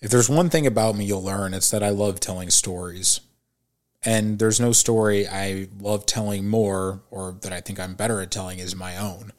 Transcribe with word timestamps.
If 0.00 0.10
there's 0.10 0.28
one 0.28 0.50
thing 0.50 0.66
about 0.66 0.96
me 0.96 1.04
you'll 1.04 1.22
learn, 1.22 1.54
it's 1.54 1.70
that 1.70 1.82
I 1.82 1.90
love 1.90 2.20
telling 2.20 2.50
stories. 2.50 3.20
And 4.04 4.38
there's 4.38 4.60
no 4.60 4.72
story 4.72 5.26
I 5.26 5.68
love 5.80 6.06
telling 6.06 6.48
more 6.48 7.02
or 7.10 7.32
that 7.40 7.52
I 7.52 7.60
think 7.60 7.80
I'm 7.80 7.94
better 7.94 8.20
at 8.20 8.30
telling 8.30 8.58
is 8.58 8.76
my 8.76 8.96
own. 8.96 9.32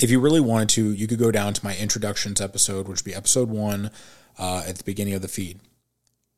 If 0.00 0.10
you 0.10 0.20
really 0.20 0.40
wanted 0.40 0.68
to, 0.70 0.92
you 0.92 1.06
could 1.06 1.18
go 1.18 1.30
down 1.30 1.54
to 1.54 1.64
my 1.64 1.76
introductions 1.76 2.40
episode, 2.40 2.86
which 2.86 3.00
would 3.00 3.10
be 3.10 3.14
episode 3.14 3.48
one 3.48 3.90
uh, 4.38 4.64
at 4.66 4.76
the 4.76 4.84
beginning 4.84 5.14
of 5.14 5.22
the 5.22 5.28
feed. 5.28 5.60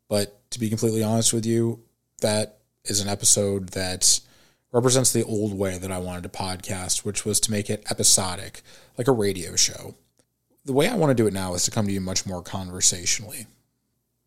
But 0.09 0.51
to 0.53 0.61
be 0.61 0.69
completely 0.69 1.03
honest 1.03 1.33
with 1.33 1.45
you, 1.45 1.83
that 2.21 2.59
is 2.85 3.01
an 3.01 3.09
episode 3.09 3.71
that 3.71 4.21
represents 4.73 5.13
the 5.13 5.25
old 5.25 5.57
way 5.57 5.79
that 5.79 5.93
I 5.93 5.99
wanted 5.99 6.23
to 6.25 6.29
podcast, 6.29 7.05
which 7.05 7.25
was 7.25 7.41
to 7.41 7.51
make 7.51 7.71
it 7.71 7.85
episodic, 7.91 8.63
like 8.97 9.09
a 9.09 9.13
radio 9.13 9.57
show. 9.57 9.95
The 10.65 10.73
way 10.73 10.89
I 10.89 10.97
want 10.97 11.11
to 11.11 11.15
do 11.15 11.27
it 11.27 11.35
now 11.35 11.55
is 11.55 11.65
to 11.65 11.71
come 11.71 11.87
to 11.87 11.93
you 11.93 12.01
much 12.01 12.25
more 12.25 12.43
conversationally. 12.43 13.47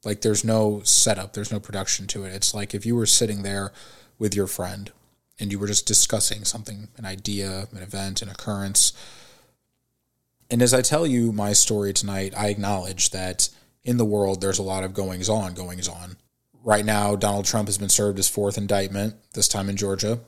Like 0.03 0.21
there's 0.21 0.43
no 0.43 0.81
setup, 0.83 1.33
there's 1.33 1.51
no 1.51 1.59
production 1.59 2.05
to 2.07 2.23
it. 2.23 2.33
It's 2.33 2.53
like 2.53 2.75
if 2.75 2.85
you 2.85 2.95
were 2.95 3.07
sitting 3.07 3.41
there 3.41 3.71
with 4.19 4.35
your 4.35 4.47
friend 4.47 4.91
and 5.39 5.51
you 5.51 5.59
were 5.59 5.67
just 5.67 5.87
discussing 5.87 6.45
something, 6.45 6.89
an 6.97 7.05
idea, 7.05 7.67
an 7.71 7.81
event, 7.81 8.21
an 8.21 8.29
occurrence. 8.29 8.93
And 10.49 10.61
as 10.61 10.73
I 10.73 10.81
tell 10.81 11.07
you 11.07 11.31
my 11.31 11.53
story 11.53 11.91
tonight, 11.91 12.33
I 12.37 12.47
acknowledge 12.47 13.09
that 13.09 13.49
in 13.83 13.97
the 13.97 14.05
world 14.05 14.39
there's 14.39 14.59
a 14.59 14.63
lot 14.63 14.83
of 14.83 14.93
goings 14.93 15.29
on, 15.29 15.53
goings 15.53 15.87
on. 15.87 16.17
Right 16.63 16.85
now, 16.85 17.15
Donald 17.15 17.45
Trump 17.45 17.67
has 17.67 17.77
been 17.77 17.89
served 17.89 18.17
his 18.17 18.29
fourth 18.29 18.57
indictment, 18.57 19.15
this 19.33 19.47
time 19.47 19.69
in 19.69 19.77
Georgia. 19.77 20.19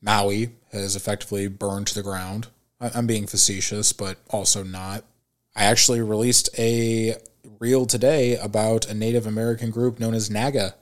Maui 0.00 0.50
has 0.72 0.96
effectively 0.96 1.48
burned 1.48 1.86
to 1.88 1.94
the 1.94 2.02
ground. 2.02 2.48
I'm 2.80 3.06
being 3.06 3.26
facetious, 3.26 3.92
but 3.92 4.18
also 4.30 4.62
not. 4.62 5.04
I 5.54 5.64
actually 5.64 6.00
released 6.00 6.48
a 6.58 7.16
reel 7.58 7.86
today 7.86 8.36
about 8.36 8.86
a 8.86 8.94
Native 8.94 9.26
American 9.26 9.70
group 9.70 9.98
known 9.98 10.14
as 10.14 10.30
NAGA 10.30 10.74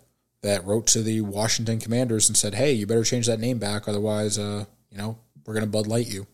that 0.42 0.64
wrote 0.64 0.86
to 0.88 1.02
the 1.02 1.20
Washington 1.22 1.80
commanders 1.80 2.28
and 2.28 2.36
said, 2.36 2.54
"Hey, 2.54 2.72
you 2.72 2.86
better 2.86 3.04
change 3.04 3.26
that 3.26 3.40
name 3.40 3.58
back, 3.58 3.88
otherwise, 3.88 4.38
uh, 4.38 4.66
you 4.90 4.98
know, 4.98 5.18
we're 5.44 5.54
going 5.54 5.64
to 5.64 5.70
Bud 5.70 5.86
Light 5.86 6.08
you." 6.08 6.26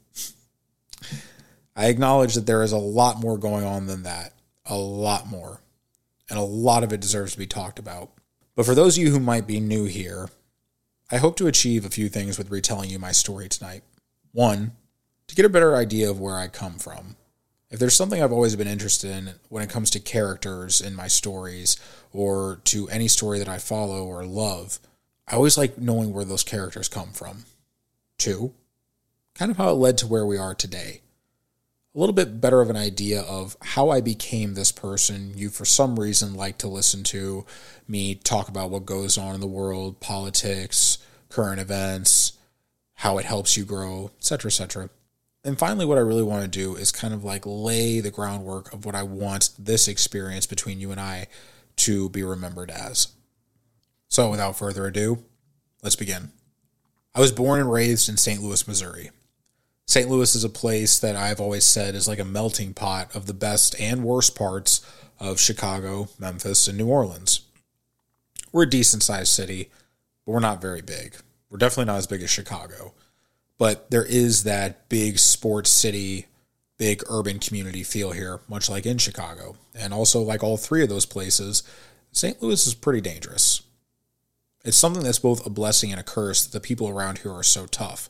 I 1.77 1.87
acknowledge 1.87 2.35
that 2.35 2.47
there 2.47 2.63
is 2.63 2.73
a 2.73 2.79
lot 2.79 3.21
more 3.21 3.39
going 3.39 3.65
on 3.65 3.87
than 3.87 4.03
that, 4.05 4.33
a 4.67 4.77
lot 4.77 5.27
more, 5.27 5.61
and 6.29 6.39
a 6.39 6.43
lot 6.43 6.85
of 6.85 6.93
it 6.93 7.01
deserves 7.01 7.33
to 7.33 7.39
be 7.39 7.47
talked 7.47 7.79
about. 7.79 8.11
But 8.55 8.67
for 8.67 8.75
those 8.75 8.97
of 8.97 9.03
you 9.03 9.11
who 9.11 9.21
might 9.21 9.47
be 9.47 9.59
new 9.59 9.85
here, 9.85 10.29
I 11.11 11.17
hope 11.17 11.37
to 11.37 11.47
achieve 11.47 11.85
a 11.85 11.91
few 11.91 12.09
things 12.09 12.39
with 12.39 12.51
retelling 12.51 12.91
you 12.91 12.99
my 12.99 13.13
story 13.13 13.49
tonight. 13.49 13.83
One, 14.33 14.73
to 15.27 15.35
get 15.35 15.45
a 15.45 15.51
better 15.51 15.75
idea 15.77 16.11
of 16.11 16.21
where 16.21 16.37
I 16.37 16.49
come 16.49 16.79
from. 16.79 17.17
If 17.75 17.81
there's 17.81 17.97
something 17.97 18.23
I've 18.23 18.31
always 18.31 18.55
been 18.55 18.69
interested 18.69 19.11
in 19.11 19.31
when 19.49 19.65
it 19.65 19.69
comes 19.69 19.91
to 19.91 19.99
characters 19.99 20.81
in 20.81 20.95
my 20.95 21.09
stories 21.09 21.77
or 22.13 22.61
to 22.67 22.89
any 22.89 23.09
story 23.09 23.41
that 23.41 23.49
I 23.49 23.59
follow 23.59 24.05
or 24.05 24.25
love, 24.25 24.79
I 25.27 25.35
always 25.35 25.59
like 25.59 25.77
knowing 25.77 26.13
where 26.13 26.25
those 26.25 26.45
characters 26.45 26.89
come 26.89 27.09
from. 27.09 27.47
Two, 28.17 28.55
kind 29.35 29.51
of 29.51 29.57
how 29.57 29.71
it 29.71 29.73
led 29.73 29.99
to 29.99 30.07
where 30.07 30.25
we 30.25 30.39
are 30.39 30.55
today. 30.55 31.01
A 31.97 31.99
little 31.99 32.13
bit 32.13 32.41
better 32.41 32.61
of 32.61 32.71
an 32.71 32.77
idea 32.77 33.23
of 33.23 33.57
how 33.61 33.91
I 33.91 34.01
became 34.01 34.55
this 34.55 34.71
person 34.71 35.33
you, 35.35 35.51
for 35.51 35.65
some 35.65 35.99
reason, 35.99 36.33
like 36.33 36.59
to 36.59 36.69
listen 36.69 37.03
to 37.03 37.45
me 37.89 38.15
talk 38.15 38.47
about 38.47 38.71
what 38.71 38.87
goes 38.87 39.19
on 39.19 39.35
in 39.35 39.41
the 39.41 39.49
world, 39.49 39.99
politics, 39.99 40.99
current 41.29 41.61
events, 41.61 42.35
how 42.99 43.19
it 43.19 43.25
helps 43.25 43.57
you 43.57 43.65
grow, 43.65 44.13
etc., 44.21 44.49
etc. 44.49 44.91
And 45.45 45.59
finally, 45.59 45.85
what 45.85 45.99
I 45.99 46.03
really 46.03 46.23
want 46.23 46.43
to 46.43 46.49
do 46.49 46.75
is 46.75 46.91
kind 46.91 47.13
of 47.13 47.23
like 47.23 47.43
lay 47.45 48.01
the 48.01 48.11
groundwork 48.11 48.73
of 48.73 48.87
what 48.87 48.95
I 48.95 49.03
want 49.03 49.51
this 49.59 49.89
experience 49.89 50.47
between 50.47 50.81
you 50.81 50.91
and 50.91 51.01
I 51.01 51.27
to 51.77 52.09
be 52.09 52.23
remembered 52.23 52.71
as. 52.71 53.09
So, 54.09 54.31
without 54.31 54.57
further 54.57 54.87
ado, 54.87 55.25
let's 55.83 55.97
begin. 55.97 56.33
I 57.15 57.21
was 57.21 57.31
born 57.31 57.61
and 57.61 57.71
raised 57.71 58.09
in 58.09 58.17
St. 58.17 58.43
Louis, 58.43 58.67
Missouri. 58.67 59.11
St. 59.87 60.09
Louis 60.09 60.35
is 60.35 60.45
a 60.45 60.49
place 60.49 60.99
that 60.99 61.15
I've 61.15 61.41
always 61.41 61.65
said 61.65 61.95
is 61.95 62.09
like 62.09 62.19
a 62.19 62.25
melting 62.25 62.73
pot 62.73 63.15
of 63.15 63.27
the 63.27 63.35
best 63.35 63.79
and 63.79 64.03
worst 64.03 64.35
parts 64.35 64.81
of 65.21 65.39
Chicago, 65.39 66.09
Memphis, 66.19 66.67
and 66.67 66.79
New 66.79 66.89
Orleans. 66.89 67.43
We're 68.51 68.63
a 68.63 68.71
decent 68.71 69.03
sized 69.03 69.33
city, 69.33 69.71
but 70.25 70.33
we're 70.33 70.41
not 70.41 70.63
very 70.63 70.81
big. 70.81 71.17
We're 71.51 71.59
definitely 71.59 71.93
not 71.93 71.99
as 71.99 72.07
big 72.07 72.23
as 72.23 72.31
Chicago. 72.31 72.95
But 73.59 73.91
there 73.91 74.05
is 74.05 74.45
that 74.45 74.89
big 74.89 75.19
sports 75.19 75.71
city, 75.71 76.27
big 76.77 77.03
urban 77.09 77.39
community 77.39 77.83
feel 77.83 78.11
here, 78.11 78.41
much 78.49 78.69
like 78.69 78.87
in 78.87 78.99
Chicago. 78.99 79.57
And 79.75 79.95
also, 79.95 80.21
like 80.21 80.43
all 80.43 80.57
three 80.57 80.83
of 80.83 80.89
those 80.89 81.07
places, 81.07 81.63
St. 82.13 82.43
Louis 82.43 82.67
is 82.67 82.75
pretty 82.75 83.01
dangerous. 83.01 83.63
It's 84.65 84.77
something 84.77 85.03
that's 85.03 85.19
both 85.19 85.47
a 85.47 85.51
blessing 85.51 85.91
and 85.93 86.01
a 86.01 86.05
curse 86.05 86.45
that 86.45 86.53
the 86.53 86.67
people 86.67 86.89
around 86.89 87.19
here 87.19 87.33
are 87.33 87.43
so 87.43 87.67
tough. 87.67 88.09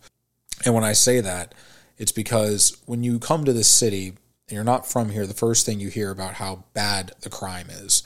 And 0.64 0.74
when 0.74 0.84
I 0.84 0.92
say 0.92 1.20
that, 1.20 1.54
it's 1.98 2.12
because 2.12 2.76
when 2.86 3.02
you 3.02 3.18
come 3.18 3.44
to 3.44 3.52
this 3.52 3.68
city 3.68 4.08
and 4.48 4.52
you're 4.54 4.64
not 4.64 4.86
from 4.86 5.10
here, 5.10 5.26
the 5.26 5.34
first 5.34 5.66
thing 5.66 5.80
you 5.80 5.88
hear 5.88 6.10
about 6.10 6.34
how 6.34 6.64
bad 6.72 7.12
the 7.22 7.30
crime 7.30 7.68
is. 7.70 8.02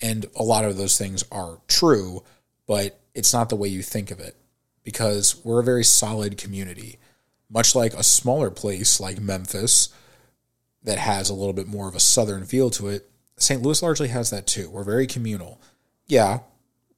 And 0.00 0.26
a 0.34 0.42
lot 0.42 0.64
of 0.64 0.76
those 0.76 0.98
things 0.98 1.24
are 1.30 1.60
true, 1.68 2.22
but 2.66 2.98
it's 3.14 3.32
not 3.32 3.48
the 3.48 3.56
way 3.56 3.68
you 3.68 3.82
think 3.82 4.10
of 4.10 4.18
it 4.18 4.36
because 4.84 5.42
we're 5.44 5.60
a 5.60 5.64
very 5.64 5.84
solid 5.84 6.38
community. 6.38 6.98
Much 7.50 7.74
like 7.74 7.94
a 7.94 8.02
smaller 8.02 8.50
place 8.50 9.00
like 9.00 9.20
Memphis 9.20 9.88
that 10.82 10.98
has 10.98 11.28
a 11.28 11.34
little 11.34 11.52
bit 11.52 11.66
more 11.66 11.88
of 11.88 11.94
a 11.94 12.00
southern 12.00 12.44
feel 12.44 12.70
to 12.70 12.88
it, 12.88 13.10
St. 13.36 13.62
Louis 13.62 13.82
largely 13.82 14.08
has 14.08 14.30
that 14.30 14.46
too. 14.46 14.70
We're 14.70 14.84
very 14.84 15.06
communal. 15.06 15.60
Yeah, 16.06 16.40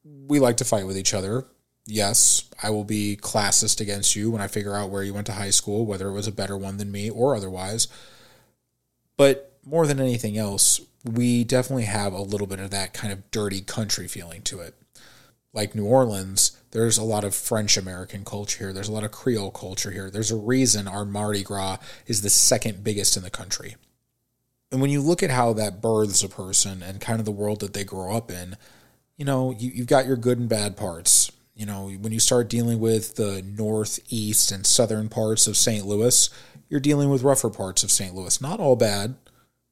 we 0.04 0.38
like 0.38 0.56
to 0.58 0.64
fight 0.64 0.86
with 0.86 0.98
each 0.98 1.14
other. 1.14 1.46
Yes, 1.86 2.48
I 2.62 2.70
will 2.70 2.84
be 2.84 3.16
classist 3.20 3.80
against 3.80 4.16
you 4.16 4.30
when 4.30 4.42
I 4.42 4.48
figure 4.48 4.75
out 4.75 4.91
where 4.91 5.04
you 5.04 5.14
went 5.14 5.26
to 5.26 5.32
high 5.32 5.50
school, 5.50 5.86
whether 5.86 6.08
it 6.08 6.12
was 6.12 6.26
a 6.26 6.32
better 6.32 6.56
one 6.56 6.78
than 6.78 6.91
me 6.91 7.08
or 7.08 7.36
otherwise. 7.36 7.86
But 9.16 9.56
more 9.64 9.86
than 9.86 10.00
anything 10.00 10.36
else, 10.36 10.80
we 11.04 11.44
definitely 11.44 11.84
have 11.84 12.12
a 12.12 12.20
little 12.20 12.48
bit 12.48 12.58
of 12.58 12.70
that 12.70 12.92
kind 12.92 13.12
of 13.12 13.30
dirty 13.30 13.60
country 13.60 14.08
feeling 14.08 14.42
to 14.42 14.60
it. 14.60 14.75
Like 15.56 15.75
New 15.75 15.87
Orleans, 15.87 16.56
there's 16.72 16.99
a 16.99 17.03
lot 17.03 17.25
of 17.25 17.34
French 17.34 17.78
American 17.78 18.27
culture 18.27 18.65
here. 18.65 18.72
There's 18.75 18.91
a 18.91 18.93
lot 18.93 19.05
of 19.05 19.11
Creole 19.11 19.50
culture 19.50 19.91
here. 19.91 20.11
There's 20.11 20.31
a 20.31 20.37
reason 20.37 20.87
our 20.87 21.06
Mardi 21.06 21.43
Gras 21.43 21.78
is 22.06 22.21
the 22.21 22.28
second 22.28 22.84
biggest 22.84 23.17
in 23.17 23.22
the 23.22 23.31
country. 23.31 23.77
And 24.71 24.83
when 24.83 24.91
you 24.91 25.00
look 25.00 25.22
at 25.22 25.31
how 25.31 25.55
that 25.55 25.81
births 25.81 26.22
a 26.22 26.28
person 26.28 26.83
and 26.83 27.00
kind 27.00 27.21
of 27.21 27.25
the 27.25 27.33
world 27.33 27.61
that 27.61 27.72
they 27.72 27.84
grow 27.84 28.15
up 28.15 28.31
in, 28.31 28.59
you 29.17 29.25
know, 29.25 29.50
you, 29.53 29.71
you've 29.75 29.87
got 29.87 30.06
your 30.06 30.19
good 30.19 30.39
and 30.39 30.49
bad 30.49 30.77
parts. 30.77 31.33
You 31.55 31.65
know, 31.65 31.88
when 31.88 32.12
you 32.12 32.21
start 32.21 32.50
dealing 32.50 32.78
with 32.78 33.15
the 33.15 33.43
northeast 33.43 34.53
and 34.53 34.67
southern 34.67 35.09
parts 35.09 35.47
of 35.47 35.56
St. 35.56 35.87
Louis, 35.87 36.28
you're 36.69 36.81
dealing 36.81 37.09
with 37.09 37.23
rougher 37.23 37.49
parts 37.49 37.83
of 37.83 37.91
St. 37.91 38.15
Louis. 38.15 38.43
Not 38.43 38.61
all 38.61 38.77
bad, 38.77 39.15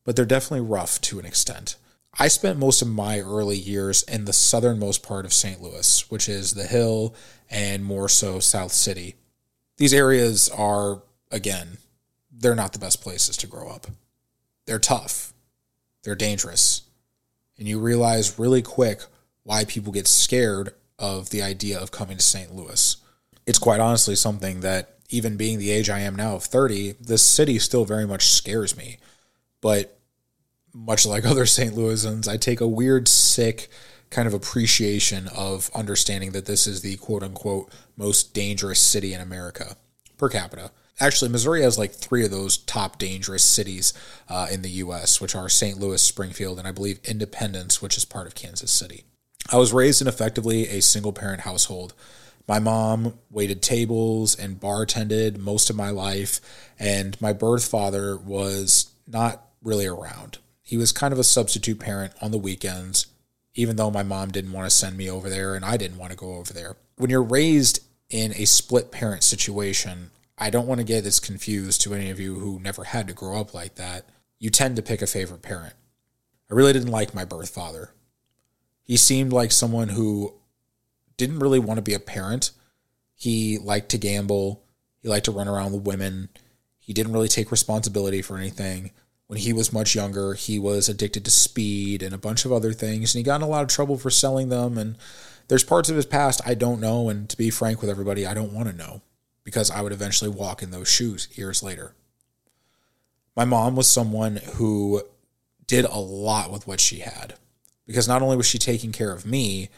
but 0.04 0.16
they're 0.16 0.24
definitely 0.24 0.66
rough 0.66 0.98
to 1.02 1.18
an 1.18 1.26
extent. 1.26 1.76
I 2.18 2.28
spent 2.28 2.58
most 2.58 2.80
of 2.80 2.88
my 2.88 3.20
early 3.20 3.56
years 3.56 4.02
in 4.04 4.24
the 4.24 4.32
southernmost 4.32 5.02
part 5.02 5.24
of 5.24 5.32
St. 5.32 5.60
Louis, 5.60 6.10
which 6.10 6.28
is 6.28 6.52
the 6.52 6.66
Hill 6.66 7.14
and 7.50 7.84
more 7.84 8.08
so 8.08 8.38
South 8.38 8.72
City. 8.72 9.16
These 9.78 9.92
areas 9.92 10.48
are, 10.48 11.02
again, 11.32 11.78
they're 12.30 12.54
not 12.54 12.72
the 12.72 12.78
best 12.78 13.02
places 13.02 13.36
to 13.38 13.46
grow 13.46 13.68
up. 13.68 13.88
They're 14.66 14.78
tough, 14.78 15.32
they're 16.04 16.14
dangerous. 16.14 16.82
And 17.58 17.66
you 17.66 17.80
realize 17.80 18.38
really 18.38 18.62
quick 18.62 19.02
why 19.42 19.64
people 19.64 19.92
get 19.92 20.06
scared 20.06 20.74
of 20.98 21.30
the 21.30 21.42
idea 21.42 21.78
of 21.78 21.90
coming 21.90 22.16
to 22.16 22.22
St. 22.22 22.54
Louis. 22.54 22.96
It's 23.46 23.58
quite 23.58 23.80
honestly 23.80 24.14
something 24.14 24.60
that, 24.60 24.90
even 25.10 25.36
being 25.36 25.58
the 25.58 25.70
age 25.70 25.90
I 25.90 26.00
am 26.00 26.16
now 26.16 26.36
of 26.36 26.44
30, 26.44 26.94
this 27.00 27.22
city 27.22 27.58
still 27.58 27.84
very 27.84 28.06
much 28.06 28.28
scares 28.28 28.76
me. 28.76 28.98
But 29.60 29.98
much 30.74 31.06
like 31.06 31.24
other 31.26 31.46
St. 31.46 31.74
Louisans, 31.74 32.28
I 32.28 32.36
take 32.36 32.60
a 32.60 32.68
weird, 32.68 33.08
sick 33.08 33.68
kind 34.10 34.28
of 34.28 34.34
appreciation 34.34 35.28
of 35.34 35.70
understanding 35.74 36.32
that 36.32 36.46
this 36.46 36.66
is 36.66 36.82
the 36.82 36.96
quote 36.96 37.22
unquote 37.22 37.72
most 37.96 38.34
dangerous 38.34 38.78
city 38.78 39.14
in 39.14 39.20
America 39.20 39.76
per 40.18 40.28
capita. 40.28 40.70
Actually, 41.00 41.30
Missouri 41.30 41.62
has 41.62 41.76
like 41.76 41.92
three 41.92 42.24
of 42.24 42.30
those 42.30 42.56
top 42.56 42.98
dangerous 42.98 43.42
cities 43.42 43.92
uh, 44.28 44.46
in 44.52 44.62
the 44.62 44.70
U.S., 44.70 45.20
which 45.20 45.34
are 45.34 45.48
St. 45.48 45.78
Louis, 45.78 46.00
Springfield, 46.00 46.58
and 46.58 46.68
I 46.68 46.70
believe 46.70 47.00
Independence, 47.02 47.82
which 47.82 47.96
is 47.96 48.04
part 48.04 48.28
of 48.28 48.36
Kansas 48.36 48.70
City. 48.70 49.04
I 49.50 49.56
was 49.56 49.72
raised 49.72 50.00
in 50.00 50.06
effectively 50.06 50.68
a 50.68 50.80
single 50.80 51.12
parent 51.12 51.40
household. 51.40 51.94
My 52.46 52.60
mom 52.60 53.18
waited 53.30 53.60
tables 53.60 54.38
and 54.38 54.60
bartended 54.60 55.38
most 55.38 55.68
of 55.68 55.76
my 55.76 55.90
life, 55.90 56.40
and 56.78 57.20
my 57.20 57.32
birth 57.32 57.66
father 57.66 58.16
was 58.16 58.92
not 59.08 59.48
really 59.62 59.86
around. 59.86 60.38
He 60.64 60.78
was 60.78 60.92
kind 60.92 61.12
of 61.12 61.18
a 61.18 61.24
substitute 61.24 61.78
parent 61.78 62.14
on 62.22 62.30
the 62.30 62.38
weekends, 62.38 63.06
even 63.54 63.76
though 63.76 63.90
my 63.90 64.02
mom 64.02 64.30
didn't 64.30 64.52
want 64.52 64.68
to 64.68 64.74
send 64.74 64.96
me 64.96 65.10
over 65.10 65.28
there 65.28 65.54
and 65.54 65.64
I 65.64 65.76
didn't 65.76 65.98
want 65.98 66.10
to 66.10 66.16
go 66.16 66.34
over 66.34 66.54
there. 66.54 66.76
When 66.96 67.10
you're 67.10 67.22
raised 67.22 67.80
in 68.08 68.32
a 68.32 68.46
split 68.46 68.90
parent 68.90 69.22
situation, 69.22 70.10
I 70.38 70.48
don't 70.48 70.66
want 70.66 70.78
to 70.80 70.84
get 70.84 71.04
this 71.04 71.20
confused 71.20 71.82
to 71.82 71.94
any 71.94 72.10
of 72.10 72.18
you 72.18 72.36
who 72.36 72.58
never 72.58 72.84
had 72.84 73.06
to 73.08 73.14
grow 73.14 73.38
up 73.38 73.52
like 73.52 73.74
that. 73.74 74.06
You 74.38 74.48
tend 74.48 74.76
to 74.76 74.82
pick 74.82 75.02
a 75.02 75.06
favorite 75.06 75.42
parent. 75.42 75.74
I 76.50 76.54
really 76.54 76.72
didn't 76.72 76.90
like 76.90 77.14
my 77.14 77.26
birth 77.26 77.50
father. 77.50 77.90
He 78.82 78.96
seemed 78.96 79.32
like 79.32 79.52
someone 79.52 79.90
who 79.90 80.34
didn't 81.18 81.40
really 81.40 81.58
want 81.58 81.76
to 81.78 81.82
be 81.82 81.94
a 81.94 82.00
parent. 82.00 82.52
He 83.14 83.58
liked 83.58 83.90
to 83.90 83.98
gamble. 83.98 84.64
He 85.02 85.08
liked 85.08 85.26
to 85.26 85.30
run 85.30 85.48
around 85.48 85.72
with 85.72 85.86
women. 85.86 86.30
He 86.78 86.92
didn't 86.92 87.12
really 87.12 87.28
take 87.28 87.50
responsibility 87.50 88.22
for 88.22 88.36
anything. 88.36 88.90
When 89.26 89.38
he 89.38 89.52
was 89.52 89.72
much 89.72 89.94
younger, 89.94 90.34
he 90.34 90.58
was 90.58 90.88
addicted 90.88 91.24
to 91.24 91.30
speed 91.30 92.02
and 92.02 92.14
a 92.14 92.18
bunch 92.18 92.44
of 92.44 92.52
other 92.52 92.72
things, 92.72 93.14
and 93.14 93.20
he 93.20 93.24
got 93.24 93.36
in 93.36 93.42
a 93.42 93.48
lot 93.48 93.62
of 93.62 93.68
trouble 93.68 93.96
for 93.96 94.10
selling 94.10 94.50
them. 94.50 94.76
And 94.76 94.96
there's 95.48 95.64
parts 95.64 95.88
of 95.88 95.96
his 95.96 96.06
past 96.06 96.40
I 96.46 96.54
don't 96.54 96.80
know, 96.80 97.08
and 97.08 97.28
to 97.30 97.36
be 97.36 97.50
frank 97.50 97.80
with 97.80 97.90
everybody, 97.90 98.26
I 98.26 98.34
don't 98.34 98.52
want 98.52 98.68
to 98.68 98.76
know 98.76 99.02
because 99.42 99.70
I 99.70 99.82
would 99.82 99.92
eventually 99.92 100.30
walk 100.30 100.62
in 100.62 100.70
those 100.70 100.88
shoes 100.88 101.28
years 101.32 101.62
later. 101.62 101.94
My 103.36 103.44
mom 103.44 103.76
was 103.76 103.88
someone 103.88 104.36
who 104.54 105.02
did 105.66 105.84
a 105.84 105.98
lot 105.98 106.52
with 106.52 106.66
what 106.66 106.80
she 106.80 107.00
had 107.00 107.34
because 107.86 108.08
not 108.08 108.22
only 108.22 108.36
was 108.36 108.46
she 108.46 108.58
taking 108.58 108.92
care 108.92 109.12
of 109.12 109.26
me, 109.26 109.68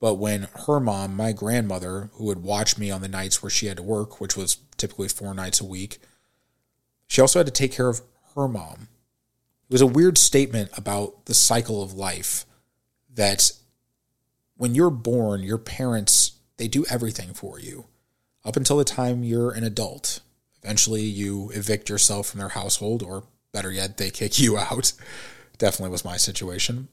but 0.00 0.14
when 0.14 0.48
her 0.66 0.78
mom, 0.78 1.16
my 1.16 1.32
grandmother, 1.32 2.10
who 2.14 2.24
would 2.24 2.42
watch 2.42 2.76
me 2.76 2.90
on 2.90 3.00
the 3.00 3.08
nights 3.08 3.42
where 3.42 3.50
she 3.50 3.66
had 3.66 3.78
to 3.78 3.82
work, 3.82 4.20
which 4.20 4.36
was 4.36 4.58
typically 4.76 5.08
four 5.08 5.34
nights 5.34 5.60
a 5.60 5.64
week, 5.64 5.98
she 7.08 7.20
also 7.20 7.38
had 7.38 7.46
to 7.46 7.52
take 7.52 7.72
care 7.72 7.88
of 7.88 8.02
her 8.34 8.46
mom. 8.46 8.88
It 9.68 9.74
was 9.74 9.80
a 9.80 9.86
weird 9.86 10.16
statement 10.16 10.70
about 10.76 11.26
the 11.26 11.34
cycle 11.34 11.82
of 11.82 11.92
life 11.92 12.44
that 13.12 13.50
when 14.56 14.74
you're 14.74 14.90
born, 14.90 15.42
your 15.42 15.58
parents, 15.58 16.32
they 16.56 16.68
do 16.68 16.86
everything 16.88 17.34
for 17.34 17.58
you 17.58 17.86
up 18.44 18.56
until 18.56 18.76
the 18.76 18.84
time 18.84 19.24
you're 19.24 19.50
an 19.50 19.64
adult. 19.64 20.20
Eventually, 20.62 21.02
you 21.02 21.50
evict 21.52 21.88
yourself 21.88 22.28
from 22.28 22.38
their 22.38 22.50
household, 22.50 23.02
or 23.02 23.24
better 23.52 23.72
yet, 23.72 23.96
they 23.96 24.10
kick 24.10 24.38
you 24.38 24.56
out. 24.58 24.92
Definitely 25.58 25.90
was 25.90 26.04
my 26.04 26.16
situation. 26.16 26.88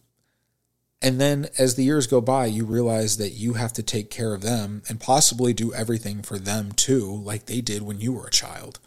And 1.01 1.19
then 1.19 1.49
as 1.57 1.75
the 1.75 1.83
years 1.83 2.07
go 2.07 2.21
by, 2.21 2.45
you 2.45 2.65
realize 2.65 3.17
that 3.17 3.31
you 3.31 3.53
have 3.53 3.73
to 3.73 3.83
take 3.83 4.09
care 4.09 4.33
of 4.33 4.41
them 4.41 4.81
and 4.87 4.99
possibly 5.01 5.53
do 5.53 5.73
everything 5.73 6.23
for 6.23 6.39
them 6.39 6.71
too, 6.71 7.05
like 7.05 7.45
they 7.45 7.59
did 7.61 7.81
when 7.81 7.99
you 7.99 8.13
were 8.13 8.27
a 8.27 8.31
child. 8.31 8.79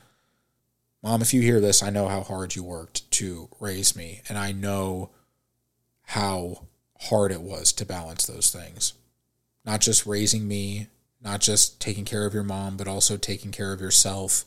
Mom, 1.06 1.22
if 1.22 1.32
you 1.32 1.40
hear 1.40 1.60
this, 1.60 1.84
I 1.84 1.90
know 1.90 2.08
how 2.08 2.22
hard 2.22 2.56
you 2.56 2.64
worked 2.64 3.08
to 3.12 3.48
raise 3.60 3.94
me, 3.94 4.22
and 4.28 4.36
I 4.36 4.50
know 4.50 5.10
how 6.02 6.66
hard 6.98 7.30
it 7.30 7.42
was 7.42 7.72
to 7.74 7.86
balance 7.86 8.26
those 8.26 8.50
things. 8.50 8.92
Not 9.64 9.80
just 9.80 10.04
raising 10.04 10.48
me, 10.48 10.88
not 11.22 11.40
just 11.40 11.80
taking 11.80 12.04
care 12.04 12.26
of 12.26 12.34
your 12.34 12.42
mom, 12.42 12.76
but 12.76 12.88
also 12.88 13.16
taking 13.16 13.52
care 13.52 13.72
of 13.72 13.80
yourself 13.80 14.44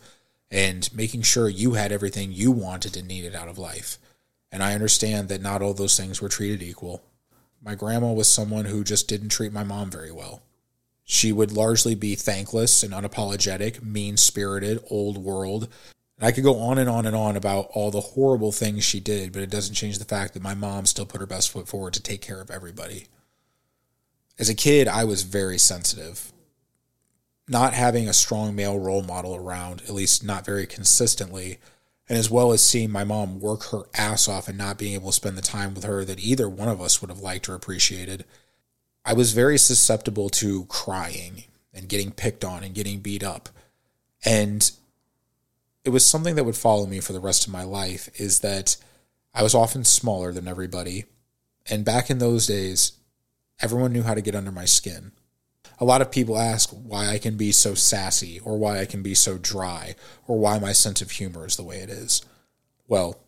and 0.51 0.94
making 0.94 1.21
sure 1.21 1.47
you 1.47 1.75
had 1.75 1.94
everything 1.94 2.33
you 2.33 2.51
wanted 2.51 2.97
and 2.97 3.07
needed 3.07 3.35
out 3.35 3.47
of 3.47 3.57
life. 3.57 3.97
And 4.51 4.61
I 4.61 4.73
understand 4.73 5.29
that 5.29 5.41
not 5.41 5.61
all 5.61 5.73
those 5.73 5.95
things 5.95 6.21
were 6.21 6.27
treated 6.27 6.61
equal 6.61 7.01
my 7.63 7.73
grandma 7.73 8.11
was 8.11 8.27
someone 8.27 8.65
who 8.65 8.83
just 8.83 9.07
didn't 9.07 9.29
treat 9.29 9.53
my 9.53 9.63
mom 9.63 9.89
very 9.89 10.11
well. 10.11 10.41
She 11.06 11.31
would 11.31 11.53
largely 11.53 11.95
be 11.95 12.15
thankless 12.15 12.83
and 12.83 12.94
unapologetic, 12.94 13.81
mean 13.81 14.17
spirited, 14.17 14.83
old 14.89 15.17
world. 15.17 15.69
And 16.19 16.27
I 16.27 16.31
could 16.31 16.44
go 16.44 16.60
on 16.60 16.77
and 16.77 16.89
on 16.89 17.06
and 17.06 17.16
on 17.16 17.38
about 17.38 17.69
all 17.74 17.92
the 17.92 18.01
horrible 18.01 18.51
things 18.51 18.83
she 18.83 19.00
did, 19.00 19.31
but 19.31 19.42
it 19.42 19.50
doesn't 19.50 19.75
change 19.75 20.00
the 20.00 20.06
fact 20.06 20.33
that 20.33 20.44
my 20.44 20.54
mom 20.54 20.86
still 20.86 21.06
put 21.06 21.21
her 21.21 21.27
best 21.27 21.50
foot 21.50 21.68
forward 21.68 21.94
to 21.94 22.04
take 22.04 22.21
care 22.21 22.42
of 22.42 22.51
everybody. 22.51 23.07
As 24.38 24.50
a 24.50 24.56
kid, 24.56 24.88
I 24.88 25.06
was 25.06 25.24
very 25.24 25.57
sensitive. 25.57 26.33
Not 27.48 27.74
having 27.74 28.07
a 28.07 28.13
strong 28.13 28.54
male 28.54 28.77
role 28.77 29.01
model 29.01 29.36
around, 29.36 29.81
at 29.83 29.94
least 29.94 30.24
not 30.24 30.45
very 30.45 30.68
consistently, 30.68 31.57
and 32.10 32.18
as 32.18 32.30
well 32.30 32.51
as 32.51 32.62
seeing 32.62 32.92
my 32.92 33.06
mom 33.06 33.39
work 33.39 33.66
her 33.66 33.83
ass 33.94 34.27
off 34.27 34.50
and 34.50 34.57
not 34.57 34.77
being 34.77 34.95
able 34.95 35.12
to 35.12 35.16
spend 35.16 35.38
the 35.38 35.42
time 35.42 35.74
with 35.74 35.86
her 35.86 36.04
that 36.04 36.19
either 36.19 36.50
one 36.50 36.68
of 36.68 36.81
us 36.81 37.01
would 37.01 37.10
have 37.10 37.19
liked 37.19 37.48
or 37.48 37.56
appreciated, 37.56 38.25
I 39.06 39.13
was 39.13 39.31
very 39.31 39.57
susceptible 39.57 40.30
to 40.31 40.66
crying 40.66 41.45
and 41.74 41.88
getting 41.88 42.12
picked 42.12 42.44
on 42.44 42.63
and 42.63 42.75
getting 42.75 43.00
beat 43.00 43.24
up. 43.24 43.50
And 44.25 44.69
it 45.83 45.89
was 45.89 46.05
something 46.05 46.35
that 46.35 46.43
would 46.43 46.55
follow 46.55 46.85
me 46.85 46.99
for 46.99 47.13
the 47.13 47.19
rest 47.19 47.47
of 47.47 47.53
my 47.53 47.63
life 47.63 48.09
is 48.19 48.39
that 48.39 48.77
I 49.33 49.43
was 49.43 49.55
often 49.55 49.83
smaller 49.83 50.31
than 50.31 50.47
everybody. 50.47 51.05
And 51.69 51.85
back 51.85 52.09
in 52.09 52.19
those 52.19 52.47
days, 52.47 52.93
everyone 53.61 53.93
knew 53.93 54.03
how 54.03 54.13
to 54.13 54.21
get 54.21 54.35
under 54.35 54.51
my 54.51 54.65
skin 54.65 55.11
a 55.79 55.85
lot 55.85 56.01
of 56.01 56.11
people 56.11 56.37
ask 56.37 56.69
why 56.71 57.07
I 57.07 57.17
can 57.17 57.37
be 57.37 57.51
so 57.51 57.73
sassy 57.73 58.39
or 58.41 58.57
why 58.57 58.79
I 58.79 58.85
can 58.85 59.01
be 59.01 59.15
so 59.15 59.37
dry 59.37 59.95
or 60.27 60.37
why 60.37 60.59
my 60.59 60.73
sense 60.73 61.01
of 61.01 61.11
humor 61.11 61.45
is 61.45 61.55
the 61.55 61.63
way 61.63 61.77
it 61.77 61.89
is. 61.89 62.21
Well, 62.87 63.19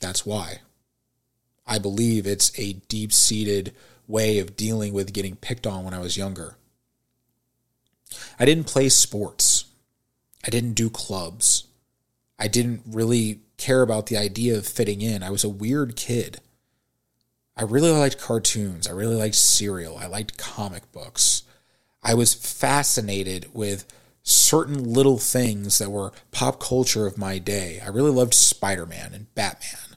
that's 0.00 0.24
why. 0.24 0.60
I 1.66 1.78
believe 1.78 2.26
it's 2.26 2.58
a 2.58 2.74
deep 2.88 3.12
seated 3.12 3.74
way 4.08 4.38
of 4.38 4.56
dealing 4.56 4.92
with 4.94 5.12
getting 5.12 5.36
picked 5.36 5.66
on 5.66 5.84
when 5.84 5.94
I 5.94 5.98
was 5.98 6.16
younger. 6.16 6.56
I 8.38 8.44
didn't 8.44 8.66
play 8.66 8.88
sports. 8.88 9.66
I 10.44 10.48
didn't 10.48 10.72
do 10.72 10.88
clubs. 10.88 11.66
I 12.40 12.48
didn't 12.48 12.82
really 12.86 13.40
care 13.58 13.82
about 13.82 14.06
the 14.06 14.16
idea 14.16 14.56
of 14.56 14.66
fitting 14.66 15.02
in. 15.02 15.22
I 15.22 15.30
was 15.30 15.44
a 15.44 15.48
weird 15.48 15.94
kid. 15.94 16.40
I 17.54 17.62
really 17.64 17.90
liked 17.90 18.18
cartoons. 18.18 18.88
I 18.88 18.92
really 18.92 19.16
liked 19.16 19.34
cereal. 19.34 19.98
I 19.98 20.06
liked 20.06 20.38
comic 20.38 20.90
books. 20.90 21.42
I 22.02 22.14
was 22.14 22.32
fascinated 22.32 23.50
with 23.52 23.84
certain 24.22 24.82
little 24.82 25.18
things 25.18 25.78
that 25.78 25.90
were 25.90 26.12
pop 26.30 26.58
culture 26.58 27.06
of 27.06 27.18
my 27.18 27.38
day. 27.38 27.80
I 27.84 27.88
really 27.88 28.10
loved 28.10 28.32
Spider 28.32 28.86
Man 28.86 29.12
and 29.12 29.32
Batman. 29.34 29.96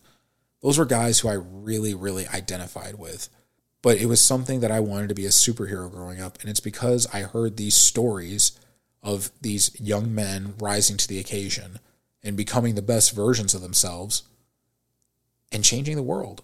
Those 0.61 0.77
were 0.77 0.85
guys 0.85 1.19
who 1.19 1.29
I 1.29 1.33
really, 1.33 1.93
really 1.93 2.27
identified 2.27 2.95
with. 2.95 3.29
But 3.81 3.97
it 3.97 4.07
was 4.07 4.21
something 4.21 4.59
that 4.59 4.71
I 4.71 4.81
wanted 4.81 5.09
to 5.09 5.15
be 5.15 5.25
a 5.25 5.29
superhero 5.29 5.89
growing 5.89 6.19
up. 6.19 6.39
And 6.41 6.49
it's 6.49 6.61
because 6.61 7.07
I 7.13 7.21
heard 7.21 7.55
these 7.55 7.75
stories 7.75 8.53
of 9.01 9.31
these 9.41 9.79
young 9.79 10.13
men 10.13 10.55
rising 10.59 10.97
to 10.97 11.07
the 11.07 11.19
occasion 11.19 11.79
and 12.23 12.37
becoming 12.37 12.75
the 12.75 12.81
best 12.81 13.13
versions 13.13 13.53
of 13.53 13.61
themselves 13.61 14.23
and 15.51 15.63
changing 15.63 15.95
the 15.95 16.03
world. 16.03 16.41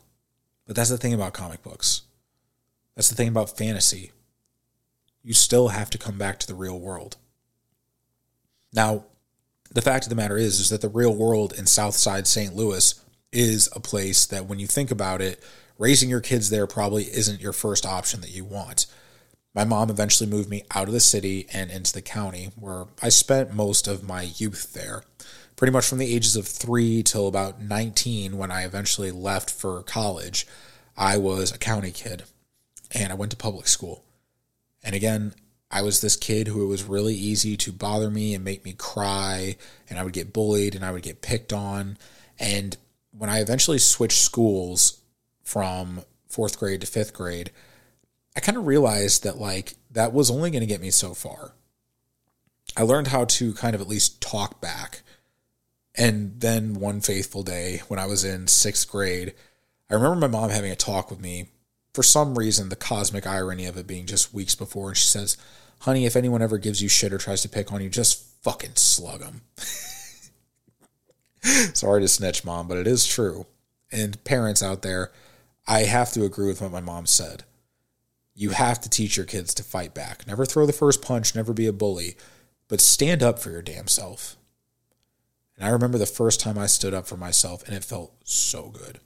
But 0.68 0.76
that's 0.76 0.90
the 0.90 0.98
thing 0.98 1.14
about 1.14 1.34
comic 1.34 1.64
books. 1.64 2.02
That's 2.96 3.10
the 3.10 3.16
thing 3.16 3.30
about 3.30 3.58
fantasy 3.58 4.12
you 5.24 5.34
still 5.34 5.70
have 5.70 5.90
to 5.92 5.98
come 5.98 6.18
back 6.18 6.40
to 6.40 6.48
the 6.48 6.56
real 6.56 6.80
world. 6.80 7.18
Now, 8.74 9.06
the 9.72 9.82
fact 9.82 10.06
of 10.06 10.10
the 10.10 10.16
matter 10.16 10.38
is, 10.38 10.60
is 10.60 10.70
that 10.70 10.82
the 10.82 10.90
real 10.90 11.14
world 11.14 11.54
in 11.58 11.66
Southside 11.66 12.28
St. 12.28 12.56
Louis 12.56 13.00
is 13.32 13.70
a 13.76 13.80
place 13.80 14.26
that 14.26 14.46
when 14.46 14.60
you 14.60 14.68
think 14.68 14.92
about 14.92 15.22
it, 15.22 15.44
raising 15.78 16.10
your 16.10 16.22
kids 16.22 16.50
there 16.50 16.68
probably 16.68 17.04
isn't 17.04 17.42
your 17.42 17.54
first 17.54 17.86
option 17.86 18.22
that 18.22 18.32
you 18.32 18.44
want. 18.44 18.86
My 19.54 19.64
mom 19.64 19.90
eventually 19.90 20.30
moved 20.30 20.50
me 20.50 20.64
out 20.74 20.88
of 20.88 20.94
the 20.94 21.00
city 21.00 21.48
and 21.54 21.70
into 21.70 21.94
the 21.94 22.02
county, 22.02 22.52
where 22.56 22.86
I 23.02 23.10
spent 23.10 23.54
most 23.54 23.88
of 23.88 24.08
my 24.08 24.24
youth 24.24 24.74
there. 24.74 25.04
Pretty 25.60 25.74
much 25.74 25.88
from 25.88 25.98
the 25.98 26.16
ages 26.16 26.38
of 26.38 26.48
three 26.48 27.04
till 27.04 27.28
about 27.28 27.62
19, 27.62 28.38
when 28.38 28.50
I 28.50 28.64
eventually 28.64 29.12
left 29.12 29.52
for 29.52 29.84
college, 29.84 30.48
I 30.96 31.18
was 31.18 31.52
a 31.52 31.58
county 31.58 31.92
kid 31.92 32.24
and 32.96 33.12
I 33.12 33.16
went 33.16 33.32
to 33.32 33.38
public 33.38 33.68
school. 33.68 34.06
And 34.82 34.96
again, 34.96 35.34
I 35.70 35.82
was 35.82 36.00
this 36.00 36.16
kid 36.16 36.48
who 36.48 36.64
it 36.64 36.68
was 36.68 36.86
really 36.86 37.14
easy 37.14 37.58
to 37.58 37.74
bother 37.74 38.10
me 38.10 38.34
and 38.34 38.42
make 38.42 38.64
me 38.64 38.72
cry, 38.72 39.58
and 39.90 40.00
I 40.00 40.04
would 40.04 40.14
get 40.14 40.32
bullied 40.32 40.76
and 40.76 40.86
I 40.86 40.94
would 40.94 41.04
get 41.04 41.22
picked 41.22 41.52
on. 41.52 41.98
And 42.40 42.78
when 43.12 43.30
I 43.30 43.42
eventually 43.42 43.80
switched 43.80 44.22
schools 44.22 45.02
from 45.44 46.04
fourth 46.30 46.58
grade 46.58 46.80
to 46.80 46.88
fifth 46.88 47.14
grade, 47.14 47.52
I 48.34 48.40
kind 48.40 48.58
of 48.58 48.66
realized 48.66 49.26
that 49.26 49.38
like 49.40 49.74
that 49.92 50.14
was 50.14 50.32
only 50.32 50.52
going 50.52 50.62
to 50.62 50.68
get 50.68 50.80
me 50.80 50.90
so 50.90 51.14
far. 51.14 51.52
I 52.78 52.84
learned 52.84 53.08
how 53.08 53.26
to 53.26 53.54
kind 53.56 53.76
of 53.76 53.82
at 53.82 53.90
least 53.90 54.22
talk 54.22 54.62
back. 54.62 55.02
And 56.00 56.40
then 56.40 56.76
one 56.76 57.02
faithful 57.02 57.44
day 57.44 57.82
when 57.90 58.00
I 58.00 58.06
was 58.06 58.24
in 58.24 58.48
sixth 58.48 58.90
grade, 58.90 59.34
I 59.92 59.96
remember 59.96 60.16
my 60.16 60.28
mom 60.28 60.50
having 60.50 60.72
a 60.72 60.76
talk 60.76 61.12
with 61.12 61.20
me 61.20 61.50
for 61.94 62.04
some 62.04 62.38
reason, 62.38 62.70
the 62.70 62.78
cosmic 62.78 63.28
irony 63.28 63.66
of 63.66 63.76
it 63.76 63.86
being 63.86 64.06
just 64.06 64.34
weeks 64.34 64.56
before, 64.56 64.88
and 64.90 64.98
she 64.98 65.08
says, 65.08 65.36
Honey, 65.80 66.06
if 66.06 66.16
anyone 66.16 66.42
ever 66.42 66.58
gives 66.58 66.82
you 66.82 66.88
shit 66.88 67.12
or 67.12 67.18
tries 67.18 67.42
to 67.42 67.50
pick 67.50 67.74
on 67.74 67.82
you, 67.82 67.90
just 67.90 68.24
fucking 68.42 68.76
slug 68.76 69.20
them. 69.20 69.42
Sorry 71.74 72.00
to 72.00 72.08
snitch, 72.08 72.46
mom, 72.46 72.70
but 72.70 72.78
it 72.78 72.88
is 72.88 73.06
true. 73.06 73.46
And 73.92 74.24
parents 74.24 74.64
out 74.64 74.82
there, 74.82 75.12
I 75.68 75.80
have 75.82 76.12
to 76.14 76.24
agree 76.24 76.48
with 76.48 76.62
what 76.62 76.72
my 76.72 76.80
mom 76.80 77.06
said. 77.06 77.44
You 78.34 78.52
have 78.52 78.80
to 78.82 78.90
teach 78.90 79.18
your 79.18 79.26
kids 79.26 79.54
to 79.56 79.64
fight 79.64 79.94
back. 79.94 80.26
Never 80.26 80.46
throw 80.46 80.66
the 80.66 80.72
first 80.72 81.02
punch, 81.02 81.36
never 81.36 81.52
be 81.52 81.68
a 81.68 81.74
bully, 81.74 82.16
but 82.70 82.80
stand 82.80 83.22
up 83.22 83.40
for 83.40 83.52
your 83.52 83.62
damn 83.62 83.88
self. 83.88 84.38
And 85.60 85.68
I 85.68 85.72
remember 85.72 85.98
the 86.00 86.06
first 86.08 86.40
time 86.40 86.58
I 86.58 86.66
stood 86.66 86.94
up 86.94 87.06
for 87.06 87.18
myself, 87.18 87.68
and 87.68 87.76
it 87.76 87.84
felt 87.84 88.16
so 88.24 88.70
good 88.70 89.00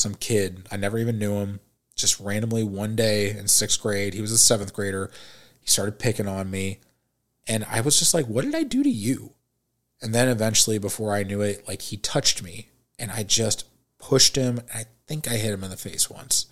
some 0.00 0.14
kid. 0.14 0.66
I 0.70 0.76
never 0.76 0.98
even 0.98 1.18
knew 1.18 1.34
him. 1.34 1.60
Just 1.94 2.18
randomly 2.18 2.64
one 2.64 2.96
day 2.96 3.30
in 3.30 3.46
sixth 3.46 3.80
grade, 3.80 4.14
he 4.14 4.20
was 4.20 4.32
a 4.32 4.38
seventh 4.38 4.72
grader. 4.72 5.10
He 5.60 5.68
started 5.68 5.98
picking 5.98 6.26
on 6.26 6.50
me. 6.50 6.80
And 7.46 7.64
I 7.70 7.80
was 7.80 7.98
just 7.98 8.14
like, 8.14 8.26
what 8.26 8.44
did 8.44 8.54
I 8.54 8.62
do 8.62 8.82
to 8.82 8.88
you? 8.88 9.34
And 10.00 10.14
then 10.14 10.28
eventually, 10.28 10.78
before 10.78 11.14
I 11.14 11.22
knew 11.22 11.42
it, 11.42 11.68
like 11.68 11.82
he 11.82 11.98
touched 11.98 12.42
me 12.42 12.70
and 12.98 13.10
I 13.10 13.22
just 13.22 13.66
pushed 13.98 14.36
him. 14.36 14.60
I 14.74 14.84
think 15.06 15.28
I 15.28 15.34
hit 15.34 15.52
him 15.52 15.64
in 15.64 15.70
the 15.70 15.76
face 15.76 16.08
once. 16.08 16.46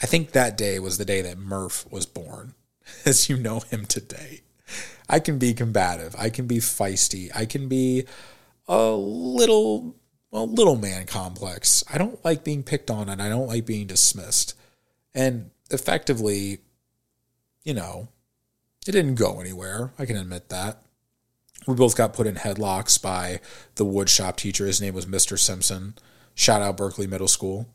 I 0.00 0.06
think 0.06 0.30
that 0.30 0.56
day 0.56 0.78
was 0.78 0.98
the 0.98 1.04
day 1.04 1.22
that 1.22 1.38
Murph 1.38 1.90
was 1.90 2.06
born, 2.06 2.54
as 3.04 3.28
you 3.28 3.36
know 3.36 3.60
him 3.60 3.86
today. 3.86 4.42
I 5.08 5.20
can 5.20 5.38
be 5.38 5.54
combative. 5.54 6.14
I 6.18 6.30
can 6.30 6.46
be 6.46 6.58
feisty. 6.58 7.30
I 7.34 7.44
can 7.44 7.68
be 7.68 8.06
a 8.66 8.90
little, 8.90 9.96
well, 10.30 10.46
little 10.46 10.76
man 10.76 11.06
complex. 11.06 11.84
I 11.92 11.98
don't 11.98 12.24
like 12.24 12.44
being 12.44 12.62
picked 12.62 12.90
on 12.90 13.08
and 13.08 13.20
I 13.20 13.28
don't 13.28 13.48
like 13.48 13.66
being 13.66 13.86
dismissed. 13.86 14.54
And 15.14 15.50
effectively, 15.70 16.58
you 17.62 17.74
know, 17.74 18.08
it 18.86 18.92
didn't 18.92 19.14
go 19.16 19.40
anywhere. 19.40 19.92
I 19.98 20.06
can 20.06 20.16
admit 20.16 20.48
that. 20.48 20.82
We 21.66 21.74
both 21.74 21.96
got 21.96 22.12
put 22.12 22.26
in 22.26 22.34
headlocks 22.34 23.00
by 23.00 23.40
the 23.76 23.86
woodshop 23.86 24.36
teacher. 24.36 24.66
His 24.66 24.80
name 24.80 24.94
was 24.94 25.06
Mr. 25.06 25.38
Simpson. 25.38 25.94
Shout 26.34 26.62
out 26.62 26.76
Berkeley 26.76 27.06
Middle 27.06 27.28
School. 27.28 27.68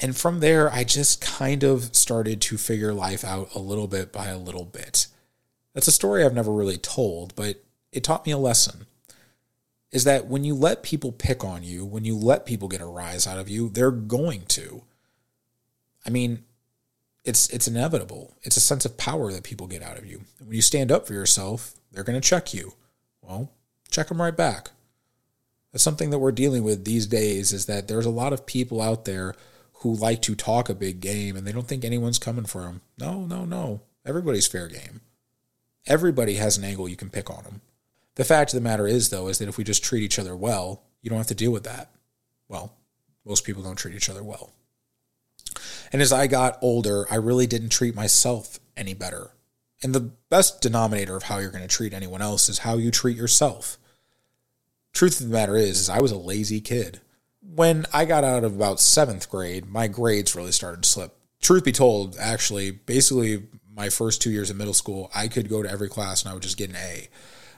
And 0.00 0.16
from 0.16 0.40
there, 0.40 0.72
I 0.72 0.84
just 0.84 1.20
kind 1.20 1.64
of 1.64 1.94
started 1.94 2.40
to 2.42 2.56
figure 2.56 2.94
life 2.94 3.24
out 3.24 3.54
a 3.54 3.58
little 3.58 3.88
bit 3.88 4.12
by 4.12 4.28
a 4.28 4.38
little 4.38 4.64
bit. 4.64 5.08
That's 5.78 5.86
a 5.86 5.92
story 5.92 6.24
I've 6.24 6.34
never 6.34 6.50
really 6.50 6.76
told, 6.76 7.36
but 7.36 7.62
it 7.92 8.02
taught 8.02 8.26
me 8.26 8.32
a 8.32 8.36
lesson. 8.36 8.86
Is 9.92 10.02
that 10.02 10.26
when 10.26 10.42
you 10.42 10.56
let 10.56 10.82
people 10.82 11.12
pick 11.12 11.44
on 11.44 11.62
you, 11.62 11.84
when 11.84 12.04
you 12.04 12.16
let 12.16 12.46
people 12.46 12.66
get 12.66 12.80
a 12.80 12.84
rise 12.84 13.28
out 13.28 13.38
of 13.38 13.48
you, 13.48 13.68
they're 13.68 13.92
going 13.92 14.42
to. 14.46 14.82
I 16.04 16.10
mean, 16.10 16.42
it's 17.22 17.48
it's 17.50 17.68
inevitable. 17.68 18.34
It's 18.42 18.56
a 18.56 18.60
sense 18.60 18.86
of 18.86 18.96
power 18.96 19.30
that 19.30 19.44
people 19.44 19.68
get 19.68 19.84
out 19.84 19.98
of 19.98 20.04
you. 20.04 20.22
When 20.40 20.56
you 20.56 20.62
stand 20.62 20.90
up 20.90 21.06
for 21.06 21.12
yourself, 21.12 21.74
they're 21.92 22.02
going 22.02 22.20
to 22.20 22.28
check 22.28 22.52
you. 22.52 22.72
Well, 23.22 23.52
check 23.88 24.08
them 24.08 24.20
right 24.20 24.36
back. 24.36 24.72
That's 25.70 25.84
something 25.84 26.10
that 26.10 26.18
we're 26.18 26.32
dealing 26.32 26.64
with 26.64 26.86
these 26.86 27.06
days 27.06 27.52
is 27.52 27.66
that 27.66 27.86
there's 27.86 28.04
a 28.04 28.10
lot 28.10 28.32
of 28.32 28.46
people 28.46 28.82
out 28.82 29.04
there 29.04 29.36
who 29.74 29.94
like 29.94 30.22
to 30.22 30.34
talk 30.34 30.68
a 30.68 30.74
big 30.74 30.98
game 30.98 31.36
and 31.36 31.46
they 31.46 31.52
don't 31.52 31.68
think 31.68 31.84
anyone's 31.84 32.18
coming 32.18 32.46
for 32.46 32.62
them. 32.62 32.80
No, 32.98 33.26
no, 33.26 33.44
no. 33.44 33.82
Everybody's 34.04 34.48
fair 34.48 34.66
game. 34.66 35.02
Everybody 35.86 36.34
has 36.34 36.58
an 36.58 36.64
angle 36.64 36.88
you 36.88 36.96
can 36.96 37.10
pick 37.10 37.30
on 37.30 37.44
them. 37.44 37.60
The 38.16 38.24
fact 38.24 38.52
of 38.52 38.56
the 38.56 38.68
matter 38.68 38.86
is, 38.86 39.10
though, 39.10 39.28
is 39.28 39.38
that 39.38 39.48
if 39.48 39.56
we 39.56 39.64
just 39.64 39.84
treat 39.84 40.02
each 40.02 40.18
other 40.18 40.36
well, 40.36 40.82
you 41.02 41.08
don't 41.08 41.18
have 41.18 41.28
to 41.28 41.34
deal 41.34 41.52
with 41.52 41.64
that. 41.64 41.90
Well, 42.48 42.74
most 43.24 43.44
people 43.44 43.62
don't 43.62 43.76
treat 43.76 43.94
each 43.94 44.10
other 44.10 44.22
well. 44.22 44.52
And 45.92 46.02
as 46.02 46.12
I 46.12 46.26
got 46.26 46.58
older, 46.60 47.06
I 47.10 47.16
really 47.16 47.46
didn't 47.46 47.68
treat 47.70 47.94
myself 47.94 48.58
any 48.76 48.94
better. 48.94 49.30
And 49.82 49.94
the 49.94 50.10
best 50.30 50.60
denominator 50.60 51.16
of 51.16 51.24
how 51.24 51.38
you're 51.38 51.50
going 51.50 51.62
to 51.62 51.68
treat 51.68 51.94
anyone 51.94 52.20
else 52.20 52.48
is 52.48 52.58
how 52.58 52.76
you 52.76 52.90
treat 52.90 53.16
yourself. 53.16 53.78
Truth 54.92 55.20
of 55.20 55.28
the 55.28 55.32
matter 55.32 55.56
is, 55.56 55.78
is 55.78 55.88
I 55.88 56.00
was 56.00 56.10
a 56.10 56.18
lazy 56.18 56.60
kid. 56.60 57.00
When 57.40 57.86
I 57.92 58.04
got 58.04 58.24
out 58.24 58.44
of 58.44 58.56
about 58.56 58.80
seventh 58.80 59.30
grade, 59.30 59.68
my 59.68 59.86
grades 59.86 60.34
really 60.34 60.52
started 60.52 60.82
to 60.82 60.88
slip. 60.88 61.16
Truth 61.40 61.64
be 61.64 61.72
told, 61.72 62.16
actually, 62.18 62.72
basically 62.72 63.44
my 63.78 63.88
first 63.88 64.20
two 64.20 64.30
years 64.30 64.50
of 64.50 64.56
middle 64.56 64.74
school, 64.74 65.08
I 65.14 65.28
could 65.28 65.48
go 65.48 65.62
to 65.62 65.70
every 65.70 65.88
class 65.88 66.22
and 66.22 66.30
I 66.30 66.34
would 66.34 66.42
just 66.42 66.58
get 66.58 66.68
an 66.68 66.76
A. 66.76 67.08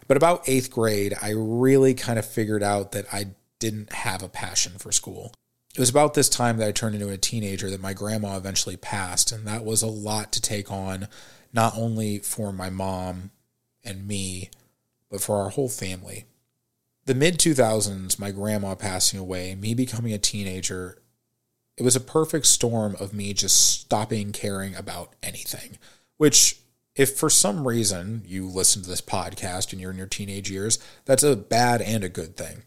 But 0.06 0.18
about 0.18 0.46
eighth 0.46 0.70
grade, 0.70 1.14
I 1.20 1.30
really 1.30 1.94
kind 1.94 2.18
of 2.18 2.26
figured 2.26 2.62
out 2.62 2.92
that 2.92 3.06
I 3.12 3.28
didn't 3.58 3.92
have 3.92 4.22
a 4.22 4.28
passion 4.28 4.72
for 4.78 4.92
school. 4.92 5.32
It 5.74 5.80
was 5.80 5.88
about 5.88 6.14
this 6.14 6.28
time 6.28 6.58
that 6.58 6.68
I 6.68 6.72
turned 6.72 6.94
into 6.94 7.08
a 7.08 7.16
teenager 7.16 7.70
that 7.70 7.80
my 7.80 7.94
grandma 7.94 8.36
eventually 8.36 8.76
passed, 8.76 9.32
and 9.32 9.46
that 9.46 9.64
was 9.64 9.82
a 9.82 9.86
lot 9.86 10.32
to 10.32 10.42
take 10.42 10.70
on, 10.70 11.08
not 11.52 11.76
only 11.76 12.18
for 12.18 12.52
my 12.52 12.68
mom 12.68 13.30
and 13.82 14.06
me, 14.06 14.50
but 15.10 15.22
for 15.22 15.36
our 15.36 15.50
whole 15.50 15.68
family. 15.68 16.26
The 17.06 17.14
mid 17.14 17.38
2000s, 17.38 18.18
my 18.18 18.30
grandma 18.30 18.74
passing 18.74 19.18
away, 19.18 19.54
me 19.54 19.74
becoming 19.74 20.12
a 20.12 20.18
teenager, 20.18 21.00
it 21.76 21.82
was 21.82 21.96
a 21.96 22.00
perfect 22.00 22.46
storm 22.46 22.94
of 23.00 23.14
me 23.14 23.32
just 23.32 23.80
stopping 23.80 24.32
caring 24.32 24.74
about 24.74 25.14
anything. 25.22 25.78
Which, 26.20 26.60
if 26.94 27.16
for 27.16 27.30
some 27.30 27.66
reason 27.66 28.22
you 28.26 28.46
listen 28.46 28.82
to 28.82 28.88
this 28.90 29.00
podcast 29.00 29.72
and 29.72 29.80
you're 29.80 29.90
in 29.90 29.96
your 29.96 30.06
teenage 30.06 30.50
years, 30.50 30.78
that's 31.06 31.22
a 31.22 31.34
bad 31.34 31.80
and 31.80 32.04
a 32.04 32.10
good 32.10 32.36
thing 32.36 32.62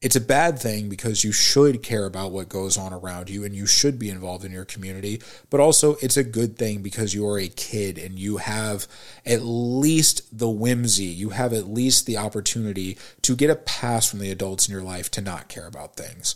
it's 0.00 0.16
a 0.16 0.20
bad 0.20 0.58
thing 0.58 0.88
because 0.88 1.24
you 1.24 1.32
should 1.32 1.82
care 1.82 2.06
about 2.06 2.32
what 2.32 2.48
goes 2.48 2.78
on 2.78 2.92
around 2.92 3.28
you 3.28 3.44
and 3.44 3.54
you 3.54 3.66
should 3.66 3.98
be 3.98 4.08
involved 4.08 4.46
in 4.46 4.52
your 4.52 4.64
community. 4.64 5.20
But 5.50 5.60
also, 5.60 5.96
it's 5.96 6.16
a 6.16 6.24
good 6.24 6.56
thing 6.56 6.80
because 6.80 7.12
you 7.12 7.28
are 7.28 7.38
a 7.38 7.48
kid 7.48 7.98
and 7.98 8.18
you 8.18 8.38
have 8.38 8.88
at 9.26 9.42
least 9.42 10.38
the 10.38 10.48
whimsy, 10.48 11.04
you 11.04 11.30
have 11.30 11.52
at 11.52 11.68
least 11.68 12.06
the 12.06 12.16
opportunity 12.16 12.96
to 13.22 13.36
get 13.36 13.50
a 13.50 13.56
pass 13.56 14.08
from 14.08 14.20
the 14.20 14.30
adults 14.30 14.68
in 14.68 14.72
your 14.72 14.82
life 14.82 15.10
to 15.12 15.20
not 15.20 15.48
care 15.48 15.66
about 15.66 15.96
things. 15.96 16.34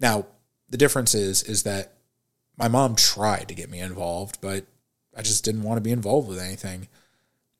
Now, 0.00 0.26
the 0.70 0.78
difference 0.78 1.14
is, 1.14 1.42
is 1.42 1.64
that 1.64 1.92
my 2.56 2.68
mom 2.68 2.96
tried 2.96 3.48
to 3.48 3.54
get 3.54 3.70
me 3.70 3.80
involved, 3.80 4.38
but 4.40 4.64
I 5.18 5.22
just 5.22 5.44
didn't 5.44 5.64
want 5.64 5.78
to 5.78 5.82
be 5.82 5.90
involved 5.90 6.28
with 6.28 6.38
anything. 6.38 6.88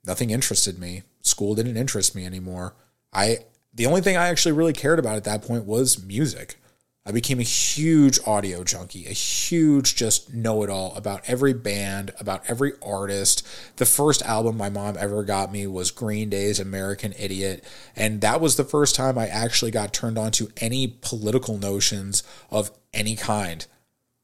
Nothing 0.07 0.31
interested 0.31 0.79
me. 0.79 1.03
School 1.23 1.55
didn't 1.57 1.77
interest 1.77 2.15
me 2.15 2.25
anymore. 2.25 2.75
I 3.12 3.38
the 3.75 3.87
only 3.87 4.00
thing 4.00 4.17
I 4.17 4.29
actually 4.29 4.53
really 4.53 4.73
cared 4.73 4.99
about 4.99 5.17
at 5.17 5.25
that 5.25 5.43
point 5.43 5.65
was 5.65 6.03
music. 6.03 6.57
I 7.05 7.11
became 7.11 7.41
a 7.41 7.43
huge 7.45 8.19
audio 8.27 8.62
junkie, 8.65 9.07
a 9.07 9.12
huge 9.12 9.97
just 9.97 10.35
know 10.35 10.62
it 10.62 10.69
all 10.69 10.95
about 10.95 11.23
every 11.27 11.55
band, 11.55 12.12
about 12.21 12.43
every 12.49 12.75
artist. 12.83 13.47
The 13.77 13.87
first 13.87 14.21
album 14.23 14.59
my 14.59 14.69
mom 14.69 14.97
ever 14.99 15.25
got 15.25 15.50
me 15.50 15.67
was 15.67 15.91
Green 15.91 16.29
Day's 16.29 16.61
American 16.61 17.15
Idiot. 17.19 17.65
And 17.97 18.21
that 18.21 18.43
was 18.43 18.57
the 18.57 18.65
first 18.65 18.95
time 18.95 19.17
I 19.17 19.27
actually 19.27 19.71
got 19.71 19.95
turned 19.95 20.19
on 20.19 20.33
to 20.33 20.50
any 20.59 20.99
political 21.00 21.57
notions 21.57 22.23
of 22.50 22.71
any 22.93 23.17
kind. 23.17 23.67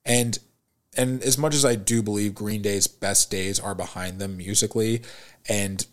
And 0.04 0.38
and 0.96 1.22
as 1.22 1.38
much 1.38 1.54
as 1.54 1.64
I 1.64 1.74
do 1.74 2.02
believe 2.02 2.34
Green 2.34 2.62
Day's 2.62 2.86
best 2.86 3.30
days 3.30 3.58
are 3.60 3.74
behind 3.74 4.18
them 4.18 4.36
musically, 4.36 5.02
and 5.48 5.86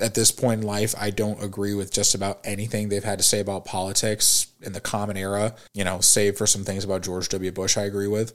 at 0.00 0.14
this 0.14 0.32
point 0.32 0.62
in 0.62 0.66
life, 0.66 0.94
I 0.98 1.10
don't 1.10 1.42
agree 1.42 1.74
with 1.74 1.92
just 1.92 2.14
about 2.14 2.40
anything 2.42 2.88
they've 2.88 3.04
had 3.04 3.18
to 3.18 3.24
say 3.24 3.40
about 3.40 3.64
politics 3.64 4.46
in 4.62 4.72
the 4.72 4.80
common 4.80 5.16
era, 5.16 5.54
you 5.74 5.84
know, 5.84 6.00
save 6.00 6.36
for 6.36 6.46
some 6.46 6.64
things 6.64 6.84
about 6.84 7.02
George 7.02 7.28
W. 7.28 7.52
Bush 7.52 7.76
I 7.76 7.82
agree 7.82 8.08
with. 8.08 8.32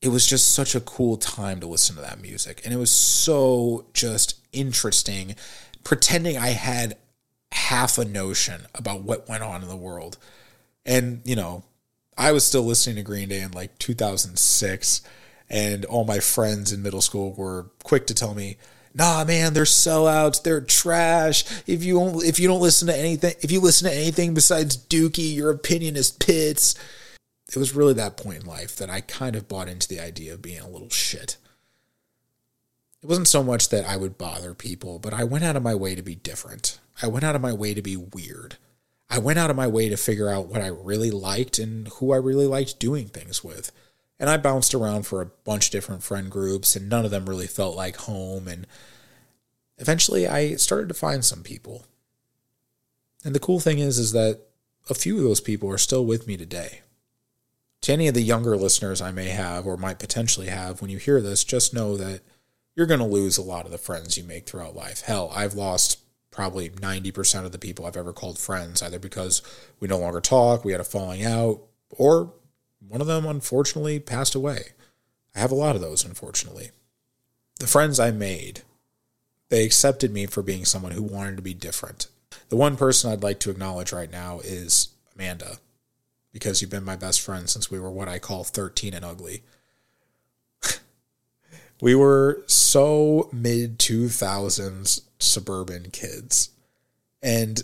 It 0.00 0.08
was 0.08 0.26
just 0.26 0.54
such 0.54 0.74
a 0.74 0.80
cool 0.80 1.16
time 1.16 1.60
to 1.60 1.66
listen 1.66 1.96
to 1.96 2.02
that 2.02 2.20
music. 2.20 2.60
And 2.64 2.72
it 2.72 2.76
was 2.76 2.90
so 2.90 3.86
just 3.92 4.38
interesting, 4.52 5.34
pretending 5.82 6.36
I 6.36 6.48
had 6.48 6.96
half 7.52 7.98
a 7.98 8.04
notion 8.04 8.66
about 8.74 9.02
what 9.02 9.28
went 9.28 9.42
on 9.42 9.62
in 9.62 9.68
the 9.68 9.76
world. 9.76 10.18
And, 10.84 11.22
you 11.24 11.34
know, 11.34 11.64
I 12.16 12.32
was 12.32 12.46
still 12.46 12.62
listening 12.62 12.96
to 12.96 13.02
Green 13.02 13.28
Day 13.28 13.40
in 13.40 13.52
like 13.52 13.78
2006, 13.78 15.02
and 15.50 15.84
all 15.84 16.04
my 16.04 16.20
friends 16.20 16.72
in 16.72 16.82
middle 16.82 17.00
school 17.00 17.32
were 17.34 17.70
quick 17.82 18.06
to 18.06 18.14
tell 18.14 18.34
me, 18.34 18.56
nah, 18.94 19.24
man, 19.24 19.52
they're 19.52 19.64
sellouts, 19.64 20.42
they're 20.42 20.60
trash. 20.60 21.44
If 21.66 21.84
you 21.84 21.94
don't, 21.94 22.24
if 22.24 22.38
you 22.38 22.48
don't 22.48 22.60
listen 22.60 22.88
to 22.88 22.96
anything, 22.96 23.34
if 23.40 23.50
you 23.50 23.60
listen 23.60 23.88
to 23.88 23.96
anything 23.96 24.34
besides 24.34 24.76
Dookie, 24.76 25.34
your 25.34 25.50
opinion 25.50 25.96
is 25.96 26.12
pits. 26.12 26.74
It 27.48 27.58
was 27.58 27.74
really 27.74 27.94
that 27.94 28.16
point 28.16 28.42
in 28.42 28.46
life 28.46 28.76
that 28.76 28.90
I 28.90 29.00
kind 29.00 29.36
of 29.36 29.48
bought 29.48 29.68
into 29.68 29.86
the 29.86 30.00
idea 30.00 30.34
of 30.34 30.42
being 30.42 30.60
a 30.60 30.68
little 30.68 30.90
shit. 30.90 31.36
It 33.02 33.08
wasn't 33.08 33.28
so 33.28 33.42
much 33.42 33.68
that 33.68 33.84
I 33.84 33.98
would 33.98 34.16
bother 34.16 34.54
people, 34.54 34.98
but 34.98 35.12
I 35.12 35.24
went 35.24 35.44
out 35.44 35.56
of 35.56 35.62
my 35.62 35.74
way 35.74 35.94
to 35.94 36.02
be 36.02 36.14
different. 36.14 36.80
I 37.02 37.06
went 37.06 37.24
out 37.24 37.36
of 37.36 37.42
my 37.42 37.52
way 37.52 37.74
to 37.74 37.82
be 37.82 37.98
weird. 37.98 38.56
I 39.10 39.18
went 39.18 39.38
out 39.38 39.50
of 39.50 39.56
my 39.56 39.66
way 39.66 39.88
to 39.88 39.96
figure 39.96 40.28
out 40.28 40.48
what 40.48 40.62
I 40.62 40.68
really 40.68 41.10
liked 41.10 41.58
and 41.58 41.88
who 41.88 42.12
I 42.12 42.16
really 42.16 42.46
liked 42.46 42.80
doing 42.80 43.06
things 43.06 43.44
with. 43.44 43.70
And 44.18 44.30
I 44.30 44.36
bounced 44.36 44.74
around 44.74 45.06
for 45.06 45.20
a 45.20 45.26
bunch 45.26 45.66
of 45.66 45.72
different 45.72 46.02
friend 46.02 46.30
groups, 46.30 46.76
and 46.76 46.88
none 46.88 47.04
of 47.04 47.10
them 47.10 47.28
really 47.28 47.46
felt 47.46 47.76
like 47.76 47.96
home. 47.96 48.48
And 48.48 48.66
eventually, 49.78 50.26
I 50.26 50.54
started 50.54 50.88
to 50.88 50.94
find 50.94 51.24
some 51.24 51.42
people. 51.42 51.84
And 53.24 53.34
the 53.34 53.40
cool 53.40 53.60
thing 53.60 53.78
is, 53.78 53.98
is 53.98 54.12
that 54.12 54.40
a 54.88 54.94
few 54.94 55.16
of 55.18 55.24
those 55.24 55.40
people 55.40 55.70
are 55.70 55.78
still 55.78 56.04
with 56.04 56.26
me 56.26 56.36
today. 56.36 56.82
To 57.82 57.92
any 57.92 58.08
of 58.08 58.14
the 58.14 58.22
younger 58.22 58.56
listeners 58.56 59.02
I 59.02 59.12
may 59.12 59.28
have 59.28 59.66
or 59.66 59.76
might 59.76 59.98
potentially 59.98 60.46
have, 60.46 60.80
when 60.80 60.90
you 60.90 60.98
hear 60.98 61.20
this, 61.20 61.44
just 61.44 61.74
know 61.74 61.96
that 61.96 62.20
you're 62.74 62.86
going 62.86 63.00
to 63.00 63.06
lose 63.06 63.36
a 63.36 63.42
lot 63.42 63.66
of 63.66 63.72
the 63.72 63.78
friends 63.78 64.16
you 64.16 64.24
make 64.24 64.46
throughout 64.46 64.76
life. 64.76 65.02
Hell, 65.02 65.30
I've 65.34 65.54
lost 65.54 65.98
probably 66.34 66.68
90% 66.68 67.44
of 67.44 67.52
the 67.52 67.58
people 67.58 67.86
I've 67.86 67.96
ever 67.96 68.12
called 68.12 68.38
friends, 68.38 68.82
either 68.82 68.98
because 68.98 69.40
we 69.78 69.86
no 69.86 69.98
longer 69.98 70.20
talk, 70.20 70.64
we 70.64 70.72
had 70.72 70.80
a 70.80 70.84
falling 70.84 71.24
out, 71.24 71.60
or 71.90 72.32
one 72.86 73.00
of 73.00 73.06
them 73.06 73.24
unfortunately 73.24 74.00
passed 74.00 74.34
away. 74.34 74.70
I 75.34 75.38
have 75.38 75.52
a 75.52 75.56
lot 75.56 75.76
of 75.76 75.80
those, 75.80 76.04
unfortunately. 76.04 76.72
The 77.60 77.68
friends 77.68 78.00
I 78.00 78.10
made, 78.10 78.62
they 79.48 79.64
accepted 79.64 80.12
me 80.12 80.26
for 80.26 80.42
being 80.42 80.64
someone 80.64 80.90
who 80.90 81.04
wanted 81.04 81.36
to 81.36 81.42
be 81.42 81.54
different. 81.54 82.08
The 82.48 82.56
one 82.56 82.76
person 82.76 83.12
I'd 83.12 83.22
like 83.22 83.38
to 83.40 83.50
acknowledge 83.50 83.92
right 83.92 84.10
now 84.10 84.40
is 84.40 84.88
Amanda, 85.14 85.58
because 86.32 86.60
you've 86.60 86.70
been 86.70 86.84
my 86.84 86.96
best 86.96 87.20
friend 87.20 87.48
since 87.48 87.70
we 87.70 87.78
were 87.78 87.92
what 87.92 88.08
I 88.08 88.18
call 88.18 88.42
13 88.42 88.92
and 88.92 89.04
ugly. 89.04 89.44
We 91.84 91.94
were 91.94 92.42
so 92.46 93.28
mid 93.30 93.78
2000s 93.78 95.02
suburban 95.18 95.90
kids. 95.90 96.48
And 97.22 97.62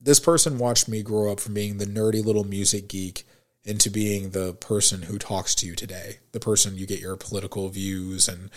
this 0.00 0.18
person 0.18 0.56
watched 0.56 0.88
me 0.88 1.02
grow 1.02 1.30
up 1.30 1.40
from 1.40 1.52
being 1.52 1.76
the 1.76 1.84
nerdy 1.84 2.24
little 2.24 2.44
music 2.44 2.88
geek 2.88 3.24
into 3.64 3.90
being 3.90 4.30
the 4.30 4.54
person 4.54 5.02
who 5.02 5.18
talks 5.18 5.54
to 5.56 5.66
you 5.66 5.74
today, 5.74 6.20
the 6.32 6.40
person 6.40 6.78
you 6.78 6.86
get 6.86 7.00
your 7.00 7.16
political 7.16 7.68
views 7.68 8.28
and 8.28 8.48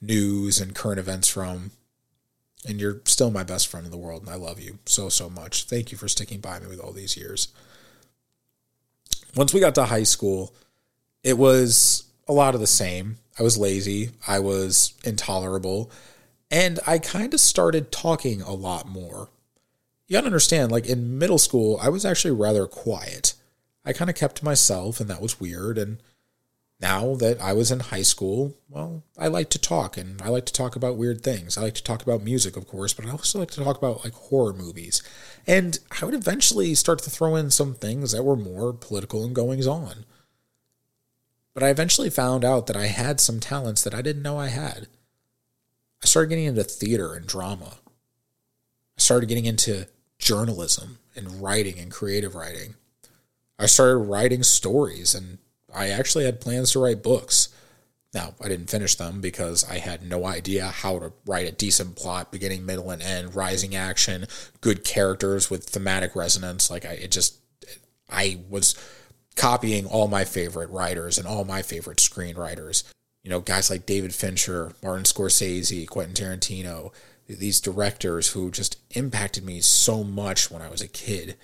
news 0.00 0.60
and 0.60 0.74
current 0.74 0.98
events 0.98 1.28
from. 1.28 1.70
And 2.66 2.80
you're 2.80 3.00
still 3.04 3.30
my 3.30 3.44
best 3.44 3.68
friend 3.68 3.86
in 3.86 3.92
the 3.92 3.96
world, 3.96 4.22
and 4.22 4.30
I 4.30 4.34
love 4.34 4.58
you 4.58 4.80
so, 4.86 5.08
so 5.08 5.30
much. 5.30 5.66
Thank 5.66 5.92
you 5.92 5.98
for 5.98 6.08
sticking 6.08 6.40
by 6.40 6.58
me 6.58 6.66
with 6.66 6.80
all 6.80 6.92
these 6.92 7.16
years. 7.16 7.46
Once 9.36 9.54
we 9.54 9.60
got 9.60 9.76
to 9.76 9.84
high 9.84 10.02
school, 10.02 10.52
it 11.22 11.38
was 11.38 12.08
a 12.26 12.32
lot 12.32 12.56
of 12.56 12.60
the 12.60 12.66
same. 12.66 13.18
I 13.38 13.42
was 13.42 13.56
lazy, 13.56 14.10
I 14.26 14.38
was 14.40 14.94
intolerable, 15.04 15.90
and 16.50 16.80
I 16.86 16.98
kind 16.98 17.32
of 17.34 17.40
started 17.40 17.92
talking 17.92 18.42
a 18.42 18.52
lot 18.52 18.88
more. 18.88 19.28
You 20.06 20.14
gotta 20.14 20.26
understand, 20.26 20.72
like 20.72 20.86
in 20.86 21.18
middle 21.18 21.38
school, 21.38 21.78
I 21.80 21.90
was 21.90 22.04
actually 22.04 22.30
rather 22.32 22.66
quiet. 22.66 23.34
I 23.84 23.92
kind 23.92 24.10
of 24.10 24.16
kept 24.16 24.36
to 24.36 24.44
myself, 24.44 25.00
and 25.00 25.08
that 25.10 25.22
was 25.22 25.38
weird. 25.38 25.78
And 25.78 25.98
now 26.80 27.14
that 27.16 27.40
I 27.40 27.52
was 27.52 27.70
in 27.70 27.80
high 27.80 28.02
school, 28.02 28.54
well, 28.68 29.02
I 29.18 29.28
like 29.28 29.50
to 29.50 29.58
talk, 29.58 29.96
and 29.96 30.20
I 30.22 30.28
like 30.28 30.46
to 30.46 30.52
talk 30.52 30.76
about 30.76 30.96
weird 30.96 31.22
things. 31.22 31.58
I 31.58 31.62
like 31.62 31.74
to 31.74 31.84
talk 31.84 32.02
about 32.02 32.22
music, 32.22 32.56
of 32.56 32.66
course, 32.66 32.94
but 32.94 33.06
I 33.06 33.10
also 33.10 33.38
like 33.38 33.50
to 33.52 33.62
talk 33.62 33.76
about 33.76 34.04
like 34.04 34.14
horror 34.14 34.52
movies. 34.52 35.02
And 35.46 35.78
I 36.00 36.04
would 36.04 36.14
eventually 36.14 36.74
start 36.74 37.00
to 37.00 37.10
throw 37.10 37.36
in 37.36 37.50
some 37.50 37.74
things 37.74 38.12
that 38.12 38.22
were 38.22 38.36
more 38.36 38.72
political 38.72 39.24
and 39.24 39.34
goings 39.34 39.66
on. 39.66 40.04
But 41.58 41.66
I 41.66 41.70
eventually 41.70 42.08
found 42.08 42.44
out 42.44 42.68
that 42.68 42.76
I 42.76 42.86
had 42.86 43.18
some 43.18 43.40
talents 43.40 43.82
that 43.82 43.92
I 43.92 44.00
didn't 44.00 44.22
know 44.22 44.38
I 44.38 44.46
had. 44.46 44.86
I 46.00 46.06
started 46.06 46.28
getting 46.28 46.44
into 46.44 46.62
theater 46.62 47.14
and 47.14 47.26
drama. 47.26 47.78
I 48.96 49.00
started 49.00 49.28
getting 49.28 49.44
into 49.44 49.88
journalism 50.20 51.00
and 51.16 51.42
writing 51.42 51.80
and 51.80 51.90
creative 51.90 52.36
writing. 52.36 52.76
I 53.58 53.66
started 53.66 53.96
writing 53.96 54.44
stories 54.44 55.16
and 55.16 55.38
I 55.74 55.88
actually 55.88 56.26
had 56.26 56.40
plans 56.40 56.70
to 56.72 56.78
write 56.78 57.02
books. 57.02 57.48
Now, 58.14 58.34
I 58.40 58.46
didn't 58.46 58.70
finish 58.70 58.94
them 58.94 59.20
because 59.20 59.68
I 59.68 59.78
had 59.78 60.08
no 60.08 60.26
idea 60.26 60.66
how 60.66 61.00
to 61.00 61.12
write 61.26 61.48
a 61.48 61.50
decent 61.50 61.96
plot, 61.96 62.30
beginning, 62.30 62.66
middle, 62.66 62.92
and 62.92 63.02
end, 63.02 63.34
rising 63.34 63.74
action, 63.74 64.26
good 64.60 64.84
characters 64.84 65.50
with 65.50 65.64
thematic 65.64 66.14
resonance. 66.14 66.70
Like 66.70 66.84
I 66.84 66.92
it 66.92 67.10
just 67.10 67.38
I 68.08 68.38
was 68.48 68.76
copying 69.38 69.86
all 69.86 70.08
my 70.08 70.24
favorite 70.24 70.70
writers 70.70 71.16
and 71.16 71.26
all 71.26 71.44
my 71.44 71.62
favorite 71.62 71.98
screenwriters. 71.98 72.84
You 73.22 73.30
know, 73.30 73.40
guys 73.40 73.70
like 73.70 73.86
David 73.86 74.14
Fincher, 74.14 74.72
Martin 74.82 75.04
Scorsese, 75.04 75.88
Quentin 75.88 76.14
Tarantino, 76.14 76.92
these 77.26 77.60
directors 77.60 78.28
who 78.28 78.50
just 78.50 78.78
impacted 78.90 79.44
me 79.44 79.60
so 79.60 80.04
much 80.04 80.50
when 80.50 80.62
I 80.62 80.68
was 80.68 80.82
a 80.82 80.88
kid 80.88 81.36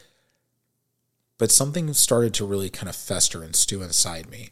but 1.38 1.50
something 1.50 1.92
started 1.92 2.32
to 2.34 2.46
really 2.46 2.70
kind 2.70 2.88
of 2.88 2.96
fester 2.96 3.42
and 3.42 3.56
stew 3.56 3.82
inside 3.82 4.30
me. 4.30 4.50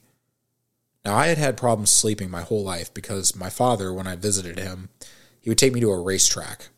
Now, 1.05 1.17
I 1.17 1.29
had 1.29 1.39
had 1.39 1.57
problems 1.57 1.91
sleeping 1.91 2.31
my 2.31 2.43
whole 2.43 2.63
life 2.63 2.93
because 2.93 3.37
my 3.37 3.51
father, 3.51 3.93
when 3.93 4.07
I 4.07 4.17
visited 4.17 4.59
him, 4.59 4.89
he 5.41 5.51
would 5.51 5.59
take 5.59 5.73
me 5.73 5.81
to 5.81 5.91
a 5.91 6.01
racetrack. 6.01 6.69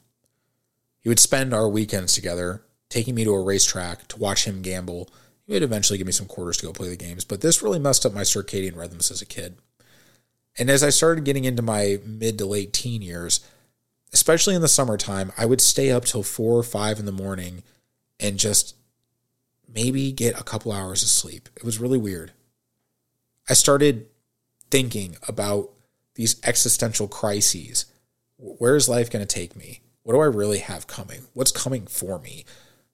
He 1.00 1.08
would 1.08 1.18
spend 1.18 1.52
our 1.52 1.68
weekends 1.68 2.14
together, 2.14 2.62
taking 2.88 3.14
me 3.14 3.24
to 3.24 3.34
a 3.34 3.42
racetrack 3.42 4.08
to 4.08 4.18
watch 4.18 4.46
him 4.46 4.62
gamble. 4.62 5.10
He 5.46 5.52
would 5.52 5.62
eventually 5.62 5.98
give 5.98 6.06
me 6.06 6.12
some 6.12 6.26
quarters 6.26 6.56
to 6.58 6.66
go 6.66 6.72
play 6.72 6.88
the 6.88 6.96
games, 6.96 7.24
but 7.24 7.40
this 7.40 7.62
really 7.62 7.78
messed 7.78 8.06
up 8.06 8.14
my 8.14 8.22
circadian 8.22 8.76
rhythms 8.76 9.10
as 9.10 9.20
a 9.20 9.26
kid. 9.26 9.56
And 10.58 10.70
as 10.70 10.82
I 10.82 10.90
started 10.90 11.24
getting 11.24 11.44
into 11.44 11.62
my 11.62 11.98
mid 12.04 12.38
to 12.38 12.46
late 12.46 12.72
teen 12.72 13.02
years, 13.02 13.40
especially 14.12 14.54
in 14.54 14.62
the 14.62 14.68
summertime, 14.68 15.32
I 15.36 15.44
would 15.44 15.60
stay 15.60 15.90
up 15.90 16.04
till 16.04 16.22
four 16.22 16.56
or 16.58 16.62
five 16.62 16.98
in 16.98 17.06
the 17.06 17.12
morning 17.12 17.62
and 18.20 18.38
just 18.38 18.76
maybe 19.68 20.12
get 20.12 20.38
a 20.38 20.44
couple 20.44 20.72
hours 20.72 21.02
of 21.02 21.08
sleep. 21.08 21.48
It 21.56 21.64
was 21.64 21.80
really 21.80 21.98
weird. 21.98 22.32
I 23.48 23.54
started 23.54 24.06
thinking 24.70 25.16
about 25.28 25.70
these 26.14 26.40
existential 26.44 27.08
crises. 27.08 27.86
Where 28.38 28.76
is 28.76 28.88
life 28.88 29.10
going 29.10 29.26
to 29.26 29.34
take 29.34 29.56
me? 29.56 29.80
What 30.04 30.14
do 30.14 30.20
I 30.20 30.26
really 30.26 30.58
have 30.58 30.86
coming? 30.86 31.22
What's 31.34 31.50
coming 31.50 31.86
for 31.86 32.18
me? 32.20 32.44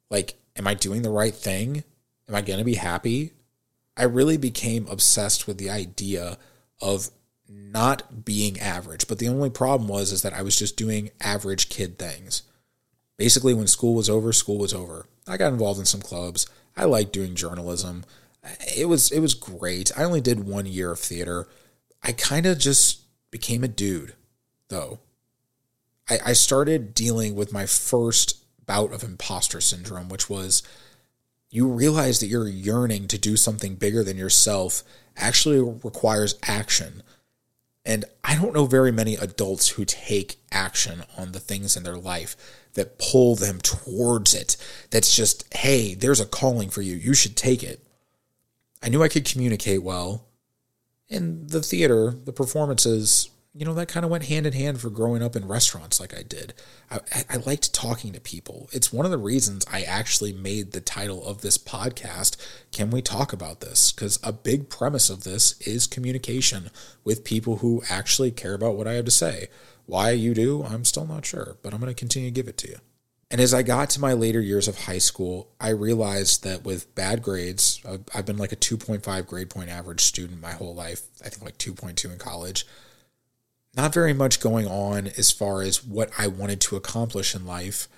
Like, 0.08 0.34
am 0.56 0.66
I 0.66 0.74
doing 0.74 1.02
the 1.02 1.10
right 1.10 1.34
thing? 1.34 1.84
Am 2.30 2.36
I 2.36 2.42
going 2.42 2.60
to 2.60 2.64
be 2.64 2.74
happy? 2.74 3.32
I 3.96 4.04
really 4.04 4.36
became 4.36 4.86
obsessed 4.86 5.48
with 5.48 5.58
the 5.58 5.68
idea 5.68 6.38
of 6.80 7.10
not 7.48 8.24
being 8.24 8.60
average. 8.60 9.08
But 9.08 9.18
the 9.18 9.26
only 9.26 9.50
problem 9.50 9.88
was 9.88 10.12
is 10.12 10.22
that 10.22 10.32
I 10.32 10.42
was 10.42 10.56
just 10.56 10.76
doing 10.76 11.10
average 11.20 11.68
kid 11.68 11.98
things. 11.98 12.42
Basically, 13.16 13.52
when 13.52 13.66
school 13.66 13.94
was 13.94 14.08
over, 14.08 14.32
school 14.32 14.58
was 14.58 14.72
over. 14.72 15.06
I 15.26 15.36
got 15.36 15.52
involved 15.52 15.80
in 15.80 15.86
some 15.86 16.00
clubs. 16.00 16.46
I 16.76 16.84
liked 16.84 17.12
doing 17.12 17.34
journalism. 17.34 18.04
It 18.76 18.88
was 18.88 19.10
it 19.10 19.18
was 19.18 19.34
great. 19.34 19.90
I 19.98 20.04
only 20.04 20.20
did 20.20 20.46
one 20.46 20.66
year 20.66 20.92
of 20.92 21.00
theater. 21.00 21.48
I 22.02 22.12
kind 22.12 22.46
of 22.46 22.58
just 22.58 23.00
became 23.32 23.64
a 23.64 23.68
dude, 23.68 24.14
though. 24.68 25.00
I, 26.08 26.18
I 26.26 26.32
started 26.32 26.94
dealing 26.94 27.34
with 27.34 27.52
my 27.52 27.66
first 27.66 28.36
bout 28.64 28.92
of 28.92 29.02
imposter 29.02 29.60
syndrome, 29.60 30.08
which 30.08 30.30
was 30.30 30.62
you 31.50 31.66
realize 31.66 32.20
that 32.20 32.28
your 32.28 32.48
yearning 32.48 33.08
to 33.08 33.18
do 33.18 33.36
something 33.36 33.74
bigger 33.74 34.04
than 34.04 34.16
yourself 34.16 34.82
actually 35.16 35.60
requires 35.60 36.38
action. 36.44 37.02
And 37.84 38.04
I 38.22 38.36
don't 38.36 38.54
know 38.54 38.66
very 38.66 38.92
many 38.92 39.16
adults 39.16 39.70
who 39.70 39.84
take 39.84 40.36
action 40.52 41.02
on 41.18 41.32
the 41.32 41.40
things 41.40 41.76
in 41.76 41.82
their 41.82 41.96
life 41.96 42.36
that 42.74 42.98
pull 42.98 43.34
them 43.34 43.58
towards 43.58 44.34
it. 44.34 44.56
That's 44.90 45.14
just, 45.14 45.52
hey, 45.54 45.94
there's 45.94 46.20
a 46.20 46.26
calling 46.26 46.70
for 46.70 46.82
you. 46.82 46.94
You 46.94 47.14
should 47.14 47.36
take 47.36 47.62
it. 47.62 47.84
I 48.82 48.88
knew 48.88 49.02
I 49.02 49.08
could 49.08 49.24
communicate 49.24 49.82
well. 49.82 50.26
And 51.08 51.50
the 51.50 51.62
theater, 51.62 52.12
the 52.12 52.32
performances, 52.32 53.30
you 53.52 53.64
know, 53.64 53.74
that 53.74 53.88
kind 53.88 54.04
of 54.04 54.10
went 54.10 54.26
hand 54.26 54.46
in 54.46 54.52
hand 54.52 54.80
for 54.80 54.90
growing 54.90 55.22
up 55.22 55.34
in 55.34 55.48
restaurants 55.48 55.98
like 55.98 56.16
I 56.16 56.22
did. 56.22 56.54
I, 56.88 57.00
I, 57.28 57.36
liked 57.38 57.74
talking 57.74 58.12
to 58.12 58.20
people. 58.20 58.68
It's 58.72 58.92
one 58.92 59.04
of 59.04 59.10
the 59.10 59.18
reasons 59.18 59.66
I 59.70 59.82
actually 59.82 60.32
made 60.32 60.70
the 60.70 60.80
title 60.80 61.26
of 61.26 61.40
this 61.40 61.58
podcast, 61.58 62.36
Can 62.70 62.90
We 62.90 63.02
Talk 63.02 63.32
About 63.32 63.60
This? 63.60 63.90
Because 63.90 64.20
a 64.22 64.32
big 64.32 64.68
premise 64.68 65.10
of 65.10 65.24
this 65.24 65.60
is 65.62 65.88
communication 65.88 66.70
with 67.02 67.24
people 67.24 67.56
who 67.56 67.82
actually 67.90 68.30
care 68.30 68.54
about 68.54 68.76
what 68.76 68.86
I 68.86 68.92
have 68.92 69.04
to 69.06 69.10
say. 69.10 69.48
Why 69.86 70.10
you 70.10 70.32
do, 70.32 70.62
I'm 70.62 70.84
still 70.84 71.06
not 71.06 71.26
sure, 71.26 71.56
but 71.62 71.74
I'm 71.74 71.80
going 71.80 71.92
to 71.92 71.98
continue 71.98 72.28
to 72.30 72.34
give 72.34 72.46
it 72.46 72.58
to 72.58 72.68
you. 72.68 72.76
And 73.32 73.40
as 73.40 73.52
I 73.52 73.62
got 73.62 73.90
to 73.90 74.00
my 74.00 74.12
later 74.12 74.40
years 74.40 74.68
of 74.68 74.76
high 74.76 74.98
school, 74.98 75.50
I 75.60 75.70
realized 75.70 76.44
that 76.44 76.64
with 76.64 76.94
bad 76.94 77.22
grades, 77.22 77.80
I've 78.14 78.26
been 78.26 78.38
like 78.38 78.52
a 78.52 78.56
2.5 78.56 79.26
grade 79.26 79.50
point 79.50 79.70
average 79.70 80.02
student 80.02 80.40
my 80.40 80.52
whole 80.52 80.74
life. 80.74 81.02
I 81.24 81.28
think 81.28 81.44
like 81.44 81.58
2.2 81.58 82.12
in 82.12 82.18
college. 82.18 82.64
Not 83.74 83.94
very 83.94 84.12
much 84.12 84.40
going 84.40 84.66
on 84.66 85.06
as 85.06 85.30
far 85.30 85.62
as 85.62 85.85
what 85.85 86.11
I 86.18 86.26
wanted 86.26 86.61
to 86.62 86.76
accomplish 86.76 87.35
in 87.35 87.46
life. 87.46 87.88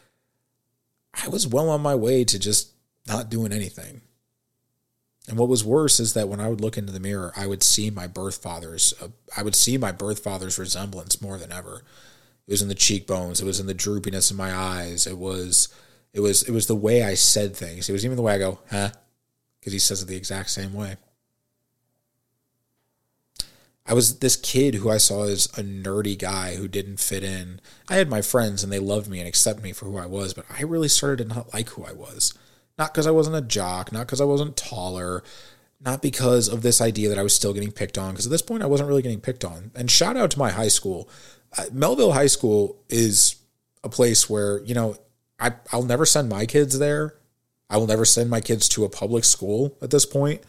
I 1.15 1.29
was 1.29 1.47
well 1.47 1.71
on 1.71 1.81
my 1.81 1.95
way 1.95 2.25
to 2.25 2.39
just 2.39 2.73
not 3.07 3.31
doing 3.31 3.53
anything. 3.53 4.03
And 5.29 5.39
what 5.39 5.49
was 5.49 5.65
worse 5.65 6.01
is 6.01 6.15
that 6.15 6.29
when 6.29 6.41
I 6.41 6.49
would 6.49 6.61
look 6.61 6.77
into 6.77 6.93
the 6.93 7.01
mirror, 7.01 7.33
I 7.37 7.47
would 7.47 7.63
see 7.63 7.91
my 7.91 8.07
birth 8.07 8.43
father's, 8.43 8.93
uh, 9.01 9.09
I 9.37 9.43
would 9.43 9.55
see 9.55 9.79
my 9.79 9.93
birth 9.93 10.19
father's 10.19 10.59
resemblance 10.59 11.23
more 11.23 11.39
than 11.39 11.53
ever. 11.53 11.85
It 12.47 12.51
was 12.51 12.63
in 12.63 12.69
the 12.69 12.75
cheekbones. 12.75 13.41
It 13.41 13.45
was 13.45 13.61
in 13.61 13.67
the 13.67 13.75
droopiness 13.75 14.31
in 14.31 14.37
my 14.37 14.53
eyes. 14.53 15.07
It 15.07 15.17
was, 15.17 15.69
it 16.13 16.21
was, 16.21 16.43
it 16.43 16.51
was 16.51 16.67
the 16.67 16.77
way 16.77 17.05
I 17.05 17.15
said 17.15 17.55
things. 17.57 17.89
It 17.89 17.93
was 17.93 18.05
even 18.05 18.17
the 18.17 18.23
way 18.23 18.35
I 18.35 18.39
go, 18.39 18.59
huh? 18.71 18.91
Because 19.61 19.73
he 19.73 19.79
says 19.79 20.03
it 20.03 20.07
the 20.07 20.17
exact 20.17 20.51
same 20.51 20.75
way. 20.75 20.97
I 23.85 23.95
was 23.95 24.21
this 24.21 24.37
kid 24.37 24.77
who 24.77 24.91
I 24.91 24.99
saw 24.99 25.25
as 25.25 25.47
a 25.59 25.63
nerdy 25.63 26.17
guy 26.17 26.55
who 26.55 26.69
didn't 26.69 27.01
fit 27.01 27.25
in. 27.25 27.61
I 27.89 27.97
had 27.97 28.09
my 28.09 28.23
friends 28.23 28.63
and 28.63 28.73
they 28.73 28.79
loved 28.79 29.09
me 29.09 29.19
and 29.19 29.27
accepted 29.27 29.63
me 29.63 29.73
for 29.73 29.87
who 29.87 29.99
I 29.99 30.07
was, 30.07 30.35
but 30.35 30.47
I 30.49 30.63
really 30.63 30.89
started 30.89 31.29
to 31.29 31.35
not 31.35 31.53
like 31.53 31.71
who 31.71 31.85
I 31.85 31.93
was. 31.93 32.33
Not 32.79 32.93
because 32.93 33.07
I 33.07 33.11
wasn't 33.11 33.37
a 33.37 33.43
jock, 33.43 33.93
not 33.93 34.07
because 34.07 34.21
I 34.21 34.25
wasn't 34.25 34.57
taller, 34.57 35.23
not 35.81 36.01
because 36.01 36.49
of 36.49 36.63
this 36.63 36.81
idea 36.81 37.09
that 37.09 37.19
I 37.19 37.23
was 37.23 37.35
still 37.35 37.53
getting 37.53 37.73
picked 37.73 37.99
on. 37.99 38.13
Because 38.13 38.27
at 38.27 38.31
this 38.31 38.43
point, 38.43 38.63
I 38.63 38.67
wasn't 38.67 38.89
really 38.89 39.03
getting 39.03 39.21
picked 39.21 39.45
on. 39.45 39.73
And 39.75 39.91
shout 39.91 40.17
out 40.17 40.31
to 40.33 40.39
my 40.39 40.51
high 40.51 40.69
school. 40.69 41.09
Uh, 41.59 41.65
Mehlville 41.65 42.15
High 42.15 42.29
School 42.29 42.83
is 42.89 43.37
a 43.85 43.89
place 43.89 44.31
where, 44.31 44.63
you 44.63 44.75
know, 44.75 44.97
I, 45.41 45.53
I'll 45.73 45.83
never 45.83 46.07
send 46.07 46.29
my 46.29 46.47
kids 46.47 46.79
there. 46.79 47.17
I 47.69 47.79
will 47.79 47.87
never 47.87 48.05
send 48.05 48.31
my 48.31 48.41
kids 48.41 48.69
to 48.71 48.85
a 48.85 48.89
public 48.89 49.25
school 49.25 49.77
at 49.83 49.91
this 49.91 50.07
point. 50.07 50.43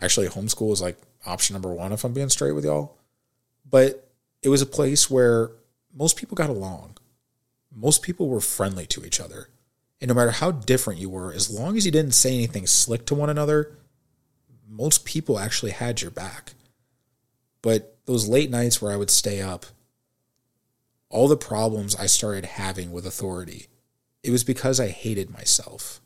Actually, 0.00 0.28
homeschool 0.28 0.72
is 0.72 0.80
like 0.80 0.96
option 1.26 1.54
number 1.54 1.72
one, 1.72 1.92
if 1.92 2.04
I'm 2.04 2.12
being 2.12 2.28
straight 2.28 2.52
with 2.52 2.64
y'all. 2.64 2.96
But 3.68 4.08
it 4.42 4.48
was 4.48 4.62
a 4.62 4.66
place 4.66 5.10
where 5.10 5.50
most 5.94 6.16
people 6.16 6.34
got 6.34 6.50
along. 6.50 6.96
Most 7.74 8.02
people 8.02 8.28
were 8.28 8.40
friendly 8.40 8.86
to 8.86 9.04
each 9.04 9.20
other. 9.20 9.48
And 10.00 10.08
no 10.08 10.14
matter 10.14 10.30
how 10.30 10.52
different 10.52 11.00
you 11.00 11.10
were, 11.10 11.32
as 11.32 11.50
long 11.50 11.76
as 11.76 11.84
you 11.84 11.92
didn't 11.92 12.12
say 12.12 12.34
anything 12.34 12.66
slick 12.66 13.04
to 13.06 13.14
one 13.14 13.30
another, 13.30 13.76
most 14.68 15.04
people 15.04 15.38
actually 15.38 15.72
had 15.72 16.00
your 16.00 16.10
back. 16.10 16.52
But 17.62 17.96
those 18.06 18.28
late 18.28 18.50
nights 18.50 18.80
where 18.80 18.92
I 18.92 18.96
would 18.96 19.10
stay 19.10 19.40
up, 19.40 19.66
all 21.08 21.26
the 21.26 21.36
problems 21.36 21.96
I 21.96 22.06
started 22.06 22.44
having 22.44 22.92
with 22.92 23.06
authority, 23.06 23.66
it 24.22 24.30
was 24.30 24.44
because 24.44 24.78
I 24.78 24.88
hated 24.88 25.30
myself. 25.30 26.00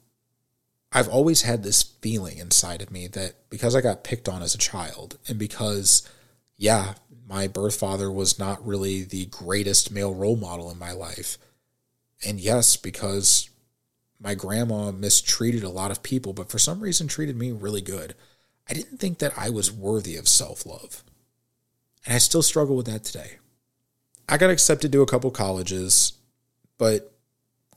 I've 0.92 1.08
always 1.08 1.42
had 1.42 1.62
this 1.62 1.82
feeling 1.82 2.38
inside 2.38 2.82
of 2.82 2.90
me 2.90 3.06
that 3.08 3.34
because 3.48 3.74
I 3.74 3.80
got 3.80 4.04
picked 4.04 4.28
on 4.28 4.42
as 4.42 4.54
a 4.54 4.58
child 4.58 5.18
and 5.26 5.38
because, 5.38 6.08
yeah, 6.56 6.94
my 7.26 7.46
birth 7.48 7.76
father 7.76 8.10
was 8.10 8.38
not 8.38 8.64
really 8.66 9.02
the 9.02 9.26
greatest 9.26 9.90
male 9.90 10.14
role 10.14 10.36
model 10.36 10.70
in 10.70 10.78
my 10.78 10.92
life. 10.92 11.38
And 12.24 12.38
yes, 12.38 12.76
because 12.76 13.48
my 14.20 14.34
grandma 14.34 14.92
mistreated 14.92 15.64
a 15.64 15.70
lot 15.70 15.90
of 15.90 16.02
people, 16.02 16.32
but 16.32 16.50
for 16.50 16.58
some 16.58 16.80
reason 16.80 17.08
treated 17.08 17.36
me 17.36 17.50
really 17.50 17.80
good. 17.80 18.14
I 18.68 18.74
didn't 18.74 19.00
think 19.00 19.18
that 19.18 19.36
I 19.36 19.50
was 19.50 19.72
worthy 19.72 20.16
of 20.16 20.28
self 20.28 20.64
love. 20.64 21.02
And 22.04 22.14
I 22.14 22.18
still 22.18 22.42
struggle 22.42 22.76
with 22.76 22.86
that 22.86 23.04
today. 23.04 23.38
I 24.28 24.36
got 24.36 24.50
accepted 24.50 24.92
to 24.92 25.02
a 25.02 25.06
couple 25.06 25.30
colleges, 25.30 26.12
but 26.78 27.12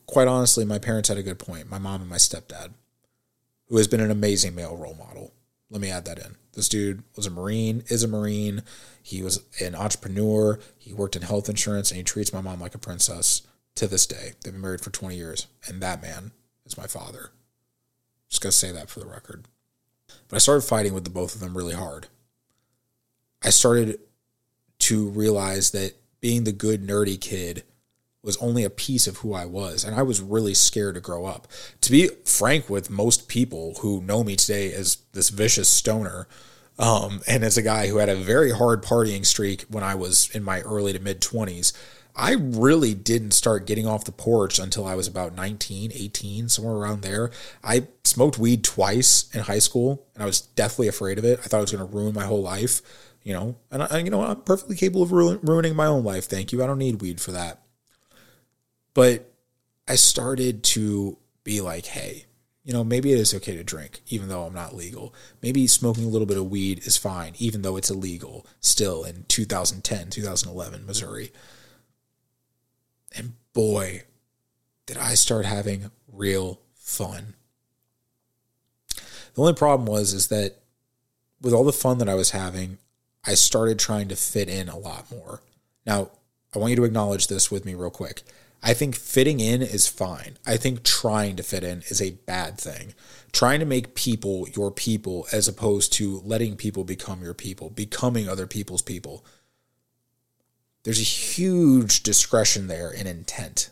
quite 0.06 0.28
honestly, 0.28 0.65
my 0.65 0.80
parents 0.80 1.10
had 1.10 1.17
a 1.17 1.23
good 1.23 1.39
point 1.39 1.69
my 1.69 1.80
mom 1.80 2.01
and 2.01 2.10
my 2.10 2.17
stepdad, 2.17 2.73
who 3.67 3.78
has 3.78 3.88
been 3.88 3.99
an 3.99 4.12
amazing 4.12 4.56
male 4.56 4.75
role 4.75 4.95
model. 4.95 5.34
Let 5.69 5.82
me 5.82 5.89
add 5.89 6.06
that 6.06 6.19
in. 6.19 6.36
This 6.54 6.69
dude 6.69 7.04
was 7.15 7.25
a 7.25 7.32
Marine, 7.32 7.84
is 7.88 8.04
a 8.04 8.08
Marine. 8.08 8.62
He 9.01 9.21
was 9.21 9.43
an 9.60 9.75
entrepreneur. 9.75 10.60
He 10.78 10.93
worked 10.93 11.15
in 11.15 11.23
health 11.23 11.49
insurance 11.49 11.91
and 11.91 11.97
he 11.97 12.04
treats 12.04 12.34
my 12.34 12.41
mom 12.41 12.62
like 12.62 12.75
a 12.75 12.80
princess 12.80 13.41
to 13.75 13.88
this 13.88 14.06
day. 14.06 14.34
They've 14.41 14.54
been 14.54 14.62
married 14.62 14.82
for 14.82 14.89
20 14.89 15.15
years. 15.15 15.47
And 15.67 15.82
that 15.82 16.01
man 16.01 16.32
is 16.65 16.78
my 16.78 16.88
father. 16.88 17.32
Just 18.30 18.41
going 18.41 18.51
to 18.51 18.58
say 18.58 18.71
that 18.71 18.89
for 18.89 18.99
the 18.99 19.06
record. 19.06 19.45
But 20.28 20.36
I 20.36 20.39
started 20.39 20.62
fighting 20.62 20.93
with 20.93 21.04
the 21.04 21.10
both 21.10 21.36
of 21.36 21.41
them 21.41 21.58
really 21.58 21.73
hard. 21.73 22.08
I 23.43 23.49
started 23.49 23.99
to 24.80 25.10
realize 25.10 25.71
that 25.71 25.93
being 26.21 26.43
the 26.43 26.51
good, 26.51 26.86
nerdy 26.86 27.19
kid 27.19 27.63
was 28.26 28.38
only 28.38 28.64
a 28.64 28.70
piece 28.70 29.08
of 29.08 29.18
who 29.18 29.34
I 29.34 29.46
was. 29.46 29.84
And 29.84 29.96
I 29.96 30.02
was 30.02 30.20
really 30.20 30.56
scared 30.56 30.96
to 30.96 31.02
grow 31.02 31.26
up. 31.26 31.48
To 31.82 31.92
be 31.92 32.10
frank 32.26 32.70
with 32.70 32.90
most 32.90 33.28
people 33.28 33.76
who 33.82 34.02
know 34.02 34.24
me 34.24 34.36
today 34.36 34.74
as 34.74 34.98
this 35.14 35.30
vicious 35.30 35.70
stoner, 35.70 36.28
um, 36.78 37.22
and 37.28 37.44
as 37.44 37.58
a 37.58 37.62
guy 37.62 37.88
who 37.88 37.98
had 37.98 38.10
a 38.10 38.16
very 38.16 38.52
hard 38.52 38.84
partying 38.84 39.26
streak 39.26 39.62
when 39.70 39.84
I 39.84 39.96
was 39.96 40.30
in 40.36 40.44
my 40.44 40.62
early 40.62 40.92
to 40.92 41.00
mid 41.00 41.22
20s, 41.22 41.72
I 42.18 42.34
really 42.34 42.94
didn't 42.94 43.32
start 43.32 43.68
getting 43.68 43.86
off 43.86 44.06
the 44.06 44.12
porch 44.12 44.58
until 44.58 44.86
I 44.86 44.96
was 44.96 45.08
about 45.08 45.36
19, 45.36 45.92
18, 45.94 46.50
somewhere 46.50 46.76
around 46.76 47.02
there. 47.02 47.30
I 47.64 47.88
smoked 48.04 48.40
weed 48.40 48.64
twice 48.64 49.30
in 49.34 49.42
high 49.42 49.60
school 49.60 50.06
and 50.14 50.24
I 50.24 50.26
was 50.26 50.42
deathly 50.42 50.88
afraid 50.88 51.18
of 51.18 51.26
it. 51.26 51.40
I 51.40 51.44
thought 51.44 51.58
it 51.58 51.62
was 51.62 51.72
going 51.72 51.88
to 51.88 51.96
ruin 51.96 52.14
my 52.14 52.26
whole 52.26 52.42
life, 52.42 52.82
you 53.24 53.34
know, 53.34 53.58
and 53.70 53.84
I, 53.84 54.00
you 54.00 54.10
know, 54.10 54.22
I'm 54.22 54.42
perfectly 54.42 54.78
capable 54.78 55.04
of 55.04 55.12
ruining 55.12 55.76
my 55.76 55.88
own 55.88 56.04
life. 56.06 56.26
Thank 56.26 56.54
you. 56.54 56.64
I 56.64 56.68
don't 56.68 56.80
need 56.80 57.02
weed 57.02 57.20
for 57.20 57.34
that. 57.34 57.64
But 58.96 59.32
I 59.88 59.96
started 59.96 60.64
to 60.64 61.20
be 61.44 61.62
like, 61.62 61.86
hey, 61.86 62.26
you 62.64 62.74
know, 62.74 62.84
maybe 62.84 63.14
it 63.14 63.20
is 63.20 63.36
okay 63.36 63.56
to 63.56 63.64
drink, 63.64 64.02
even 64.08 64.28
though 64.28 64.46
I'm 64.46 64.54
not 64.56 64.76
legal. 64.76 65.14
Maybe 65.44 65.68
smoking 65.68 66.06
a 66.06 66.08
little 66.08 66.26
bit 66.26 66.38
of 66.38 66.50
weed 66.50 66.80
is 66.88 66.98
fine, 66.98 67.34
even 67.38 67.62
though 67.62 67.78
it's 67.78 67.92
illegal 67.92 68.48
still 68.60 69.04
in 69.04 69.26
2010, 69.28 70.10
2011, 70.10 70.88
Missouri. 70.88 71.32
And 73.16 73.34
boy, 73.54 74.06
did 74.88 74.98
I 74.98 75.14
start 75.14 75.46
having 75.46 75.92
real 76.12 76.60
fun. 76.74 77.36
The 78.96 79.42
only 79.42 79.54
problem 79.54 79.86
was 79.86 80.14
is 80.14 80.30
that 80.30 80.56
with 81.42 81.54
all 81.54 81.64
the 81.64 81.74
fun 81.74 81.98
that 81.98 82.10
I 82.10 82.16
was 82.16 82.32
having, 82.32 82.78
I 83.26 83.34
started 83.34 83.78
trying 83.78 84.08
to 84.08 84.16
fit 84.16 84.50
in 84.50 84.70
a 84.70 84.78
lot 84.78 85.12
more. 85.12 85.42
Now, 85.86 86.12
I 86.54 86.60
want 86.60 86.70
you 86.70 86.78
to 86.78 86.84
acknowledge 86.84 87.28
this 87.28 87.52
with 87.52 87.66
me 87.66 87.76
real 87.76 87.90
quick. 87.90 88.24
I 88.65 88.73
think 88.73 88.95
fitting 88.95 89.39
in 89.39 89.62
is 89.62 89.88
fine. 89.88 90.38
I 90.45 90.58
think 90.58 90.84
trying 90.84 91.38
to 91.38 91.43
fit 91.43 91.63
in 91.63 91.84
is 91.88 92.01
a 92.01 92.17
bad 92.25 92.58
thing. 92.58 92.93
Trying 93.32 93.62
to 93.62 93.65
make 93.65 93.95
people 93.95 94.47
your 94.56 94.71
people 94.71 95.28
as 95.32 95.47
opposed 95.47 95.93
to 95.93 96.21
letting 96.25 96.58
people 96.58 96.84
become 96.84 97.21
your 97.21 97.34
people, 97.34 97.69
becoming 97.69 98.28
other 98.28 98.47
people's 98.47 98.82
people 98.82 99.23
there's 100.86 100.99
a 100.99 101.04
huge 101.04 102.04
discretion 102.04 102.67
there 102.67 102.91
in 102.91 103.08
intent. 103.08 103.71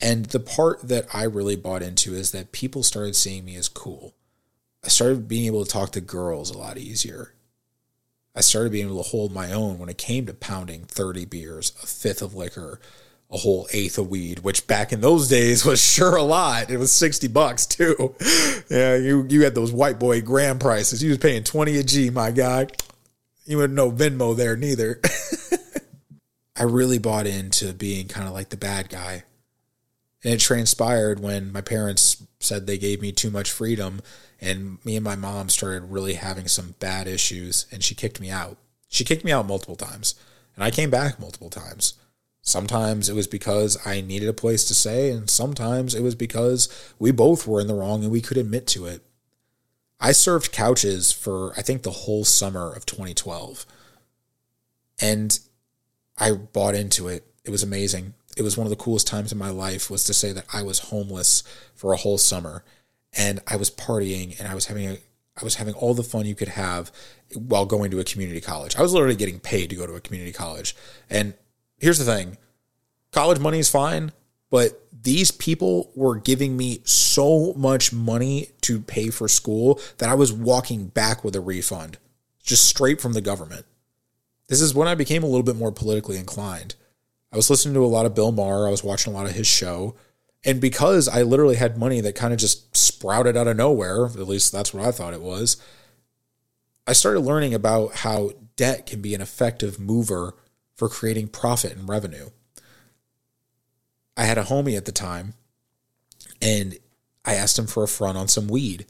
And 0.00 0.26
the 0.26 0.38
part 0.38 0.80
that 0.86 1.06
I 1.12 1.24
really 1.24 1.56
bought 1.56 1.82
into 1.82 2.14
is 2.14 2.30
that 2.30 2.52
people 2.52 2.84
started 2.84 3.16
seeing 3.16 3.44
me 3.44 3.56
as 3.56 3.68
cool. 3.68 4.14
I 4.84 4.88
started 4.88 5.26
being 5.26 5.46
able 5.46 5.64
to 5.64 5.70
talk 5.70 5.90
to 5.90 6.00
girls 6.00 6.50
a 6.50 6.58
lot 6.58 6.78
easier. 6.78 7.34
I 8.32 8.42
started 8.42 8.70
being 8.70 8.86
able 8.86 9.02
to 9.02 9.10
hold 9.10 9.32
my 9.32 9.50
own 9.50 9.78
when 9.78 9.88
it 9.88 9.98
came 9.98 10.26
to 10.26 10.34
pounding 10.34 10.84
30 10.84 11.24
beers, 11.24 11.72
a 11.82 11.86
fifth 11.86 12.22
of 12.22 12.34
liquor, 12.34 12.80
a 13.30 13.36
whole 13.36 13.66
eighth 13.72 13.98
of 13.98 14.08
weed, 14.08 14.40
which 14.40 14.66
back 14.66 14.92
in 14.92 15.00
those 15.00 15.28
days 15.28 15.64
was 15.64 15.82
sure 15.92 16.16
a 16.16 16.22
lot. 16.22 16.70
It 16.70 16.78
was 16.78 16.92
60 16.92 17.28
bucks 17.28 17.66
too. 17.66 18.14
Yeah, 18.70 18.96
you, 18.96 19.26
you 19.28 19.44
had 19.44 19.54
those 19.54 19.72
white 19.72 19.98
boy 19.98 20.22
gram 20.22 20.58
prices. 20.58 21.02
You 21.02 21.10
was 21.10 21.18
paying 21.18 21.44
20 21.44 21.76
a 21.76 21.82
G, 21.82 22.10
my 22.10 22.30
guy. 22.30 22.68
You 23.44 23.58
wouldn't 23.58 23.74
know 23.74 23.90
Venmo 23.90 24.36
there 24.36 24.56
neither. 24.56 25.00
I 26.56 26.62
really 26.62 26.98
bought 26.98 27.26
into 27.26 27.72
being 27.72 28.08
kind 28.08 28.28
of 28.28 28.32
like 28.32 28.50
the 28.50 28.56
bad 28.56 28.88
guy. 28.88 29.24
And 30.22 30.32
it 30.32 30.40
transpired 30.40 31.20
when 31.20 31.52
my 31.52 31.60
parents 31.60 32.22
said 32.40 32.66
they 32.66 32.78
gave 32.78 33.02
me 33.02 33.12
too 33.12 33.30
much 33.30 33.50
freedom, 33.50 34.00
and 34.40 34.78
me 34.84 34.96
and 34.96 35.04
my 35.04 35.16
mom 35.16 35.48
started 35.48 35.90
really 35.90 36.14
having 36.14 36.48
some 36.48 36.74
bad 36.78 37.06
issues, 37.06 37.66
and 37.70 37.82
she 37.82 37.94
kicked 37.94 38.20
me 38.20 38.30
out. 38.30 38.56
She 38.88 39.04
kicked 39.04 39.24
me 39.24 39.32
out 39.32 39.46
multiple 39.46 39.76
times, 39.76 40.14
and 40.54 40.64
I 40.64 40.70
came 40.70 40.90
back 40.90 41.18
multiple 41.18 41.50
times. 41.50 41.94
Sometimes 42.46 43.08
it 43.08 43.14
was 43.14 43.26
because 43.26 43.78
I 43.86 44.02
needed 44.02 44.28
a 44.28 44.34
place 44.34 44.64
to 44.66 44.74
stay, 44.74 45.10
and 45.10 45.30
sometimes 45.30 45.94
it 45.94 46.02
was 46.02 46.14
because 46.14 46.68
we 46.98 47.10
both 47.10 47.46
were 47.46 47.58
in 47.58 47.66
the 47.66 47.74
wrong 47.74 48.02
and 48.02 48.12
we 48.12 48.20
could 48.20 48.36
admit 48.36 48.66
to 48.68 48.84
it. 48.84 49.02
I 49.98 50.12
served 50.12 50.52
couches 50.52 51.10
for, 51.10 51.54
I 51.56 51.62
think, 51.62 51.82
the 51.82 51.90
whole 51.90 52.22
summer 52.24 52.70
of 52.70 52.84
2012. 52.84 53.64
And 55.00 55.40
I 56.18 56.32
bought 56.32 56.74
into 56.74 57.08
it. 57.08 57.26
It 57.46 57.50
was 57.50 57.62
amazing. 57.62 58.12
It 58.36 58.42
was 58.42 58.58
one 58.58 58.66
of 58.66 58.70
the 58.70 58.76
coolest 58.76 59.06
times 59.06 59.32
in 59.32 59.38
my 59.38 59.48
life 59.48 59.90
was 59.90 60.04
to 60.04 60.12
say 60.12 60.32
that 60.32 60.44
I 60.52 60.62
was 60.62 60.90
homeless 60.90 61.42
for 61.74 61.94
a 61.94 61.96
whole 61.96 62.18
summer 62.18 62.62
and 63.14 63.40
I 63.46 63.56
was 63.56 63.70
partying 63.70 64.38
and 64.38 64.48
I 64.48 64.54
was 64.54 64.66
having 64.66 64.86
a 64.86 64.98
I 65.40 65.42
was 65.42 65.56
having 65.56 65.74
all 65.74 65.94
the 65.94 66.04
fun 66.04 66.26
you 66.26 66.36
could 66.36 66.48
have 66.48 66.92
while 67.34 67.66
going 67.66 67.90
to 67.90 67.98
a 67.98 68.04
community 68.04 68.40
college. 68.40 68.76
I 68.76 68.82
was 68.82 68.92
literally 68.92 69.16
getting 69.16 69.40
paid 69.40 69.70
to 69.70 69.76
go 69.76 69.84
to 69.84 69.94
a 69.94 70.00
community 70.00 70.32
college. 70.32 70.76
And 71.10 71.34
here's 71.84 71.98
the 71.98 72.04
thing. 72.04 72.38
College 73.12 73.38
money 73.38 73.58
is 73.58 73.70
fine, 73.70 74.10
but 74.50 74.80
these 75.02 75.30
people 75.30 75.92
were 75.94 76.16
giving 76.16 76.56
me 76.56 76.80
so 76.84 77.52
much 77.54 77.92
money 77.92 78.48
to 78.62 78.80
pay 78.80 79.10
for 79.10 79.28
school 79.28 79.78
that 79.98 80.08
I 80.08 80.14
was 80.14 80.32
walking 80.32 80.86
back 80.86 81.22
with 81.22 81.36
a 81.36 81.42
refund 81.42 81.98
just 82.42 82.66
straight 82.66 83.02
from 83.02 83.12
the 83.12 83.20
government. 83.20 83.66
This 84.48 84.62
is 84.62 84.74
when 84.74 84.88
I 84.88 84.94
became 84.94 85.22
a 85.22 85.26
little 85.26 85.42
bit 85.42 85.56
more 85.56 85.72
politically 85.72 86.16
inclined. 86.16 86.74
I 87.30 87.36
was 87.36 87.50
listening 87.50 87.74
to 87.74 87.84
a 87.84 87.86
lot 87.86 88.06
of 88.06 88.14
Bill 88.14 88.32
Maher, 88.32 88.66
I 88.66 88.70
was 88.70 88.82
watching 88.82 89.12
a 89.12 89.16
lot 89.16 89.26
of 89.26 89.32
his 89.32 89.46
show. 89.46 89.94
And 90.42 90.60
because 90.60 91.06
I 91.06 91.22
literally 91.22 91.56
had 91.56 91.76
money 91.76 92.00
that 92.00 92.14
kind 92.14 92.32
of 92.32 92.38
just 92.38 92.74
sprouted 92.74 93.36
out 93.36 93.46
of 93.46 93.58
nowhere, 93.58 94.06
at 94.06 94.28
least 94.28 94.52
that's 94.52 94.72
what 94.72 94.86
I 94.86 94.90
thought 94.90 95.14
it 95.14 95.22
was, 95.22 95.58
I 96.86 96.94
started 96.94 97.20
learning 97.20 97.52
about 97.52 97.96
how 97.96 98.30
debt 98.56 98.86
can 98.86 99.02
be 99.02 99.14
an 99.14 99.20
effective 99.20 99.78
mover 99.78 100.34
for 100.76 100.88
creating 100.88 101.28
profit 101.28 101.76
and 101.76 101.88
revenue. 101.88 102.30
I 104.16 104.24
had 104.24 104.38
a 104.38 104.44
homie 104.44 104.76
at 104.76 104.84
the 104.84 104.92
time, 104.92 105.34
and 106.40 106.78
I 107.24 107.34
asked 107.34 107.58
him 107.58 107.66
for 107.66 107.82
a 107.82 107.88
front 107.88 108.18
on 108.18 108.28
some 108.28 108.48
weed, 108.48 108.86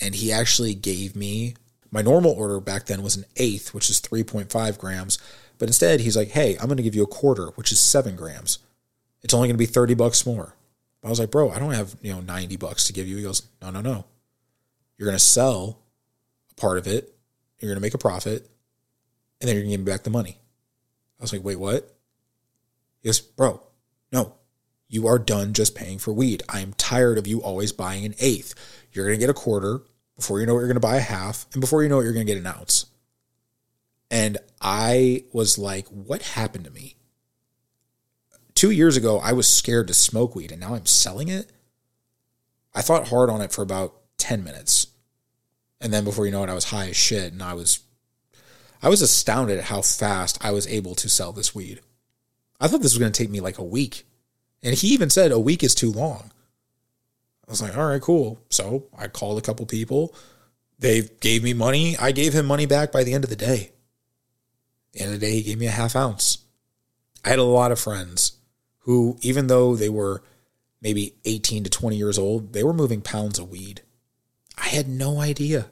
and 0.00 0.14
he 0.14 0.32
actually 0.32 0.74
gave 0.74 1.14
me 1.14 1.54
my 1.90 2.02
normal 2.02 2.32
order 2.32 2.60
back 2.60 2.86
then 2.86 3.02
was 3.02 3.16
an 3.16 3.24
eighth, 3.36 3.72
which 3.72 3.88
is 3.88 4.00
3.5 4.00 4.78
grams. 4.78 5.18
But 5.58 5.68
instead, 5.68 6.00
he's 6.00 6.16
like, 6.16 6.28
hey, 6.28 6.56
I'm 6.58 6.66
going 6.66 6.76
to 6.76 6.82
give 6.82 6.94
you 6.94 7.02
a 7.02 7.06
quarter, 7.06 7.46
which 7.54 7.72
is 7.72 7.80
seven 7.80 8.14
grams. 8.14 8.58
It's 9.22 9.34
only 9.34 9.48
going 9.48 9.56
to 9.56 9.58
be 9.58 9.66
30 9.66 9.94
bucks 9.94 10.26
more. 10.26 10.54
I 11.02 11.08
was 11.08 11.18
like, 11.18 11.30
bro, 11.30 11.50
I 11.50 11.58
don't 11.58 11.72
have, 11.72 11.96
you 12.02 12.12
know, 12.12 12.20
90 12.20 12.56
bucks 12.56 12.86
to 12.86 12.92
give 12.92 13.08
you. 13.08 13.16
He 13.16 13.22
goes, 13.22 13.42
no, 13.62 13.70
no, 13.70 13.80
no. 13.80 14.04
You're 14.96 15.06
going 15.06 15.18
to 15.18 15.24
sell 15.24 15.78
a 16.50 16.54
part 16.60 16.78
of 16.78 16.86
it. 16.86 17.14
You're 17.58 17.70
going 17.70 17.78
to 17.78 17.82
make 17.82 17.94
a 17.94 17.98
profit. 17.98 18.48
And 19.40 19.48
then 19.48 19.56
you're 19.56 19.64
going 19.64 19.70
to 19.70 19.76
give 19.78 19.86
me 19.86 19.92
back 19.92 20.02
the 20.02 20.10
money. 20.10 20.38
I 21.18 21.22
was 21.22 21.32
like, 21.32 21.44
wait, 21.44 21.58
what? 21.58 21.94
Goes, 23.04 23.20
bro, 23.20 23.62
no, 24.12 24.34
you 24.88 25.06
are 25.06 25.18
done 25.18 25.52
just 25.52 25.74
paying 25.74 25.98
for 25.98 26.12
weed. 26.12 26.42
I 26.48 26.60
am 26.60 26.72
tired 26.74 27.18
of 27.18 27.26
you 27.26 27.40
always 27.42 27.72
buying 27.72 28.04
an 28.04 28.14
eighth. 28.18 28.54
You're 28.92 29.06
going 29.06 29.18
to 29.18 29.20
get 29.20 29.30
a 29.30 29.34
quarter. 29.34 29.82
Before 30.16 30.40
you 30.40 30.46
know 30.46 30.54
it, 30.54 30.60
you're 30.60 30.68
going 30.68 30.76
to 30.76 30.80
buy 30.80 30.96
a 30.96 31.00
half. 31.00 31.46
And 31.52 31.60
before 31.60 31.82
you 31.82 31.88
know 31.88 32.00
it, 32.00 32.04
you're 32.04 32.12
going 32.12 32.26
to 32.26 32.32
get 32.32 32.40
an 32.40 32.46
ounce. 32.46 32.86
And 34.10 34.38
I 34.60 35.24
was 35.32 35.58
like, 35.58 35.86
what 35.88 36.22
happened 36.22 36.64
to 36.64 36.70
me? 36.70 36.96
Two 38.54 38.70
years 38.70 38.96
ago, 38.96 39.18
I 39.18 39.32
was 39.32 39.46
scared 39.46 39.86
to 39.88 39.94
smoke 39.94 40.34
weed, 40.34 40.50
and 40.50 40.60
now 40.60 40.74
I'm 40.74 40.86
selling 40.86 41.28
it. 41.28 41.52
I 42.74 42.82
thought 42.82 43.08
hard 43.08 43.30
on 43.30 43.40
it 43.40 43.52
for 43.52 43.62
about 43.62 43.94
10 44.18 44.42
minutes. 44.42 44.88
And 45.80 45.92
then 45.92 46.04
before 46.04 46.26
you 46.26 46.32
know 46.32 46.42
it, 46.42 46.50
I 46.50 46.54
was 46.54 46.64
high 46.64 46.88
as 46.88 46.96
shit. 46.96 47.32
And 47.32 47.42
I 47.42 47.54
was, 47.54 47.80
I 48.82 48.88
was 48.88 49.02
astounded 49.02 49.58
at 49.58 49.64
how 49.64 49.82
fast 49.82 50.38
I 50.44 50.52
was 50.52 50.66
able 50.66 50.94
to 50.96 51.08
sell 51.08 51.32
this 51.32 51.54
weed. 51.54 51.80
I 52.60 52.68
thought 52.68 52.82
this 52.82 52.92
was 52.92 52.98
going 52.98 53.12
to 53.12 53.22
take 53.22 53.30
me 53.30 53.40
like 53.40 53.58
a 53.58 53.64
week. 53.64 54.06
And 54.62 54.74
he 54.74 54.88
even 54.88 55.10
said 55.10 55.30
a 55.30 55.38
week 55.38 55.62
is 55.62 55.74
too 55.74 55.90
long. 55.90 56.30
I 57.46 57.50
was 57.50 57.62
like, 57.62 57.76
all 57.76 57.86
right, 57.86 58.02
cool. 58.02 58.40
So 58.50 58.84
I 58.96 59.08
called 59.08 59.38
a 59.38 59.42
couple 59.42 59.64
people. 59.66 60.14
They 60.78 61.02
gave 61.20 61.42
me 61.42 61.54
money. 61.54 61.96
I 61.96 62.12
gave 62.12 62.32
him 62.32 62.46
money 62.46 62.66
back 62.66 62.92
by 62.92 63.04
the 63.04 63.14
end 63.14 63.24
of 63.24 63.30
the 63.30 63.36
day. 63.36 63.72
the 64.92 65.00
end 65.00 65.14
of 65.14 65.20
the 65.20 65.26
day, 65.26 65.32
he 65.32 65.42
gave 65.42 65.58
me 65.58 65.66
a 65.66 65.70
half 65.70 65.96
ounce. 65.96 66.38
I 67.24 67.30
had 67.30 67.38
a 67.38 67.44
lot 67.44 67.72
of 67.72 67.80
friends 67.80 68.32
who, 68.80 69.16
even 69.22 69.46
though 69.46 69.74
they 69.74 69.88
were 69.88 70.22
maybe 70.80 71.14
18 71.24 71.64
to 71.64 71.70
20 71.70 71.96
years 71.96 72.18
old, 72.18 72.52
they 72.52 72.62
were 72.62 72.72
moving 72.72 73.00
pounds 73.00 73.38
of 73.38 73.50
weed. 73.50 73.82
I 74.56 74.68
had 74.68 74.88
no 74.88 75.20
idea. 75.20 75.70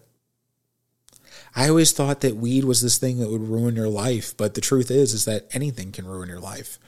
I 1.58 1.70
always 1.70 1.92
thought 1.92 2.20
that 2.20 2.36
weed 2.36 2.64
was 2.64 2.82
this 2.82 2.98
thing 2.98 3.18
that 3.18 3.30
would 3.30 3.48
ruin 3.48 3.76
your 3.76 3.88
life, 3.88 4.36
but 4.36 4.52
the 4.52 4.60
truth 4.60 4.90
is 4.90 5.14
is 5.14 5.24
that 5.24 5.48
anything 5.52 5.90
can 5.90 6.06
ruin 6.06 6.28
your 6.28 6.38
life. 6.38 6.78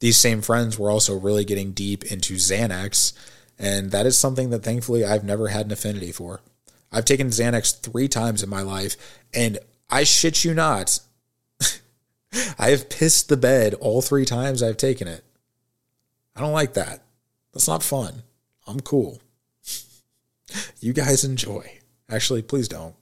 These 0.00 0.18
same 0.18 0.42
friends 0.42 0.78
were 0.78 0.90
also 0.90 1.18
really 1.18 1.46
getting 1.46 1.72
deep 1.72 2.04
into 2.04 2.34
Xanax, 2.34 3.14
and 3.58 3.90
that 3.90 4.04
is 4.04 4.18
something 4.18 4.50
that 4.50 4.62
thankfully 4.62 5.06
I've 5.06 5.24
never 5.24 5.48
had 5.48 5.64
an 5.64 5.72
affinity 5.72 6.12
for. 6.12 6.42
I've 6.92 7.06
taken 7.06 7.28
Xanax 7.28 7.80
3 7.80 8.08
times 8.08 8.42
in 8.42 8.50
my 8.50 8.60
life, 8.60 8.96
and 9.32 9.58
I 9.88 10.04
shit 10.04 10.44
you 10.44 10.52
not, 10.52 11.00
I 12.58 12.68
have 12.68 12.90
pissed 12.90 13.30
the 13.30 13.38
bed 13.38 13.72
all 13.72 14.02
3 14.02 14.26
times 14.26 14.62
I've 14.62 14.76
taken 14.76 15.08
it. 15.08 15.24
I 16.36 16.42
don't 16.42 16.52
like 16.52 16.74
that. 16.74 17.02
That's 17.54 17.68
not 17.68 17.82
fun. 17.82 18.22
I'm 18.66 18.80
cool. 18.80 19.22
you 20.80 20.92
guys 20.92 21.24
enjoy. 21.24 21.78
Actually, 22.10 22.42
please 22.42 22.68
don't. 22.68 22.94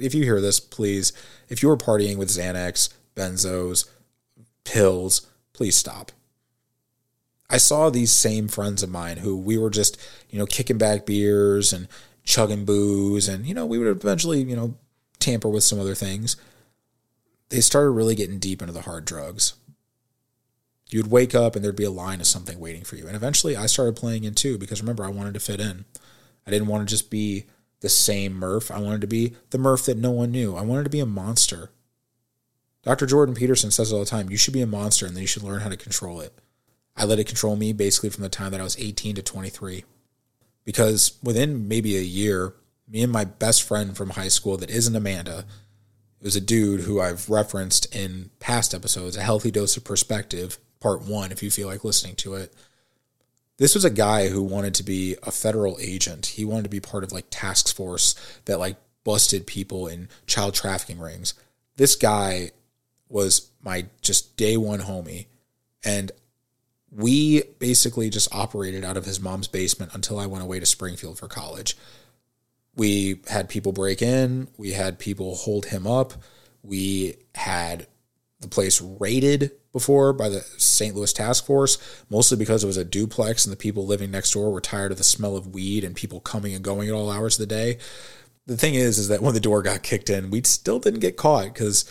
If 0.00 0.14
you 0.14 0.24
hear 0.24 0.40
this, 0.40 0.60
please, 0.60 1.12
if 1.48 1.62
you 1.62 1.70
are 1.70 1.76
partying 1.76 2.16
with 2.16 2.28
Xanax, 2.28 2.92
benzos, 3.14 3.88
pills, 4.64 5.26
please 5.52 5.76
stop. 5.76 6.12
I 7.48 7.58
saw 7.58 7.90
these 7.90 8.10
same 8.10 8.48
friends 8.48 8.82
of 8.82 8.90
mine 8.90 9.18
who 9.18 9.36
we 9.36 9.56
were 9.56 9.70
just, 9.70 10.00
you 10.30 10.38
know, 10.38 10.46
kicking 10.46 10.78
back 10.78 11.06
beers 11.06 11.72
and 11.72 11.86
chugging 12.24 12.64
booze, 12.64 13.28
and, 13.28 13.46
you 13.46 13.54
know, 13.54 13.66
we 13.66 13.78
would 13.78 13.86
eventually, 13.86 14.42
you 14.42 14.56
know, 14.56 14.74
tamper 15.20 15.48
with 15.48 15.62
some 15.62 15.78
other 15.78 15.94
things. 15.94 16.36
They 17.50 17.60
started 17.60 17.90
really 17.90 18.16
getting 18.16 18.40
deep 18.40 18.60
into 18.60 18.72
the 18.72 18.82
hard 18.82 19.04
drugs. 19.04 19.54
You'd 20.90 21.10
wake 21.10 21.34
up 21.34 21.54
and 21.54 21.64
there'd 21.64 21.76
be 21.76 21.84
a 21.84 21.90
line 21.90 22.20
of 22.20 22.26
something 22.26 22.58
waiting 22.58 22.82
for 22.82 22.96
you. 22.96 23.06
And 23.06 23.16
eventually 23.16 23.56
I 23.56 23.66
started 23.66 23.96
playing 23.96 24.24
in 24.24 24.34
too 24.34 24.58
because 24.58 24.80
remember, 24.80 25.04
I 25.04 25.10
wanted 25.10 25.34
to 25.34 25.40
fit 25.40 25.60
in. 25.60 25.84
I 26.46 26.50
didn't 26.50 26.68
want 26.68 26.88
to 26.88 26.92
just 26.92 27.10
be 27.10 27.44
the 27.80 27.88
same 27.88 28.34
Murph. 28.34 28.70
I 28.70 28.80
wanted 28.80 29.00
to 29.02 29.06
be 29.06 29.34
the 29.50 29.58
Murph 29.58 29.84
that 29.86 29.98
no 29.98 30.10
one 30.10 30.30
knew. 30.30 30.56
I 30.56 30.62
wanted 30.62 30.84
to 30.84 30.90
be 30.90 31.00
a 31.00 31.06
monster. 31.06 31.70
Dr. 32.82 33.06
Jordan 33.06 33.34
Peterson 33.34 33.70
says 33.70 33.92
all 33.92 34.00
the 34.00 34.06
time 34.06 34.30
you 34.30 34.36
should 34.36 34.54
be 34.54 34.62
a 34.62 34.66
monster 34.66 35.06
and 35.06 35.14
then 35.14 35.22
you 35.22 35.26
should 35.26 35.42
learn 35.42 35.60
how 35.60 35.68
to 35.68 35.76
control 35.76 36.20
it. 36.20 36.32
I 36.96 37.04
let 37.04 37.18
it 37.18 37.26
control 37.26 37.56
me 37.56 37.72
basically 37.72 38.10
from 38.10 38.22
the 38.22 38.28
time 38.28 38.52
that 38.52 38.60
I 38.60 38.64
was 38.64 38.78
18 38.78 39.16
to 39.16 39.22
23. 39.22 39.84
Because 40.64 41.18
within 41.22 41.68
maybe 41.68 41.96
a 41.96 42.02
year, 42.02 42.54
me 42.88 43.02
and 43.02 43.12
my 43.12 43.24
best 43.24 43.62
friend 43.62 43.96
from 43.96 44.10
high 44.10 44.28
school 44.28 44.56
that 44.56 44.70
isn't 44.70 44.96
Amanda, 44.96 45.44
it 46.20 46.24
was 46.24 46.36
a 46.36 46.40
dude 46.40 46.80
who 46.80 47.00
I've 47.00 47.28
referenced 47.28 47.94
in 47.94 48.30
past 48.40 48.74
episodes, 48.74 49.16
A 49.16 49.22
Healthy 49.22 49.50
Dose 49.50 49.76
of 49.76 49.84
Perspective, 49.84 50.58
part 50.80 51.02
one, 51.02 51.30
if 51.30 51.42
you 51.42 51.50
feel 51.50 51.68
like 51.68 51.84
listening 51.84 52.16
to 52.16 52.34
it. 52.34 52.54
This 53.58 53.74
was 53.74 53.84
a 53.84 53.90
guy 53.90 54.28
who 54.28 54.42
wanted 54.42 54.74
to 54.74 54.82
be 54.82 55.16
a 55.22 55.30
federal 55.30 55.78
agent. 55.80 56.26
He 56.26 56.44
wanted 56.44 56.64
to 56.64 56.70
be 56.70 56.80
part 56.80 57.04
of 57.04 57.12
like 57.12 57.26
task 57.30 57.74
force 57.74 58.14
that 58.44 58.58
like 58.58 58.76
busted 59.04 59.46
people 59.46 59.86
in 59.86 60.08
child 60.26 60.54
trafficking 60.54 60.98
rings. 60.98 61.34
This 61.76 61.96
guy 61.96 62.50
was 63.08 63.50
my 63.62 63.86
just 64.02 64.36
day 64.36 64.56
one 64.56 64.80
homie. 64.80 65.26
And 65.84 66.12
we 66.90 67.42
basically 67.58 68.10
just 68.10 68.32
operated 68.34 68.84
out 68.84 68.96
of 68.96 69.04
his 69.04 69.20
mom's 69.20 69.48
basement 69.48 69.94
until 69.94 70.18
I 70.18 70.26
went 70.26 70.44
away 70.44 70.60
to 70.60 70.66
Springfield 70.66 71.18
for 71.18 71.28
college. 71.28 71.76
We 72.74 73.20
had 73.28 73.48
people 73.48 73.72
break 73.72 74.02
in, 74.02 74.48
we 74.58 74.72
had 74.72 74.98
people 74.98 75.34
hold 75.34 75.66
him 75.66 75.86
up, 75.86 76.12
we 76.62 77.16
had 77.34 77.86
the 78.40 78.48
place 78.48 78.80
raided 78.80 79.52
before 79.72 80.12
by 80.12 80.28
the 80.28 80.40
St. 80.58 80.94
Louis 80.94 81.12
task 81.12 81.46
force, 81.46 81.78
mostly 82.10 82.36
because 82.36 82.62
it 82.62 82.66
was 82.66 82.76
a 82.76 82.84
duplex 82.84 83.44
and 83.44 83.52
the 83.52 83.56
people 83.56 83.86
living 83.86 84.10
next 84.10 84.32
door 84.32 84.52
were 84.52 84.60
tired 84.60 84.92
of 84.92 84.98
the 84.98 85.04
smell 85.04 85.36
of 85.36 85.54
weed 85.54 85.84
and 85.84 85.94
people 85.94 86.20
coming 86.20 86.54
and 86.54 86.64
going 86.64 86.88
at 86.88 86.94
all 86.94 87.10
hours 87.10 87.38
of 87.38 87.48
the 87.48 87.54
day. 87.54 87.78
The 88.46 88.56
thing 88.56 88.74
is, 88.74 88.98
is 88.98 89.08
that 89.08 89.22
when 89.22 89.34
the 89.34 89.40
door 89.40 89.62
got 89.62 89.82
kicked 89.82 90.10
in, 90.10 90.30
we 90.30 90.42
still 90.44 90.78
didn't 90.78 91.00
get 91.00 91.16
caught 91.16 91.52
because 91.52 91.90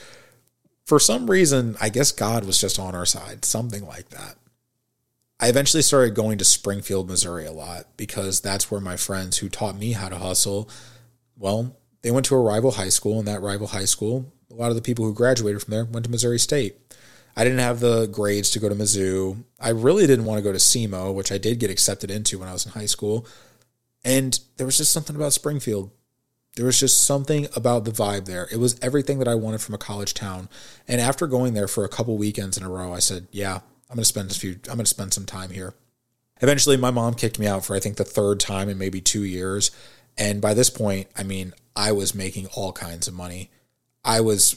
for 0.85 0.99
some 0.99 1.29
reason, 1.29 1.75
I 1.81 1.89
guess 1.89 2.11
God 2.11 2.45
was 2.45 2.61
just 2.61 2.79
on 2.79 2.95
our 2.95 3.05
side, 3.05 3.43
something 3.43 3.85
like 3.85 4.09
that. 4.09 4.37
I 5.39 5.49
eventually 5.49 5.83
started 5.83 6.15
going 6.15 6.37
to 6.37 6.45
Springfield, 6.45 7.09
Missouri 7.09 7.45
a 7.45 7.51
lot 7.51 7.87
because 7.97 8.39
that's 8.39 8.71
where 8.71 8.79
my 8.79 8.95
friends 8.95 9.39
who 9.39 9.49
taught 9.49 9.77
me 9.77 9.91
how 9.91 10.09
to 10.09 10.17
hustle, 10.17 10.69
well, 11.35 11.75
they 12.03 12.11
went 12.11 12.25
to 12.27 12.35
a 12.35 12.39
rival 12.39 12.71
high 12.71 12.89
school, 12.89 13.19
and 13.19 13.27
that 13.27 13.41
rival 13.41 13.67
high 13.67 13.85
school, 13.85 14.31
a 14.51 14.53
lot 14.53 14.69
of 14.69 14.75
the 14.75 14.81
people 14.81 15.05
who 15.05 15.13
graduated 15.13 15.61
from 15.61 15.71
there 15.71 15.85
went 15.85 16.05
to 16.05 16.11
Missouri 16.11 16.39
State. 16.39 16.77
I 17.35 17.43
didn't 17.43 17.59
have 17.59 17.81
the 17.81 18.07
grades 18.07 18.49
to 18.51 18.59
go 18.59 18.69
to 18.69 18.75
Mizzou. 18.75 19.43
I 19.59 19.69
really 19.69 20.07
didn't 20.07 20.25
want 20.25 20.37
to 20.37 20.43
go 20.43 20.53
to 20.53 20.57
SEMO, 20.57 21.13
which 21.13 21.31
I 21.31 21.37
did 21.37 21.59
get 21.59 21.69
accepted 21.69 22.09
into 22.09 22.39
when 22.39 22.47
I 22.47 22.53
was 22.53 22.65
in 22.65 22.71
high 22.71 22.85
school. 22.85 23.27
And 24.05 24.39
there 24.57 24.65
was 24.65 24.77
just 24.77 24.93
something 24.93 25.15
about 25.15 25.33
Springfield. 25.33 25.91
There 26.55 26.65
was 26.65 26.79
just 26.79 27.03
something 27.03 27.47
about 27.55 27.83
the 27.83 27.91
vibe 27.91 28.25
there. 28.25 28.47
It 28.51 28.57
was 28.57 28.79
everything 28.81 29.19
that 29.19 29.27
I 29.27 29.35
wanted 29.35 29.59
from 29.59 29.75
a 29.75 29.79
college 29.79 30.13
town. 30.13 30.47
And 30.87 31.01
after 31.01 31.27
going 31.27 31.53
there 31.53 31.67
for 31.67 31.83
a 31.83 31.89
couple 31.89 32.17
weekends 32.17 32.57
in 32.57 32.63
a 32.63 32.69
row, 32.69 32.93
I 32.93 32.99
said, 32.99 33.27
"Yeah, 33.31 33.55
I'm 33.89 33.95
going 33.95 33.99
to 33.99 34.05
spend 34.05 34.31
a 34.31 34.33
few. 34.33 34.51
I'm 34.69 34.75
going 34.75 34.79
to 34.79 34.85
spend 34.85 35.13
some 35.13 35.25
time 35.25 35.49
here." 35.49 35.73
Eventually, 36.41 36.77
my 36.77 36.91
mom 36.91 37.15
kicked 37.15 37.39
me 37.39 37.47
out 37.47 37.65
for 37.65 37.75
I 37.75 37.81
think 37.81 37.97
the 37.97 38.05
third 38.05 38.39
time 38.39 38.69
in 38.69 38.77
maybe 38.77 39.01
two 39.01 39.23
years. 39.23 39.71
And 40.17 40.41
by 40.41 40.53
this 40.53 40.69
point, 40.69 41.07
I 41.17 41.23
mean 41.23 41.53
I 41.75 41.91
was 41.91 42.15
making 42.15 42.47
all 42.47 42.71
kinds 42.71 43.07
of 43.07 43.13
money. 43.13 43.51
I 44.05 44.21
was 44.21 44.55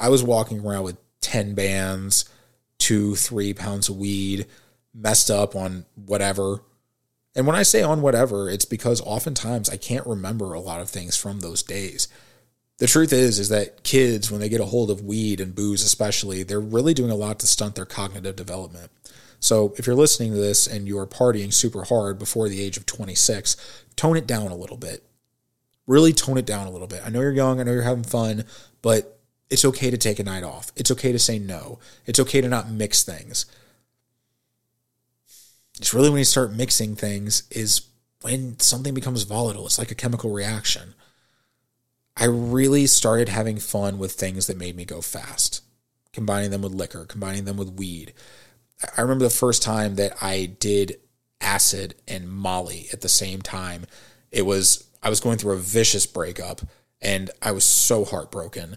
I 0.00 0.08
was 0.08 0.24
walking 0.24 0.66
around 0.66 0.84
with 0.84 0.96
10 1.20 1.54
bands, 1.54 2.24
two, 2.78 3.14
three 3.14 3.52
pounds 3.52 3.90
of 3.90 3.98
weed, 3.98 4.46
messed 4.94 5.30
up 5.30 5.54
on 5.54 5.84
whatever. 5.94 6.62
And 7.36 7.46
when 7.46 7.54
I 7.54 7.62
say 7.62 7.82
on 7.82 8.02
whatever, 8.02 8.48
it's 8.48 8.64
because 8.64 9.00
oftentimes 9.02 9.68
I 9.68 9.76
can't 9.76 10.06
remember 10.06 10.52
a 10.52 10.60
lot 10.60 10.80
of 10.80 10.88
things 10.88 11.16
from 11.16 11.40
those 11.40 11.62
days. 11.62 12.08
The 12.78 12.86
truth 12.86 13.12
is, 13.12 13.38
is 13.38 13.50
that 13.50 13.84
kids, 13.84 14.30
when 14.30 14.40
they 14.40 14.48
get 14.48 14.62
a 14.62 14.64
hold 14.64 14.90
of 14.90 15.02
weed 15.02 15.38
and 15.38 15.54
booze, 15.54 15.82
especially, 15.82 16.42
they're 16.42 16.58
really 16.58 16.94
doing 16.94 17.10
a 17.10 17.16
lot 17.16 17.38
to 17.40 17.46
stunt 17.46 17.74
their 17.74 17.84
cognitive 17.84 18.36
development. 18.36 18.90
So 19.38 19.74
if 19.76 19.86
you're 19.86 19.94
listening 19.94 20.32
to 20.32 20.38
this 20.38 20.66
and 20.66 20.88
you 20.88 20.98
are 20.98 21.06
partying 21.06 21.52
super 21.52 21.84
hard 21.84 22.18
before 22.18 22.48
the 22.48 22.62
age 22.62 22.78
of 22.78 22.86
26, 22.86 23.84
tone 23.96 24.16
it 24.16 24.26
down 24.26 24.50
a 24.50 24.56
little 24.56 24.78
bit. 24.78 25.04
Really 25.90 26.12
tone 26.12 26.38
it 26.38 26.46
down 26.46 26.68
a 26.68 26.70
little 26.70 26.86
bit. 26.86 27.02
I 27.04 27.08
know 27.08 27.20
you're 27.20 27.32
young, 27.32 27.58
I 27.58 27.64
know 27.64 27.72
you're 27.72 27.82
having 27.82 28.04
fun, 28.04 28.44
but 28.80 29.18
it's 29.50 29.64
okay 29.64 29.90
to 29.90 29.98
take 29.98 30.20
a 30.20 30.22
night 30.22 30.44
off. 30.44 30.70
It's 30.76 30.92
okay 30.92 31.10
to 31.10 31.18
say 31.18 31.40
no. 31.40 31.80
It's 32.06 32.20
okay 32.20 32.40
to 32.40 32.48
not 32.48 32.70
mix 32.70 33.02
things. 33.02 33.46
It's 35.80 35.92
really 35.92 36.08
when 36.08 36.20
you 36.20 36.24
start 36.24 36.52
mixing 36.52 36.94
things 36.94 37.42
is 37.50 37.88
when 38.22 38.56
something 38.60 38.94
becomes 38.94 39.24
volatile. 39.24 39.66
It's 39.66 39.80
like 39.80 39.90
a 39.90 39.96
chemical 39.96 40.30
reaction. 40.30 40.94
I 42.16 42.26
really 42.26 42.86
started 42.86 43.28
having 43.28 43.58
fun 43.58 43.98
with 43.98 44.12
things 44.12 44.46
that 44.46 44.56
made 44.56 44.76
me 44.76 44.84
go 44.84 45.00
fast, 45.00 45.60
combining 46.12 46.52
them 46.52 46.62
with 46.62 46.72
liquor, 46.72 47.04
combining 47.04 47.46
them 47.46 47.56
with 47.56 47.72
weed. 47.72 48.14
I 48.96 49.00
remember 49.00 49.24
the 49.24 49.30
first 49.30 49.60
time 49.60 49.96
that 49.96 50.16
I 50.22 50.46
did 50.46 51.00
acid 51.40 51.96
and 52.06 52.30
Molly 52.30 52.86
at 52.92 53.00
the 53.00 53.08
same 53.08 53.42
time. 53.42 53.86
It 54.30 54.46
was, 54.46 54.84
I 55.02 55.10
was 55.10 55.20
going 55.20 55.38
through 55.38 55.54
a 55.54 55.58
vicious 55.58 56.06
breakup 56.06 56.62
and 57.00 57.30
I 57.40 57.52
was 57.52 57.64
so 57.64 58.04
heartbroken 58.04 58.76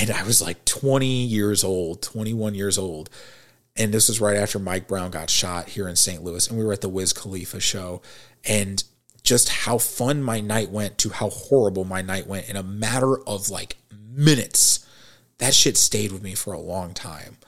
and 0.00 0.10
I 0.10 0.22
was 0.24 0.40
like 0.40 0.64
20 0.64 1.06
years 1.06 1.62
old, 1.62 2.02
21 2.02 2.54
years 2.54 2.78
old. 2.78 3.10
And 3.76 3.92
this 3.92 4.08
was 4.08 4.20
right 4.20 4.36
after 4.36 4.58
Mike 4.58 4.86
Brown 4.86 5.10
got 5.10 5.28
shot 5.28 5.70
here 5.70 5.88
in 5.88 5.96
St. 5.96 6.22
Louis. 6.22 6.48
And 6.48 6.58
we 6.58 6.64
were 6.64 6.72
at 6.72 6.80
the 6.80 6.88
Wiz 6.88 7.12
Khalifa 7.12 7.60
show. 7.60 8.02
And 8.44 8.82
just 9.24 9.48
how 9.48 9.78
fun 9.78 10.22
my 10.22 10.40
night 10.40 10.70
went 10.70 10.98
to 10.98 11.08
how 11.08 11.30
horrible 11.30 11.84
my 11.84 12.02
night 12.02 12.26
went 12.26 12.48
in 12.48 12.56
a 12.56 12.62
matter 12.62 13.18
of 13.26 13.50
like 13.50 13.76
minutes. 13.90 14.86
That 15.38 15.54
shit 15.54 15.76
stayed 15.76 16.12
with 16.12 16.22
me 16.22 16.34
for 16.34 16.52
a 16.52 16.60
long 16.60 16.94
time. 16.94 17.38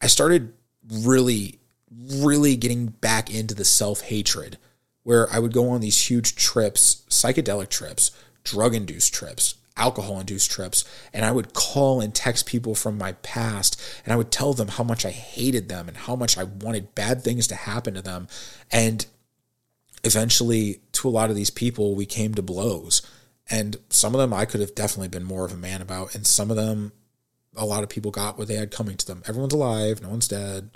I 0.00 0.08
started 0.08 0.52
really, 0.90 1.60
really 1.90 2.56
getting 2.56 2.86
back 2.86 3.32
into 3.32 3.54
the 3.54 3.64
self 3.64 4.00
hatred 4.00 4.58
where 5.02 5.32
I 5.32 5.38
would 5.38 5.52
go 5.52 5.70
on 5.70 5.80
these 5.80 6.10
huge 6.10 6.36
trips, 6.36 7.04
psychedelic 7.08 7.68
trips, 7.68 8.10
drug 8.44 8.74
induced 8.74 9.12
trips, 9.12 9.56
alcohol 9.76 10.20
induced 10.20 10.50
trips 10.50 10.84
and 11.12 11.24
I 11.24 11.32
would 11.32 11.54
call 11.54 12.00
and 12.00 12.14
text 12.14 12.46
people 12.46 12.74
from 12.74 12.98
my 12.98 13.12
past 13.12 13.80
and 14.04 14.12
I 14.12 14.16
would 14.16 14.30
tell 14.30 14.52
them 14.52 14.68
how 14.68 14.84
much 14.84 15.04
I 15.06 15.10
hated 15.10 15.68
them 15.68 15.88
and 15.88 15.96
how 15.96 16.14
much 16.14 16.36
I 16.36 16.44
wanted 16.44 16.94
bad 16.94 17.22
things 17.22 17.46
to 17.48 17.54
happen 17.54 17.94
to 17.94 18.02
them. 18.02 18.28
And 18.70 19.06
eventually, 20.04 20.80
to 20.92 21.08
a 21.08 21.10
lot 21.10 21.30
of 21.30 21.36
these 21.36 21.50
people, 21.50 21.94
we 21.94 22.06
came 22.06 22.34
to 22.34 22.42
blows. 22.42 23.02
And 23.50 23.76
some 23.88 24.14
of 24.14 24.20
them 24.20 24.32
I 24.32 24.44
could 24.44 24.60
have 24.60 24.74
definitely 24.74 25.08
been 25.08 25.24
more 25.24 25.44
of 25.44 25.52
a 25.52 25.56
man 25.56 25.82
about. 25.82 26.14
And 26.14 26.26
some 26.26 26.50
of 26.50 26.56
them, 26.56 26.92
a 27.56 27.66
lot 27.66 27.82
of 27.82 27.88
people 27.88 28.10
got 28.10 28.38
what 28.38 28.48
they 28.48 28.54
had 28.54 28.70
coming 28.70 28.96
to 28.96 29.06
them. 29.06 29.22
Everyone's 29.26 29.54
alive, 29.54 30.02
no 30.02 30.08
one's 30.08 30.28
dead. 30.28 30.70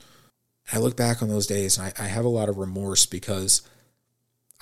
I 0.73 0.79
look 0.79 0.97
back 0.97 1.23
on 1.23 1.29
those 1.29 1.47
days 1.47 1.79
and 1.79 1.93
I, 1.97 2.05
I 2.05 2.09
have 2.09 2.25
a 2.25 2.31
lot 2.31 2.49
of 2.49 2.59
remorse 2.59 3.07
because 3.07 3.63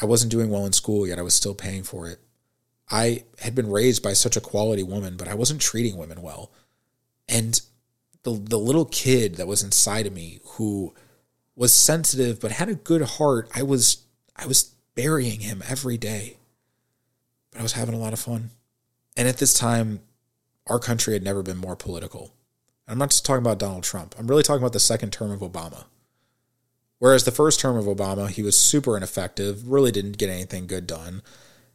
I 0.00 0.06
wasn't 0.06 0.32
doing 0.32 0.50
well 0.50 0.66
in 0.66 0.72
school 0.72 1.06
yet. 1.06 1.18
I 1.18 1.22
was 1.22 1.34
still 1.34 1.54
paying 1.54 1.82
for 1.82 2.08
it. 2.08 2.20
I 2.90 3.24
had 3.40 3.54
been 3.54 3.70
raised 3.70 4.02
by 4.02 4.12
such 4.12 4.36
a 4.36 4.40
quality 4.40 4.82
woman, 4.82 5.16
but 5.16 5.28
I 5.28 5.34
wasn't 5.34 5.60
treating 5.60 5.96
women 5.96 6.22
well. 6.22 6.50
And 7.28 7.60
the 8.22 8.32
the 8.32 8.58
little 8.58 8.84
kid 8.84 9.36
that 9.36 9.46
was 9.46 9.62
inside 9.62 10.06
of 10.06 10.12
me 10.12 10.40
who 10.44 10.94
was 11.56 11.72
sensitive 11.72 12.40
but 12.40 12.52
had 12.52 12.68
a 12.68 12.74
good 12.74 13.02
heart, 13.02 13.48
I 13.54 13.62
was 13.62 14.04
I 14.36 14.46
was 14.46 14.74
burying 14.94 15.40
him 15.40 15.62
every 15.66 15.96
day. 15.96 16.38
But 17.50 17.60
I 17.60 17.62
was 17.62 17.72
having 17.72 17.94
a 17.94 17.98
lot 17.98 18.12
of 18.12 18.18
fun. 18.18 18.50
And 19.16 19.28
at 19.28 19.38
this 19.38 19.54
time, 19.54 20.00
our 20.66 20.78
country 20.78 21.12
had 21.12 21.22
never 21.22 21.42
been 21.42 21.56
more 21.56 21.76
political. 21.76 22.34
I'm 22.88 22.98
not 22.98 23.10
just 23.10 23.24
talking 23.24 23.42
about 23.42 23.58
Donald 23.58 23.84
Trump. 23.84 24.14
I'm 24.18 24.26
really 24.26 24.42
talking 24.42 24.62
about 24.62 24.72
the 24.72 24.80
second 24.80 25.12
term 25.12 25.30
of 25.30 25.40
Obama. 25.40 25.84
Whereas 26.98 27.24
the 27.24 27.30
first 27.30 27.60
term 27.60 27.76
of 27.76 27.84
Obama, 27.84 28.28
he 28.28 28.42
was 28.42 28.56
super 28.56 28.96
ineffective, 28.96 29.68
really 29.68 29.92
didn't 29.92 30.18
get 30.18 30.30
anything 30.30 30.66
good 30.66 30.86
done. 30.86 31.22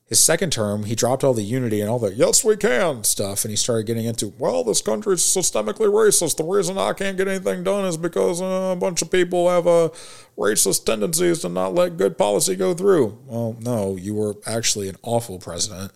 His 0.09 0.19
second 0.19 0.51
term, 0.51 0.85
he 0.85 0.95
dropped 0.95 1.23
all 1.23 1.35
the 1.35 1.43
unity 1.43 1.81
and 1.81 1.89
all 1.89 1.99
the 1.99 2.11
yes, 2.11 2.43
we 2.43 2.57
can 2.57 3.03
stuff, 3.03 3.43
and 3.43 3.51
he 3.51 3.55
started 3.55 3.85
getting 3.85 4.05
into, 4.05 4.33
well, 4.39 4.63
this 4.63 4.81
country 4.81 5.13
is 5.13 5.21
systemically 5.21 5.85
racist. 5.85 6.37
The 6.37 6.43
reason 6.43 6.79
I 6.79 6.93
can't 6.93 7.15
get 7.15 7.27
anything 7.27 7.63
done 7.63 7.85
is 7.85 7.95
because 7.95 8.41
uh, 8.41 8.73
a 8.73 8.75
bunch 8.75 9.03
of 9.03 9.11
people 9.11 9.47
have 9.49 9.67
uh, 9.67 9.89
racist 10.35 10.85
tendencies 10.85 11.41
to 11.41 11.49
not 11.49 11.75
let 11.75 11.97
good 11.97 12.17
policy 12.17 12.55
go 12.55 12.73
through. 12.73 13.19
Well, 13.27 13.55
no, 13.59 13.97
you 13.97 14.15
were 14.15 14.37
actually 14.47 14.89
an 14.89 14.97
awful 15.03 15.37
president. 15.37 15.91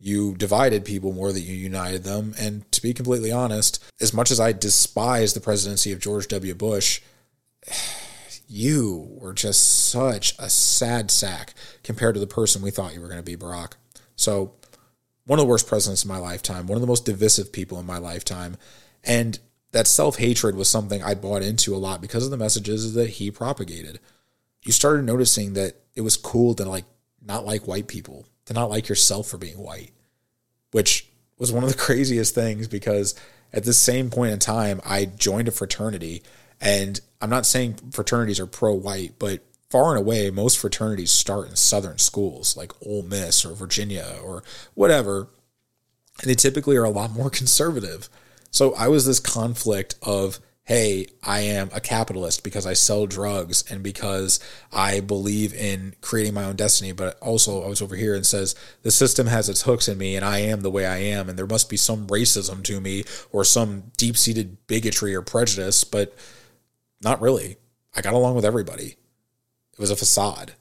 You 0.00 0.34
divided 0.34 0.84
people 0.84 1.12
more 1.12 1.32
than 1.32 1.44
you 1.44 1.54
united 1.54 2.02
them. 2.02 2.34
And 2.40 2.70
to 2.72 2.82
be 2.82 2.92
completely 2.92 3.30
honest, 3.30 3.80
as 4.00 4.12
much 4.12 4.32
as 4.32 4.40
I 4.40 4.50
despise 4.50 5.34
the 5.34 5.40
presidency 5.40 5.92
of 5.92 6.00
George 6.00 6.26
W. 6.26 6.54
Bush, 6.54 7.00
you 8.52 9.08
were 9.18 9.32
just 9.32 9.88
such 9.88 10.34
a 10.38 10.50
sad 10.50 11.10
sack 11.10 11.54
compared 11.82 12.14
to 12.14 12.20
the 12.20 12.26
person 12.26 12.60
we 12.60 12.70
thought 12.70 12.92
you 12.92 13.00
were 13.00 13.08
going 13.08 13.18
to 13.18 13.22
be, 13.22 13.36
Barack. 13.36 13.72
So, 14.14 14.52
one 15.24 15.38
of 15.38 15.44
the 15.44 15.48
worst 15.48 15.66
presidents 15.66 16.04
in 16.04 16.08
my 16.08 16.18
lifetime, 16.18 16.66
one 16.66 16.76
of 16.76 16.82
the 16.82 16.86
most 16.86 17.06
divisive 17.06 17.52
people 17.52 17.78
in 17.80 17.86
my 17.86 17.96
lifetime. 17.96 18.56
And 19.04 19.38
that 19.70 19.86
self 19.86 20.18
hatred 20.18 20.54
was 20.54 20.68
something 20.68 21.02
I 21.02 21.14
bought 21.14 21.42
into 21.42 21.74
a 21.74 21.78
lot 21.78 22.02
because 22.02 22.24
of 22.24 22.30
the 22.30 22.36
messages 22.36 22.92
that 22.94 23.10
he 23.10 23.30
propagated. 23.30 23.98
You 24.64 24.72
started 24.72 25.04
noticing 25.04 25.54
that 25.54 25.76
it 25.94 26.02
was 26.02 26.16
cool 26.16 26.54
to 26.54 26.64
like 26.64 26.84
not 27.24 27.46
like 27.46 27.66
white 27.66 27.88
people, 27.88 28.26
to 28.46 28.52
not 28.52 28.68
like 28.68 28.88
yourself 28.88 29.28
for 29.28 29.38
being 29.38 29.58
white, 29.58 29.92
which 30.72 31.08
was 31.38 31.50
one 31.50 31.64
of 31.64 31.70
the 31.70 31.78
craziest 31.78 32.34
things 32.34 32.68
because 32.68 33.14
at 33.52 33.64
the 33.64 33.72
same 33.72 34.10
point 34.10 34.32
in 34.32 34.38
time, 34.38 34.80
I 34.84 35.06
joined 35.06 35.48
a 35.48 35.52
fraternity 35.52 36.22
and 36.62 37.00
I'm 37.20 37.28
not 37.28 37.44
saying 37.44 37.74
fraternities 37.90 38.40
are 38.40 38.46
pro 38.46 38.72
white, 38.72 39.14
but 39.18 39.40
far 39.68 39.90
and 39.90 39.98
away, 39.98 40.30
most 40.30 40.58
fraternities 40.58 41.10
start 41.10 41.48
in 41.48 41.56
Southern 41.56 41.98
schools 41.98 42.56
like 42.56 42.72
Ole 42.86 43.02
Miss 43.02 43.44
or 43.44 43.54
Virginia 43.54 44.16
or 44.22 44.44
whatever. 44.74 45.28
And 46.20 46.30
they 46.30 46.34
typically 46.34 46.76
are 46.76 46.84
a 46.84 46.90
lot 46.90 47.10
more 47.10 47.30
conservative. 47.40 48.08
So 48.50 48.74
I 48.74 48.88
was 48.88 49.06
this 49.06 49.18
conflict 49.18 49.96
of, 50.02 50.38
hey, 50.64 51.06
I 51.24 51.40
am 51.40 51.70
a 51.74 51.80
capitalist 51.80 52.44
because 52.44 52.66
I 52.66 52.74
sell 52.74 53.06
drugs 53.06 53.64
and 53.68 53.82
because 53.82 54.38
I 54.72 55.00
believe 55.00 55.54
in 55.54 55.94
creating 56.00 56.34
my 56.34 56.44
own 56.44 56.54
destiny. 56.54 56.92
But 56.92 57.18
also, 57.20 57.64
I 57.64 57.68
was 57.68 57.82
over 57.82 57.96
here 57.96 58.14
and 58.14 58.26
says, 58.26 58.54
the 58.82 58.90
system 58.92 59.26
has 59.26 59.48
its 59.48 59.62
hooks 59.62 59.88
in 59.88 59.98
me 59.98 60.14
and 60.14 60.24
I 60.24 60.40
am 60.40 60.60
the 60.60 60.70
way 60.70 60.86
I 60.86 60.98
am. 60.98 61.28
And 61.28 61.36
there 61.36 61.46
must 61.46 61.70
be 61.70 61.76
some 61.76 62.06
racism 62.06 62.62
to 62.64 62.80
me 62.80 63.04
or 63.32 63.42
some 63.42 63.90
deep 63.96 64.16
seated 64.16 64.66
bigotry 64.68 65.14
or 65.14 65.22
prejudice. 65.22 65.82
But 65.82 66.14
not 67.02 67.20
really. 67.20 67.56
I 67.94 68.00
got 68.00 68.14
along 68.14 68.34
with 68.34 68.44
everybody. 68.44 68.96
It 69.72 69.78
was 69.78 69.90
a 69.90 69.96
facade. 69.96 70.52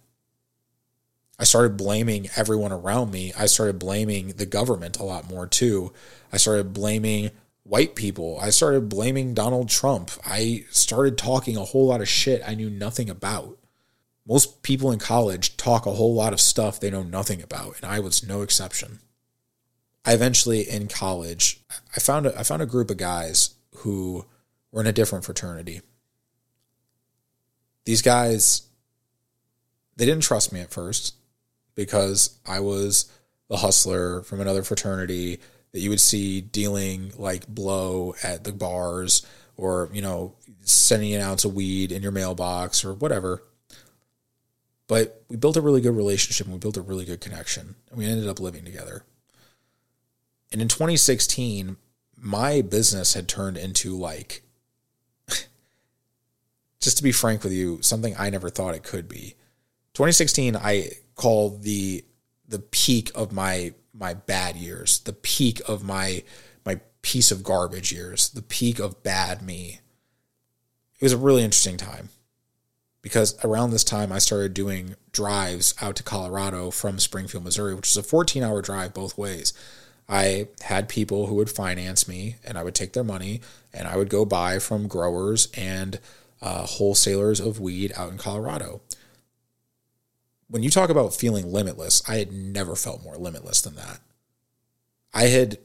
I 1.39 1.43
started 1.43 1.75
blaming 1.75 2.30
everyone 2.36 2.71
around 2.71 3.12
me. 3.12 3.34
I 3.38 3.47
started 3.47 3.80
blaming 3.80 4.30
the 4.30 4.45
government 4.45 4.99
a 4.99 5.04
lot 5.04 5.30
more 5.30 5.47
too. 5.47 5.91
I 6.32 6.38
started 6.38 6.73
blaming 6.73 7.32
white 7.63 7.95
people. 7.95 8.38
I 8.39 8.51
started 8.51 8.89
blaming 8.89 9.34
Donald 9.34 9.69
Trump. 9.69 10.12
I 10.25 10.65
started 10.69 11.17
talking 11.17 11.58
a 11.58 11.63
whole 11.63 11.88
lot 11.88 12.01
of 12.01 12.08
shit 12.08 12.43
I 12.45 12.54
knew 12.54 12.69
nothing 12.69 13.10
about. 13.10 13.58
Most 14.27 14.62
people 14.62 14.91
in 14.91 14.99
college 14.99 15.58
talk 15.58 15.86
a 15.86 15.93
whole 15.93 16.13
lot 16.13 16.32
of 16.32 16.39
stuff 16.39 16.80
they 16.80 16.91
know 16.91 17.04
nothing 17.04 17.41
about, 17.41 17.75
and 17.77 17.86
I 17.86 17.99
was 17.99 18.25
no 18.25 18.43
exception. 18.43 18.99
I 20.06 20.13
eventually 20.13 20.62
in 20.62 20.88
college, 20.88 21.63
I 21.95 21.99
found 21.99 22.27
a, 22.27 22.38
I 22.38 22.43
found 22.43 22.62
a 22.62 22.67
group 22.67 22.91
of 22.91 22.97
guys 22.97 23.56
who 23.77 24.25
were 24.71 24.82
in 24.82 24.88
a 24.88 24.93
different 24.93 25.25
fraternity 25.25 25.82
these 27.86 28.02
guys 28.02 28.63
they 29.98 30.06
didn't 30.06 30.24
trust 30.24 30.52
me 30.52 30.60
at 30.60 30.72
first 30.72 31.15
because 31.76 32.39
I 32.46 32.60
was 32.60 33.12
the 33.50 33.58
hustler 33.58 34.24
from 34.24 34.41
another 34.41 34.63
fraternity 34.63 35.39
that 35.72 35.80
you 35.80 35.89
would 35.89 36.00
see 36.00 36.41
dealing 36.41 37.12
like 37.17 37.48
blow 37.48 38.15
at 38.24 38.44
the 38.44 38.52
bars 38.52 39.26
or, 39.58 39.89
you 39.94 40.02
know, 40.02 40.34
sending 40.62 41.13
an 41.13 41.22
ounce 41.22 41.46
of 41.46 41.54
weed 41.54 41.91
in 41.91 42.02
your 42.02 42.12
mailbox 42.12 42.84
or 42.84 42.94
whatever. 42.94 43.44
But 44.88 45.24
we 45.30 45.38
built 45.38 45.58
a 45.58 45.62
really 45.62 45.82
good 45.82 45.96
relationship 45.96 46.48
and 46.48 46.54
we 46.54 46.60
built 46.60 46.78
a 46.78 46.82
really 46.82 47.06
good 47.06 47.22
connection 47.22 47.76
and 47.89 47.98
we 47.98 48.06
ended 48.06 48.28
up 48.28 48.39
living 48.39 48.65
together. 48.65 49.04
And 50.52 50.62
in 50.62 50.67
2016, 50.67 51.78
my 52.17 52.62
business 52.62 53.13
had 53.13 53.28
turned 53.28 53.58
into 53.58 53.96
like 53.96 54.41
just 56.82 56.98
to 56.98 57.04
be 57.04 57.12
frank 57.12 57.44
with 57.44 57.54
you, 57.54 57.82
something 57.82 58.15
I 58.17 58.30
never 58.30 58.50
thought 58.50 58.76
it 58.76 58.84
could 58.84 59.08
be. 59.08 59.36
2016, 59.94 60.56
I 60.56 60.89
call 61.15 61.50
the 61.50 62.04
the 62.48 62.60
peak 62.60 63.12
of 63.15 63.32
my 63.32 63.74
my 63.94 64.13
bad 64.13 64.56
years, 64.56 65.00
the 65.00 65.13
peak 65.13 65.62
of 65.67 65.84
my 65.84 66.24
my 66.65 66.80
piece 67.02 67.32
of 67.32 67.44
garbage 67.44 67.91
years, 67.91 68.30
the 68.30 68.41
peak 68.41 68.80
of 68.80 69.04
bad 69.04 69.41
me. 69.41 69.80
It 71.00 71.06
was 71.06 71.13
a 71.13 71.17
really 71.17 71.44
interesting 71.44 71.78
time 71.78 72.10
because 73.02 73.36
around 73.44 73.72
this 73.72 73.84
time 73.84 74.12
I 74.12 74.20
started 74.20 74.54
doing 74.54 74.96
drives 75.12 75.74
out 75.82 75.96
to 75.98 76.04
Colorado 76.04 76.72
from 76.72 77.00
Springfield, 77.00 77.44
Missouri, 77.44 77.76
which 77.76 77.89
is 77.89 77.98
a 77.98 78.04
14 78.04 78.44
hour 78.44 78.62
drive 78.62 78.94
both 78.94 79.17
ways. 79.17 79.54
I 80.08 80.48
had 80.62 80.89
people 80.89 81.28
who 81.28 81.36
would 81.36 81.50
finance 81.50 82.08
me 82.08 82.36
and 82.44 82.58
I 82.58 82.63
would 82.63 82.76
take 82.76 82.94
their 82.94 83.04
money 83.04 83.41
and 83.74 83.88
I 83.88 83.96
would 83.96 84.10
go 84.10 84.26
buy 84.26 84.60
from 84.60 84.88
growers 84.88 85.48
and 85.56 86.00
uh, 86.41 86.65
wholesalers 86.65 87.39
of 87.39 87.60
weed 87.60 87.93
out 87.95 88.12
in 88.12 88.17
Colorado. 88.17 88.82
When 90.47 90.63
you 90.63 90.69
talk 90.69 90.89
about 90.89 91.13
feeling 91.13 91.51
limitless, 91.51 92.01
I 92.10 92.15
had 92.15 92.32
never 92.32 92.75
felt 92.75 93.04
more 93.04 93.15
limitless 93.15 93.62
than 93.62 93.75
that. 93.75 93.99
I 95.13 95.23
had 95.23 95.60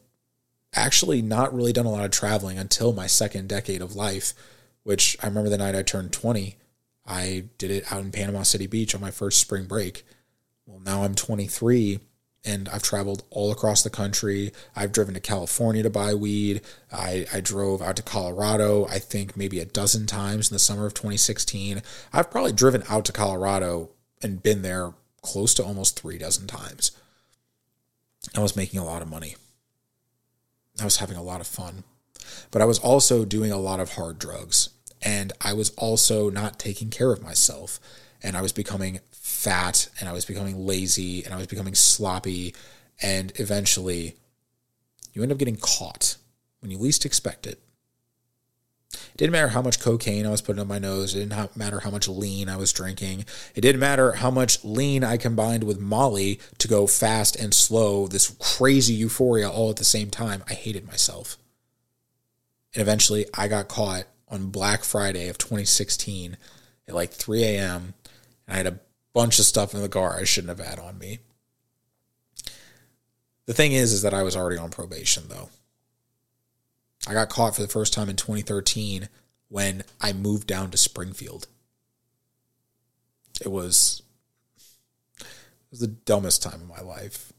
actually 0.74 1.22
not 1.22 1.54
really 1.54 1.72
done 1.72 1.86
a 1.86 1.90
lot 1.90 2.04
of 2.04 2.10
traveling 2.10 2.58
until 2.58 2.92
my 2.92 3.06
second 3.06 3.48
decade 3.48 3.80
of 3.80 3.96
life, 3.96 4.34
which 4.82 5.16
I 5.22 5.26
remember 5.26 5.50
the 5.50 5.58
night 5.58 5.74
I 5.74 5.82
turned 5.82 6.12
20. 6.12 6.56
I 7.06 7.44
did 7.58 7.70
it 7.70 7.90
out 7.92 8.02
in 8.02 8.12
Panama 8.12 8.42
City 8.42 8.66
Beach 8.66 8.94
on 8.94 9.00
my 9.00 9.10
first 9.10 9.40
spring 9.40 9.64
break. 9.64 10.04
Well, 10.66 10.80
now 10.80 11.02
I'm 11.02 11.14
23 11.14 12.00
and 12.44 12.68
I've 12.68 12.82
traveled 12.82 13.24
all 13.30 13.50
across 13.50 13.82
the 13.82 13.90
country. 13.90 14.52
I've 14.74 14.92
driven 14.92 15.14
to 15.14 15.20
California 15.20 15.82
to 15.82 15.90
buy 15.90 16.14
weed. 16.14 16.60
I, 16.92 17.26
I 17.32 17.40
drove 17.40 17.82
out 17.82 17.96
to 17.96 18.02
Colorado, 18.02 18.86
I 18.86 18.98
think 18.98 19.36
maybe 19.36 19.58
a 19.58 19.64
dozen 19.64 20.06
times 20.06 20.50
in 20.50 20.54
the 20.54 20.60
summer 20.60 20.86
of 20.86 20.94
2016. 20.94 21.82
I've 22.12 22.30
probably 22.30 22.52
driven 22.52 22.84
out 22.88 23.04
to 23.06 23.12
Colorado 23.12 23.90
and 24.22 24.42
been 24.42 24.62
there 24.62 24.94
close 25.22 25.54
to 25.54 25.64
almost 25.64 25.98
three 25.98 26.18
dozen 26.18 26.46
times. 26.46 26.92
I 28.36 28.40
was 28.40 28.56
making 28.56 28.80
a 28.80 28.84
lot 28.84 29.02
of 29.02 29.08
money. 29.08 29.36
I 30.80 30.84
was 30.84 30.98
having 30.98 31.16
a 31.16 31.22
lot 31.22 31.40
of 31.40 31.46
fun. 31.46 31.84
But 32.50 32.62
I 32.62 32.64
was 32.64 32.78
also 32.78 33.24
doing 33.24 33.52
a 33.52 33.58
lot 33.58 33.80
of 33.80 33.92
hard 33.92 34.18
drugs. 34.18 34.70
And 35.02 35.32
I 35.40 35.52
was 35.52 35.70
also 35.70 36.30
not 36.30 36.58
taking 36.58 36.90
care 36.90 37.12
of 37.12 37.22
myself. 37.22 37.78
And 38.22 38.36
I 38.36 38.42
was 38.42 38.52
becoming 38.52 39.00
fat 39.46 39.88
and 40.00 40.08
I 40.08 40.12
was 40.12 40.24
becoming 40.24 40.66
lazy 40.66 41.24
and 41.24 41.32
I 41.32 41.36
was 41.36 41.46
becoming 41.46 41.76
sloppy. 41.76 42.52
And 43.00 43.32
eventually, 43.36 44.16
you 45.12 45.22
end 45.22 45.30
up 45.30 45.38
getting 45.38 45.56
caught 45.56 46.16
when 46.60 46.72
you 46.72 46.78
least 46.78 47.06
expect 47.06 47.46
it. 47.46 47.60
It 48.92 49.16
didn't 49.16 49.32
matter 49.32 49.48
how 49.48 49.62
much 49.62 49.78
cocaine 49.80 50.26
I 50.26 50.30
was 50.30 50.42
putting 50.42 50.60
up 50.60 50.66
my 50.66 50.80
nose. 50.80 51.14
It 51.14 51.20
didn't 51.20 51.56
matter 51.56 51.80
how 51.80 51.90
much 51.90 52.08
lean 52.08 52.48
I 52.48 52.56
was 52.56 52.72
drinking. 52.72 53.24
It 53.54 53.60
didn't 53.60 53.80
matter 53.80 54.12
how 54.12 54.32
much 54.32 54.64
lean 54.64 55.04
I 55.04 55.16
combined 55.16 55.62
with 55.62 55.78
Molly 55.78 56.40
to 56.58 56.66
go 56.66 56.88
fast 56.88 57.36
and 57.36 57.54
slow, 57.54 58.08
this 58.08 58.34
crazy 58.40 58.94
euphoria 58.94 59.48
all 59.48 59.70
at 59.70 59.76
the 59.76 59.84
same 59.84 60.10
time. 60.10 60.42
I 60.48 60.54
hated 60.54 60.88
myself. 60.88 61.36
And 62.74 62.82
eventually 62.82 63.26
I 63.32 63.46
got 63.46 63.68
caught 63.68 64.04
on 64.28 64.50
Black 64.50 64.82
Friday 64.82 65.28
of 65.28 65.38
2016 65.38 66.36
at 66.88 66.94
like 66.94 67.12
3 67.12 67.44
a.m. 67.44 67.94
And 68.46 68.54
I 68.54 68.56
had 68.56 68.66
a 68.66 68.80
bunch 69.16 69.38
of 69.38 69.46
stuff 69.46 69.72
in 69.72 69.80
the 69.80 69.88
car 69.88 70.18
I 70.20 70.24
shouldn't 70.24 70.58
have 70.58 70.68
had 70.68 70.78
on 70.78 70.98
me. 70.98 71.20
The 73.46 73.54
thing 73.54 73.72
is, 73.72 73.94
is 73.94 74.02
that 74.02 74.12
I 74.12 74.22
was 74.22 74.36
already 74.36 74.58
on 74.58 74.68
probation 74.68 75.24
though. 75.28 75.48
I 77.08 77.14
got 77.14 77.30
caught 77.30 77.56
for 77.56 77.62
the 77.62 77.68
first 77.68 77.94
time 77.94 78.10
in 78.10 78.16
2013 78.16 79.08
when 79.48 79.84
I 80.02 80.12
moved 80.12 80.46
down 80.46 80.70
to 80.70 80.76
Springfield. 80.76 81.46
It 83.40 83.50
was 83.50 84.02
it 85.18 85.26
was 85.70 85.80
the 85.80 85.86
dumbest 85.86 86.42
time 86.42 86.60
of 86.60 86.68
my 86.68 86.82
life. 86.82 87.32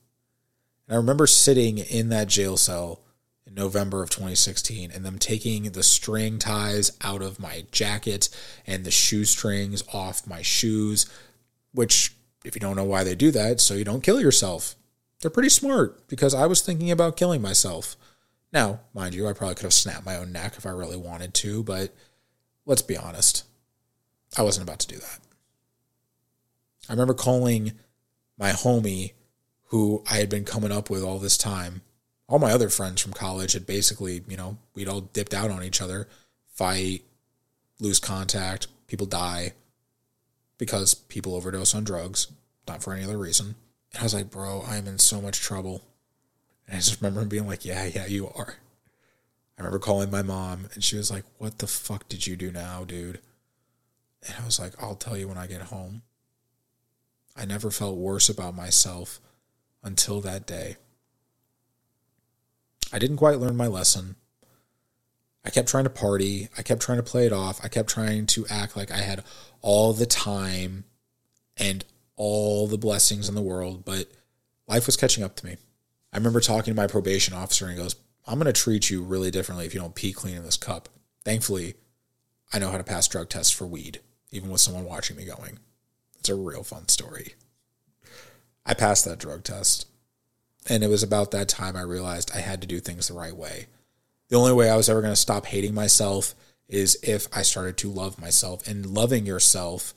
And 0.88 0.96
I 0.96 0.98
remember 0.98 1.28
sitting 1.28 1.78
in 1.78 2.10
that 2.10 2.28
jail 2.28 2.58
cell 2.58 3.02
in 3.46 3.54
November 3.54 4.02
of 4.02 4.10
2016 4.10 4.90
and 4.90 5.06
them 5.06 5.20
taking 5.20 5.64
the 5.64 5.84
string 5.84 6.40
ties 6.40 6.98
out 7.04 7.22
of 7.22 7.40
my 7.40 7.66
jacket 7.72 8.30
and 8.66 8.84
the 8.84 8.90
shoestrings 8.90 9.84
off 9.94 10.26
my 10.26 10.42
shoes, 10.42 11.06
which, 11.78 12.14
if 12.44 12.56
you 12.56 12.62
don't 12.62 12.76
know 12.76 12.84
why 12.84 13.04
they 13.04 13.16
do 13.16 13.32
that, 13.32 13.62
so 13.62 13.74
you 13.74 13.84
don't 13.84 14.04
kill 14.04 14.20
yourself. 14.20 14.76
They're 15.22 15.32
pretty 15.32 15.50
smart 15.50 16.08
because 16.08 16.34
I 16.34 16.46
was 16.46 16.62
thinking 16.62 16.92
about 16.92 17.18
killing 17.18 17.42
myself. 17.42 17.96
Now, 18.52 18.82
mind 18.94 19.14
you, 19.14 19.28
I 19.28 19.34
probably 19.34 19.56
could 19.56 19.64
have 19.64 19.74
snapped 19.74 20.06
my 20.06 20.16
own 20.16 20.32
neck 20.32 20.56
if 20.58 20.66
I 20.66 20.70
really 20.70 20.98
wanted 20.98 21.34
to, 21.36 21.64
but 21.64 21.94
let's 22.66 22.82
be 22.82 22.98
honest. 22.98 23.46
I 24.38 24.42
wasn't 24.42 24.68
about 24.68 24.80
to 24.80 24.88
do 24.88 24.98
that. 24.98 25.20
I 26.90 26.94
remember 26.94 27.14
calling 27.14 27.74
my 28.38 28.52
homie 28.52 29.14
who 29.66 30.04
I 30.10 30.16
had 30.16 30.30
been 30.30 30.46
coming 30.46 30.72
up 30.72 30.90
with 30.90 31.04
all 31.04 31.20
this 31.20 31.38
time 31.38 31.82
all 32.30 32.40
my 32.40 32.52
other 32.52 32.70
friends 32.70 33.02
from 33.02 33.14
college 33.14 33.54
had 33.54 33.66
basically, 33.66 34.22
you 34.28 34.36
know, 34.36 34.58
we'd 34.76 34.90
all 34.90 35.02
dipped 35.02 35.34
out 35.34 35.50
on 35.50 35.64
each 35.64 35.82
other, 35.82 36.08
fight, 36.54 37.04
lose 37.80 38.00
contact, 38.00 38.68
people 38.88 39.06
die 39.06 39.54
because 40.58 40.94
people 40.96 41.36
overdose 41.36 41.76
on 41.76 41.84
drugs, 41.84 42.32
not 42.68 42.84
for 42.84 42.94
any 42.94 43.04
other 43.04 43.18
reason. 43.18 43.56
And 43.94 44.02
I 44.02 44.04
was 44.04 44.14
like, 44.14 44.32
bro, 44.32 44.64
I'm 44.68 44.88
in 44.88 45.00
so 45.00 45.22
much 45.22 45.40
trouble. 45.40 45.84
And 46.68 46.76
I 46.76 46.80
just 46.80 47.02
remember 47.02 47.22
him 47.22 47.30
being 47.30 47.48
like, 47.48 47.66
yeah, 47.66 47.86
yeah, 47.86 48.06
you 48.06 48.28
are. 48.28 48.56
I 49.58 49.62
remember 49.62 49.80
calling 49.80 50.12
my 50.12 50.22
mom 50.22 50.68
and 50.74 50.84
she 50.84 50.98
was 50.98 51.10
like, 51.10 51.24
what 51.38 51.60
the 51.60 51.68
fuck 51.68 52.08
did 52.08 52.28
you 52.28 52.36
do 52.36 52.52
now, 52.52 52.84
dude? 52.84 53.20
And 54.26 54.36
I 54.42 54.46
was 54.46 54.60
like, 54.60 54.74
I'll 54.82 54.96
tell 54.96 55.18
you 55.18 55.28
when 55.28 55.38
I 55.38 55.48
get 55.48 55.64
home. 55.64 56.04
I 57.36 57.46
never 57.46 57.72
felt 57.72 57.98
worse 57.98 58.30
about 58.30 58.56
myself 58.56 59.20
until 59.84 60.22
that 60.22 60.46
day. 60.46 60.78
I 62.92 63.00
didn't 63.00 63.18
quite 63.18 63.40
learn 63.40 63.56
my 63.56 63.68
lesson. 63.68 64.16
I 65.48 65.50
kept 65.50 65.70
trying 65.70 65.86
to 65.86 65.90
party. 65.90 66.50
I 66.58 66.62
kept 66.62 66.82
trying 66.82 66.98
to 66.98 67.04
play 67.04 67.26
it 67.26 67.32
off. 67.32 67.64
I 67.64 67.70
kept 67.70 67.90
trying 67.90 68.26
to 68.28 68.46
act 68.48 68.76
like 68.76 68.92
I 68.92 68.98
had 68.98 69.24
all 69.62 69.94
the 69.94 70.06
time 70.06 70.84
and 71.56 71.86
all 72.18 72.68
the 72.68 72.78
blessings 72.78 73.30
in 73.30 73.36
the 73.36 73.42
world, 73.42 73.86
but 73.86 74.12
life 74.68 74.88
was 74.88 74.98
catching 74.98 75.24
up 75.24 75.38
to 75.38 75.46
me. 75.46 75.56
I 76.12 76.18
remember 76.18 76.42
talking 76.42 76.74
to 76.74 76.80
my 76.80 76.86
probation 76.86 77.34
officer 77.34 77.66
and 77.66 77.78
he 77.78 77.82
goes, 77.82 77.96
I'm 78.28 78.40
going 78.40 78.54
to 78.54 78.62
treat 78.62 78.90
you 78.90 79.02
really 79.02 79.32
differently 79.32 79.66
if 79.66 79.74
you 79.74 79.80
don't 79.80 79.96
pee 79.96 80.12
clean 80.12 80.36
in 80.36 80.44
this 80.44 80.58
cup. 80.58 80.90
Thankfully, 81.24 81.76
I 82.52 82.60
know 82.60 82.70
how 82.70 82.78
to 82.78 82.84
pass 82.84 83.08
drug 83.08 83.30
tests 83.30 83.54
for 83.54 83.66
weed, 83.66 84.02
even 84.32 84.50
with 84.50 84.60
someone 84.60 84.84
watching 84.84 85.16
me 85.16 85.24
going. 85.24 85.60
It's 86.20 86.28
a 86.28 86.36
real 86.36 86.64
fun 86.64 86.90
story. 86.90 87.36
I 88.66 88.74
passed 88.74 89.06
that 89.06 89.20
drug 89.20 89.46
test. 89.46 89.88
And 90.70 90.84
it 90.84 90.90
was 90.90 91.04
about 91.04 91.32
that 91.32 91.48
time 91.48 91.78
I 91.78 91.84
realized 91.84 92.32
I 92.36 92.40
had 92.40 92.60
to 92.60 92.68
do 92.68 92.82
things 92.82 93.08
the 93.08 93.14
right 93.14 93.36
way. 93.36 93.68
The 94.30 94.38
only 94.38 94.54
way 94.54 94.70
I 94.70 94.76
was 94.76 94.90
ever 94.90 95.02
going 95.02 95.14
to 95.14 95.20
stop 95.20 95.46
hating 95.46 95.74
myself 95.74 96.36
is 96.68 96.98
if 97.02 97.28
I 97.36 97.44
started 97.44 97.78
to 97.78 97.90
love 97.90 98.20
myself. 98.20 98.68
And 98.68 98.86
loving 98.86 99.26
yourself 99.26 99.94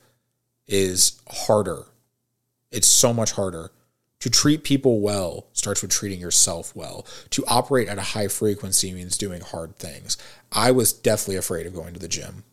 is 0.67 1.19
harder. 1.29 1.85
It's 2.71 2.87
so 2.87 3.13
much 3.13 3.33
harder. 3.33 3.71
To 4.21 4.29
treat 4.29 4.63
people 4.63 5.01
well 5.01 5.47
starts 5.51 5.81
with 5.81 5.91
treating 5.91 6.19
yourself 6.19 6.75
well. 6.75 7.05
To 7.31 7.43
operate 7.47 7.87
at 7.87 7.97
a 7.97 8.01
high 8.01 8.27
frequency 8.27 8.93
means 8.93 9.17
doing 9.17 9.41
hard 9.41 9.75
things. 9.77 10.15
I 10.51 10.71
was 10.71 10.93
definitely 10.93 11.37
afraid 11.37 11.65
of 11.65 11.73
going 11.73 11.93
to 11.93 11.99
the 11.99 12.07
gym. 12.07 12.43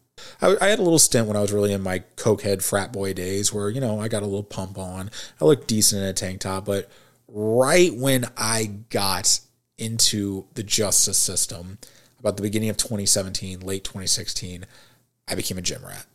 I, 0.41 0.57
I, 0.61 0.69
had 0.69 0.79
a 0.79 0.83
little 0.83 0.99
stint 0.99 1.29
when 1.29 1.37
I 1.37 1.41
was 1.43 1.53
really 1.53 1.73
in 1.73 1.83
my 1.83 2.01
cokehead 2.17 2.63
frat 2.63 2.93
boy 2.93 3.13
days 3.13 3.53
where, 3.53 3.71
you 3.71 3.81
know, 3.81 4.01
I 4.01 4.09
got 4.09 4.23
a 4.23 4.27
little 4.27 4.43
pump 4.43 4.79
on. 4.79 5.11
I 5.41 5.45
looked 5.45 5.69
decent 5.69 6.03
in 6.03 6.09
a 6.09 6.13
tank 6.13 6.41
top, 6.41 6.65
but 6.65 6.91
right 7.29 7.95
when 7.95 8.25
I 8.37 8.71
got 8.89 9.41
into 9.79 10.47
the 10.55 10.63
justice 10.63 11.19
system, 11.19 11.79
about 12.21 12.37
the 12.37 12.43
beginning 12.43 12.69
of 12.69 12.77
2017, 12.77 13.61
late 13.61 13.85
2016, 13.85 14.67
I 15.29 15.35
became 15.35 15.59
a 15.59 15.63
gym 15.63 15.85
rat. 15.85 16.07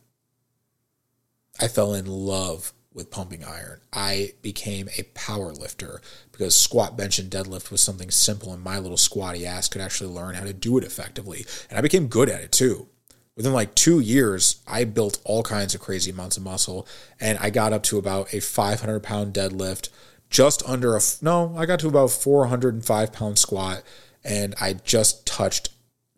I 1.60 1.68
fell 1.68 1.94
in 1.94 2.06
love 2.06 2.72
with 2.92 3.10
pumping 3.10 3.44
iron. 3.44 3.80
I 3.92 4.32
became 4.42 4.88
a 4.96 5.02
power 5.14 5.52
lifter 5.52 6.00
because 6.30 6.54
squat, 6.54 6.96
bench, 6.96 7.18
and 7.18 7.30
deadlift 7.30 7.70
was 7.70 7.80
something 7.80 8.10
simple, 8.10 8.52
and 8.52 8.62
my 8.62 8.78
little 8.78 8.96
squatty 8.96 9.46
ass 9.46 9.68
could 9.68 9.80
actually 9.80 10.10
learn 10.10 10.36
how 10.36 10.44
to 10.44 10.52
do 10.52 10.78
it 10.78 10.84
effectively. 10.84 11.44
And 11.68 11.78
I 11.78 11.82
became 11.82 12.06
good 12.06 12.28
at 12.28 12.40
it 12.40 12.52
too. 12.52 12.88
Within 13.36 13.52
like 13.52 13.74
two 13.74 13.98
years, 13.98 14.62
I 14.66 14.84
built 14.84 15.20
all 15.24 15.42
kinds 15.42 15.74
of 15.74 15.80
crazy 15.80 16.12
amounts 16.12 16.36
of 16.36 16.44
muscle, 16.44 16.86
and 17.20 17.36
I 17.38 17.50
got 17.50 17.72
up 17.72 17.82
to 17.84 17.98
about 17.98 18.32
a 18.32 18.40
500 18.40 19.00
pound 19.00 19.34
deadlift, 19.34 19.88
just 20.34 20.68
under 20.68 20.96
a 20.96 21.00
no, 21.22 21.54
I 21.56 21.64
got 21.64 21.78
to 21.78 21.86
about 21.86 22.10
405 22.10 23.12
pound 23.12 23.38
squat, 23.38 23.84
and 24.24 24.52
I 24.60 24.72
just 24.72 25.24
touched 25.24 25.68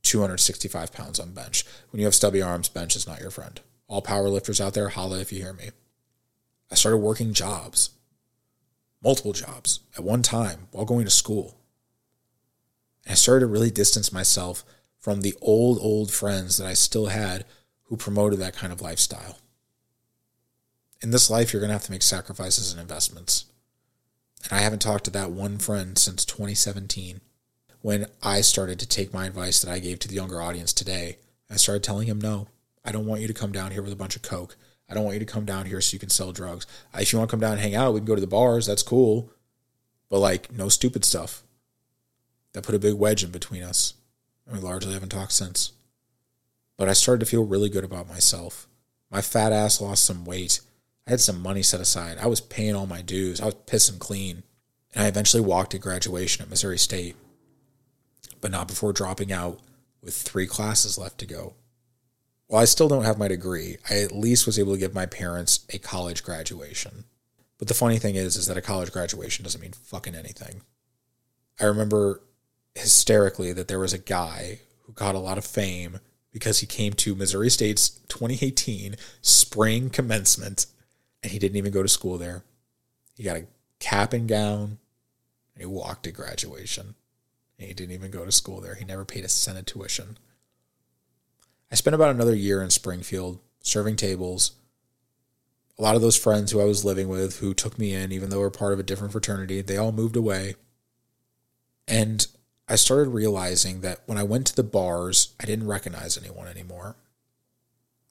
265 0.04 0.90
pounds 0.90 1.20
on 1.20 1.34
bench. 1.34 1.66
When 1.90 2.00
you 2.00 2.06
have 2.06 2.14
stubby 2.14 2.40
arms, 2.40 2.70
bench 2.70 2.96
is 2.96 3.06
not 3.06 3.20
your 3.20 3.30
friend. 3.30 3.60
All 3.88 4.00
power 4.00 4.30
lifters 4.30 4.58
out 4.58 4.72
there, 4.72 4.88
holla 4.88 5.20
if 5.20 5.32
you 5.32 5.42
hear 5.42 5.52
me. 5.52 5.68
I 6.70 6.76
started 6.76 6.96
working 6.96 7.34
jobs, 7.34 7.90
multiple 9.04 9.34
jobs 9.34 9.80
at 9.98 10.02
one 10.02 10.22
time 10.22 10.68
while 10.70 10.86
going 10.86 11.04
to 11.04 11.10
school. 11.10 11.58
And 13.04 13.12
I 13.12 13.16
started 13.16 13.40
to 13.40 13.52
really 13.52 13.70
distance 13.70 14.14
myself 14.14 14.64
from 14.98 15.20
the 15.20 15.34
old, 15.42 15.78
old 15.82 16.10
friends 16.10 16.56
that 16.56 16.66
I 16.66 16.72
still 16.72 17.06
had 17.06 17.44
who 17.84 17.98
promoted 17.98 18.38
that 18.38 18.56
kind 18.56 18.72
of 18.72 18.80
lifestyle. 18.80 19.40
In 21.02 21.10
this 21.10 21.28
life, 21.28 21.52
you're 21.52 21.60
going 21.60 21.68
to 21.68 21.74
have 21.74 21.84
to 21.84 21.92
make 21.92 22.02
sacrifices 22.02 22.72
and 22.72 22.80
investments. 22.80 23.44
And 24.50 24.60
I 24.60 24.62
haven't 24.62 24.80
talked 24.80 25.04
to 25.04 25.10
that 25.12 25.30
one 25.30 25.58
friend 25.58 25.98
since 25.98 26.24
2017 26.24 27.20
when 27.80 28.06
I 28.22 28.40
started 28.40 28.78
to 28.80 28.88
take 28.88 29.12
my 29.12 29.26
advice 29.26 29.60
that 29.60 29.72
I 29.72 29.78
gave 29.78 29.98
to 30.00 30.08
the 30.08 30.14
younger 30.14 30.40
audience 30.40 30.72
today. 30.72 31.18
I 31.50 31.56
started 31.56 31.82
telling 31.82 32.08
him, 32.08 32.20
no, 32.20 32.48
I 32.84 32.92
don't 32.92 33.06
want 33.06 33.20
you 33.20 33.28
to 33.28 33.34
come 33.34 33.52
down 33.52 33.72
here 33.72 33.82
with 33.82 33.92
a 33.92 33.96
bunch 33.96 34.16
of 34.16 34.22
Coke. 34.22 34.56
I 34.88 34.94
don't 34.94 35.04
want 35.04 35.14
you 35.14 35.20
to 35.20 35.32
come 35.32 35.44
down 35.44 35.66
here 35.66 35.80
so 35.80 35.94
you 35.94 35.98
can 35.98 36.10
sell 36.10 36.32
drugs. 36.32 36.66
Uh, 36.94 36.98
if 37.00 37.12
you 37.12 37.18
want 37.18 37.28
to 37.28 37.32
come 37.32 37.40
down 37.40 37.52
and 37.52 37.60
hang 37.60 37.74
out, 37.74 37.92
we 37.92 38.00
can 38.00 38.06
go 38.06 38.14
to 38.14 38.20
the 38.20 38.26
bars. 38.26 38.66
That's 38.66 38.82
cool. 38.84 39.32
But 40.08 40.20
like, 40.20 40.52
no 40.52 40.68
stupid 40.68 41.04
stuff. 41.04 41.42
That 42.52 42.62
put 42.62 42.74
a 42.74 42.80
big 42.80 42.94
wedge 42.94 43.24
in 43.24 43.30
between 43.30 43.62
us. 43.62 43.94
And 44.46 44.56
we 44.56 44.62
largely 44.62 44.94
haven't 44.94 45.08
talked 45.08 45.32
since. 45.32 45.72
But 46.76 46.88
I 46.88 46.92
started 46.92 47.20
to 47.20 47.30
feel 47.30 47.44
really 47.44 47.68
good 47.68 47.84
about 47.84 48.08
myself. 48.08 48.68
My 49.10 49.20
fat 49.20 49.52
ass 49.52 49.80
lost 49.80 50.04
some 50.04 50.24
weight. 50.24 50.60
I 51.06 51.10
had 51.10 51.20
some 51.20 51.40
money 51.40 51.62
set 51.62 51.80
aside. 51.80 52.18
I 52.18 52.26
was 52.26 52.40
paying 52.40 52.74
all 52.74 52.86
my 52.86 53.00
dues. 53.00 53.40
I 53.40 53.46
was 53.46 53.54
pissing 53.54 53.98
clean. 53.98 54.42
And 54.94 55.04
I 55.04 55.08
eventually 55.08 55.42
walked 55.42 55.72
to 55.72 55.78
graduation 55.78 56.42
at 56.42 56.50
Missouri 56.50 56.78
State, 56.78 57.16
but 58.40 58.50
not 58.50 58.66
before 58.66 58.92
dropping 58.92 59.30
out 59.30 59.60
with 60.02 60.14
three 60.14 60.46
classes 60.46 60.98
left 60.98 61.18
to 61.18 61.26
go. 61.26 61.54
While 62.46 62.62
I 62.62 62.64
still 62.64 62.88
don't 62.88 63.04
have 63.04 63.18
my 63.18 63.28
degree, 63.28 63.76
I 63.90 63.98
at 63.98 64.12
least 64.12 64.46
was 64.46 64.58
able 64.58 64.72
to 64.72 64.78
give 64.78 64.94
my 64.94 65.06
parents 65.06 65.66
a 65.70 65.78
college 65.78 66.22
graduation. 66.22 67.04
But 67.58 67.68
the 67.68 67.74
funny 67.74 67.98
thing 67.98 68.14
is, 68.14 68.36
is 68.36 68.46
that 68.46 68.56
a 68.56 68.62
college 68.62 68.92
graduation 68.92 69.42
doesn't 69.42 69.60
mean 69.60 69.72
fucking 69.72 70.14
anything. 70.14 70.62
I 71.60 71.64
remember 71.64 72.22
hysterically 72.74 73.52
that 73.52 73.68
there 73.68 73.78
was 73.78 73.92
a 73.92 73.98
guy 73.98 74.60
who 74.82 74.92
got 74.92 75.14
a 75.14 75.20
lot 75.20 75.38
of 75.38 75.44
fame 75.44 75.98
because 76.32 76.60
he 76.60 76.66
came 76.66 76.92
to 76.92 77.14
Missouri 77.14 77.50
State's 77.50 77.88
2018 78.08 78.96
spring 79.22 79.90
commencement 79.90 80.66
and 81.26 81.32
he 81.32 81.40
didn't 81.40 81.56
even 81.56 81.72
go 81.72 81.82
to 81.82 81.88
school 81.88 82.18
there. 82.18 82.44
He 83.16 83.24
got 83.24 83.36
a 83.36 83.46
cap 83.80 84.12
and 84.12 84.28
gown, 84.28 84.78
and 85.54 85.58
he 85.58 85.66
walked 85.66 86.04
to 86.04 86.12
graduation. 86.12 86.94
And 87.58 87.66
he 87.66 87.74
didn't 87.74 87.96
even 87.96 88.12
go 88.12 88.24
to 88.24 88.30
school 88.30 88.60
there. 88.60 88.76
He 88.76 88.84
never 88.84 89.04
paid 89.04 89.24
a 89.24 89.28
cent 89.28 89.58
of 89.58 89.66
tuition. 89.66 90.18
I 91.68 91.74
spent 91.74 91.96
about 91.96 92.14
another 92.14 92.36
year 92.36 92.62
in 92.62 92.70
Springfield 92.70 93.40
serving 93.60 93.96
tables. 93.96 94.52
A 95.76 95.82
lot 95.82 95.96
of 95.96 96.00
those 96.00 96.16
friends 96.16 96.52
who 96.52 96.60
I 96.60 96.64
was 96.64 96.84
living 96.84 97.08
with, 97.08 97.40
who 97.40 97.54
took 97.54 97.76
me 97.76 97.92
in, 97.92 98.12
even 98.12 98.30
though 98.30 98.38
we're 98.38 98.50
part 98.50 98.72
of 98.72 98.78
a 98.78 98.84
different 98.84 99.10
fraternity, 99.10 99.62
they 99.62 99.76
all 99.76 99.90
moved 99.90 100.14
away. 100.14 100.54
And 101.88 102.24
I 102.68 102.76
started 102.76 103.10
realizing 103.10 103.80
that 103.80 104.02
when 104.06 104.16
I 104.16 104.22
went 104.22 104.46
to 104.46 104.54
the 104.54 104.62
bars, 104.62 105.34
I 105.40 105.44
didn't 105.44 105.66
recognize 105.66 106.16
anyone 106.16 106.46
anymore. 106.46 106.94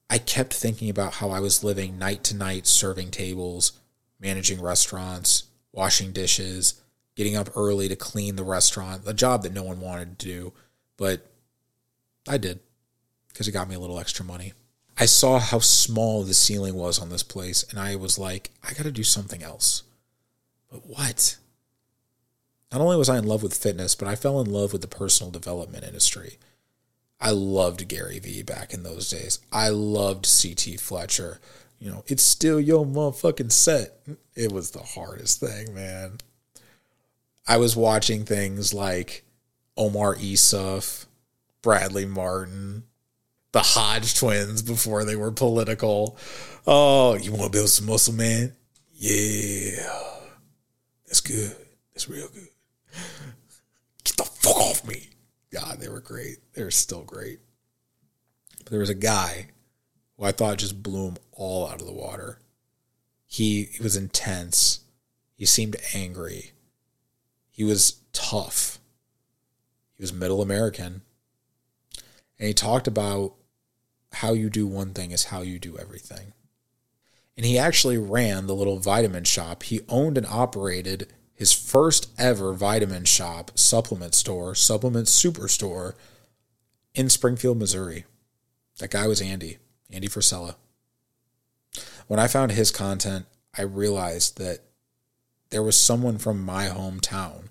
I 0.09 0.17
kept 0.17 0.53
thinking 0.53 0.89
about 0.89 1.15
how 1.15 1.29
I 1.29 1.39
was 1.39 1.63
living 1.63 1.97
night 1.97 2.23
to 2.25 2.35
night, 2.35 2.67
serving 2.67 3.11
tables, 3.11 3.73
managing 4.19 4.61
restaurants, 4.61 5.45
washing 5.71 6.11
dishes, 6.11 6.81
getting 7.15 7.35
up 7.35 7.49
early 7.55 7.87
to 7.89 7.95
clean 7.95 8.35
the 8.35 8.43
restaurant, 8.43 9.03
a 9.05 9.13
job 9.13 9.43
that 9.43 9.53
no 9.53 9.63
one 9.63 9.79
wanted 9.79 10.19
to 10.19 10.25
do, 10.25 10.53
but 10.97 11.25
I 12.27 12.37
did 12.37 12.59
because 13.29 13.47
it 13.47 13.51
got 13.51 13.67
me 13.67 13.75
a 13.75 13.79
little 13.79 13.99
extra 13.99 14.23
money. 14.23 14.53
I 14.97 15.05
saw 15.05 15.39
how 15.39 15.59
small 15.59 16.23
the 16.23 16.33
ceiling 16.33 16.75
was 16.75 16.99
on 16.99 17.09
this 17.09 17.23
place, 17.23 17.63
and 17.69 17.77
I 17.77 17.97
was 17.97 18.17
like, 18.17 18.51
I 18.63 18.73
got 18.73 18.83
to 18.83 18.91
do 18.91 19.03
something 19.03 19.43
else. 19.43 19.83
But 20.71 20.85
what? 20.85 21.37
Not 22.71 22.79
only 22.79 22.95
was 22.95 23.09
I 23.09 23.17
in 23.17 23.27
love 23.27 23.43
with 23.43 23.53
fitness, 23.53 23.93
but 23.93 24.07
I 24.07 24.15
fell 24.15 24.39
in 24.39 24.49
love 24.49 24.71
with 24.71 24.81
the 24.81 24.87
personal 24.87 25.31
development 25.31 25.83
industry. 25.83 26.37
I 27.19 27.31
loved 27.31 27.87
Gary 27.87 28.19
Vee 28.19 28.43
back 28.43 28.73
in 28.73 28.83
those 28.83 29.09
days. 29.09 29.39
I 29.51 29.69
loved 29.69 30.27
CT 30.27 30.79
Fletcher. 30.79 31.39
You 31.79 31.91
know, 31.91 32.03
it's 32.07 32.23
still 32.23 32.59
your 32.59 32.85
motherfucking 32.85 33.51
set. 33.51 33.99
It 34.35 34.51
was 34.51 34.71
the 34.71 34.83
hardest 34.83 35.39
thing, 35.39 35.73
man. 35.73 36.17
I 37.47 37.57
was 37.57 37.75
watching 37.75 38.25
things 38.25 38.73
like 38.73 39.23
Omar 39.77 40.15
Isuf, 40.15 41.05
Bradley 41.61 42.05
Martin, 42.05 42.83
the 43.51 43.61
Hodge 43.61 44.15
twins 44.15 44.61
before 44.61 45.05
they 45.05 45.15
were 45.15 45.31
political. 45.31 46.17
Oh, 46.67 47.15
you 47.15 47.31
want 47.31 47.43
to 47.43 47.49
build 47.49 47.69
some 47.69 47.85
muscle, 47.85 48.13
man? 48.13 48.53
Yeah. 48.93 49.89
That's 51.05 51.21
good. 51.21 51.55
That's 51.93 52.09
real 52.09 52.27
good. 52.27 52.49
Get 54.03 54.17
the 54.17 54.23
fuck 54.23 54.57
off 54.57 54.87
me. 54.87 55.09
God, 55.55 55.79
they 55.79 55.87
were 55.87 56.01
great. 56.01 56.39
They're 56.53 56.69
still 56.69 57.03
great. 57.03 57.39
But 58.59 58.71
there 58.71 58.81
was 58.81 58.89
a 58.89 58.95
guy 58.95 59.47
who 60.17 60.25
I 60.25 60.33
thought 60.33 60.57
just 60.57 60.83
blew 60.83 61.07
him 61.07 61.17
all 61.31 61.65
out 61.67 61.79
of 61.79 61.87
the 61.87 61.93
water. 61.93 62.39
He, 63.25 63.63
he 63.63 63.81
was 63.81 63.95
intense. 63.95 64.81
He 65.37 65.45
seemed 65.45 65.77
angry. 65.93 66.51
He 67.49 67.63
was 67.63 68.01
tough. 68.11 68.79
He 69.95 70.03
was 70.03 70.11
middle 70.11 70.41
American. 70.41 71.03
And 72.37 72.47
he 72.47 72.53
talked 72.53 72.87
about 72.87 73.35
how 74.11 74.33
you 74.33 74.49
do 74.49 74.67
one 74.67 74.93
thing 74.93 75.11
is 75.11 75.25
how 75.25 75.41
you 75.41 75.57
do 75.57 75.77
everything. 75.77 76.33
And 77.37 77.45
he 77.45 77.57
actually 77.57 77.97
ran 77.97 78.47
the 78.47 78.55
little 78.55 78.79
vitamin 78.79 79.23
shop. 79.23 79.63
He 79.63 79.81
owned 79.87 80.17
and 80.17 80.27
operated 80.27 81.13
his 81.35 81.51
first 81.51 82.09
ever 82.17 82.53
vitamin 82.53 83.03
shop, 83.03 83.51
supplement 83.55 84.15
store, 84.15 84.55
supplement 84.55 85.07
superstore 85.07 85.93
in 86.95 87.09
Springfield, 87.09 87.59
Missouri. 87.59 88.05
That 88.79 88.89
guy 88.89 89.05
was 89.07 89.21
Andy, 89.21 89.57
Andy 89.91 90.07
Frisella. 90.07 90.55
When 92.07 92.19
I 92.19 92.27
found 92.27 92.51
his 92.51 92.71
content, 92.71 93.25
I 93.57 93.63
realized 93.63 94.37
that 94.37 94.59
there 95.49 95.63
was 95.63 95.77
someone 95.77 96.17
from 96.17 96.43
my 96.43 96.67
hometown 96.67 97.49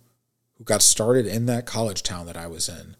who 0.56 0.64
got 0.64 0.82
started 0.82 1.26
in 1.26 1.46
that 1.46 1.66
college 1.66 2.02
town 2.02 2.26
that 2.26 2.36
I 2.36 2.46
was 2.46 2.68
in, 2.68 2.96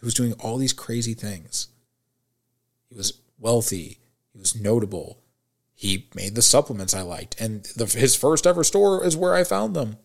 who 0.00 0.06
was 0.06 0.14
doing 0.14 0.34
all 0.34 0.58
these 0.58 0.72
crazy 0.72 1.14
things. 1.14 1.68
He 2.88 2.96
was 2.96 3.20
wealthy, 3.38 3.98
he 4.32 4.38
was 4.38 4.60
notable, 4.60 5.22
he 5.78 6.08
made 6.12 6.34
the 6.34 6.42
supplements 6.42 6.92
I 6.92 7.02
liked. 7.02 7.40
And 7.40 7.62
the, 7.76 7.86
his 7.86 8.16
first 8.16 8.48
ever 8.48 8.64
store 8.64 9.06
is 9.06 9.16
where 9.16 9.36
I 9.36 9.44
found 9.44 9.76
them. 9.76 9.96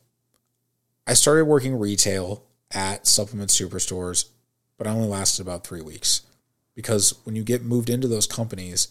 I 1.08 1.16
started 1.16 1.46
working 1.46 1.80
retail 1.80 2.44
at 2.70 3.08
supplement 3.08 3.50
superstores, 3.50 4.30
but 4.78 4.86
I 4.86 4.92
only 4.92 5.08
lasted 5.08 5.42
about 5.42 5.66
three 5.66 5.82
weeks 5.82 6.22
because 6.76 7.16
when 7.24 7.36
you 7.36 7.44
get 7.44 7.64
moved 7.64 7.90
into 7.90 8.08
those 8.08 8.28
companies, 8.28 8.90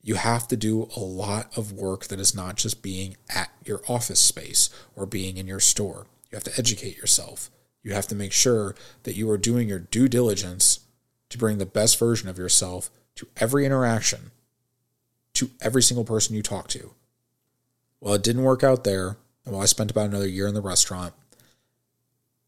you 0.00 0.14
have 0.14 0.48
to 0.48 0.56
do 0.56 0.88
a 0.96 1.00
lot 1.00 1.54
of 1.54 1.72
work 1.72 2.04
that 2.06 2.18
is 2.18 2.34
not 2.34 2.56
just 2.56 2.80
being 2.80 3.18
at 3.28 3.50
your 3.62 3.82
office 3.86 4.20
space 4.20 4.70
or 4.96 5.04
being 5.04 5.36
in 5.36 5.46
your 5.46 5.60
store. 5.60 6.06
You 6.30 6.36
have 6.36 6.44
to 6.44 6.58
educate 6.58 6.96
yourself. 6.96 7.50
You 7.82 7.92
have 7.92 8.08
to 8.08 8.14
make 8.14 8.32
sure 8.32 8.74
that 9.02 9.16
you 9.16 9.28
are 9.28 9.36
doing 9.36 9.68
your 9.68 9.80
due 9.80 10.08
diligence 10.08 10.80
to 11.28 11.36
bring 11.36 11.58
the 11.58 11.66
best 11.66 11.98
version 11.98 12.30
of 12.30 12.38
yourself 12.38 12.88
to 13.16 13.28
every 13.36 13.66
interaction 13.66 14.30
to 15.34 15.50
every 15.60 15.82
single 15.82 16.04
person 16.04 16.34
you 16.34 16.42
talk 16.42 16.68
to. 16.68 16.94
Well, 18.00 18.14
it 18.14 18.22
didn't 18.22 18.44
work 18.44 18.62
out 18.62 18.84
there. 18.84 19.16
And 19.44 19.54
while 19.54 19.62
I 19.62 19.66
spent 19.66 19.90
about 19.90 20.08
another 20.08 20.28
year 20.28 20.46
in 20.46 20.54
the 20.54 20.60
restaurant. 20.60 21.14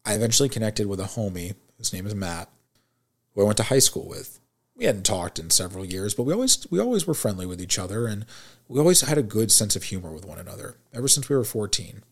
I 0.05 0.13
eventually 0.13 0.49
connected 0.49 0.87
with 0.87 0.99
a 0.99 1.03
homie, 1.03 1.55
his 1.77 1.91
name 1.91 2.07
is 2.07 2.15
Matt, 2.15 2.49
who 3.33 3.41
I 3.41 3.43
went 3.43 3.57
to 3.57 3.63
high 3.63 3.79
school 3.79 4.07
with. 4.07 4.39
We 4.75 4.85
hadn't 4.85 5.05
talked 5.05 5.37
in 5.37 5.49
several 5.49 5.83
years, 5.83 6.13
but 6.13 6.23
we 6.23 6.33
always 6.33 6.65
we 6.71 6.79
always 6.79 7.05
were 7.05 7.13
friendly 7.13 7.45
with 7.45 7.61
each 7.61 7.77
other 7.77 8.07
and 8.07 8.25
we 8.67 8.79
always 8.79 9.01
had 9.01 9.17
a 9.17 9.23
good 9.23 9.51
sense 9.51 9.75
of 9.75 9.83
humor 9.83 10.11
with 10.11 10.25
one 10.25 10.39
another 10.39 10.77
ever 10.93 11.07
since 11.07 11.27
we 11.27 11.35
were 11.35 11.43
14. 11.43 12.03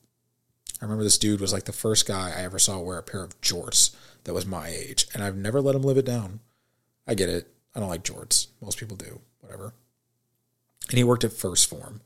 I 0.82 0.86
remember 0.86 1.04
this 1.04 1.18
dude 1.18 1.40
was 1.40 1.54
like 1.54 1.66
the 1.66 1.72
first 1.72 2.06
guy 2.06 2.34
I 2.36 2.42
ever 2.42 2.60
saw 2.60 2.80
wear 2.80 2.98
a 2.98 3.04
pair 3.04 3.24
of 3.24 3.40
jorts 3.40 3.96
that 4.26 4.34
was 4.34 4.46
my 4.46 4.68
age, 4.68 5.08
and 5.14 5.24
I've 5.24 5.38
never 5.38 5.62
let 5.62 5.76
him 5.76 5.84
live 5.84 5.98
it 5.98 6.06
down. 6.06 6.42
I 7.08 7.14
get 7.14 7.30
it. 7.30 7.48
I 7.74 7.80
don't 7.80 7.90
like 7.90 8.04
jorts. 8.04 8.48
Most 8.62 8.78
people 8.78 8.98
do. 8.98 9.22
Whatever 9.40 9.74
and 10.90 10.98
he 10.98 11.04
worked 11.04 11.24
at 11.24 11.32
1st 11.32 11.68
Phorm. 11.68 12.02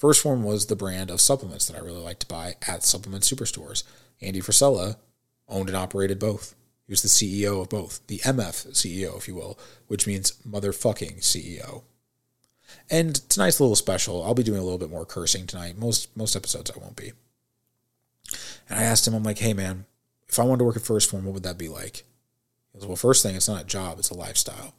1st 0.00 0.22
Phorm 0.22 0.42
was 0.44 0.66
the 0.66 0.76
brand 0.76 1.10
of 1.10 1.20
supplements 1.20 1.66
that 1.66 1.76
I 1.76 1.84
really 1.84 2.00
liked 2.00 2.20
to 2.20 2.26
buy 2.26 2.54
at 2.66 2.84
supplement 2.84 3.24
superstores. 3.24 3.82
Andy 4.20 4.40
Frisella 4.40 4.96
owned 5.48 5.68
and 5.68 5.76
operated 5.76 6.18
both. 6.18 6.54
He 6.86 6.92
was 6.92 7.02
the 7.02 7.08
CEO 7.08 7.60
of 7.60 7.68
both, 7.68 8.06
the 8.06 8.18
MF 8.18 8.72
CEO, 8.72 9.16
if 9.16 9.28
you 9.28 9.34
will, 9.34 9.58
which 9.88 10.06
means 10.06 10.32
motherfucking 10.48 11.20
CEO. 11.20 11.82
And 12.90 13.16
tonight's 13.28 13.58
a 13.58 13.62
little 13.62 13.76
special. 13.76 14.22
I'll 14.24 14.34
be 14.34 14.42
doing 14.42 14.58
a 14.58 14.62
little 14.62 14.78
bit 14.78 14.90
more 14.90 15.04
cursing 15.04 15.46
tonight. 15.46 15.78
Most 15.78 16.16
most 16.16 16.36
episodes 16.36 16.70
I 16.70 16.78
won't 16.78 16.96
be. 16.96 17.12
And 18.68 18.78
I 18.78 18.82
asked 18.82 19.06
him, 19.06 19.14
I'm 19.14 19.22
like, 19.22 19.38
hey 19.38 19.52
man, 19.52 19.86
if 20.28 20.38
I 20.38 20.44
wanted 20.44 20.58
to 20.58 20.64
work 20.64 20.76
at 20.76 20.82
1st 20.82 21.10
Phorm, 21.10 21.24
what 21.24 21.34
would 21.34 21.42
that 21.42 21.58
be 21.58 21.68
like? 21.68 22.04
He 22.72 22.78
goes, 22.78 22.86
well, 22.86 22.96
first 22.96 23.22
thing, 23.22 23.34
it's 23.34 23.48
not 23.48 23.62
a 23.62 23.66
job, 23.66 23.98
it's 23.98 24.10
a 24.10 24.14
lifestyle. 24.14 24.74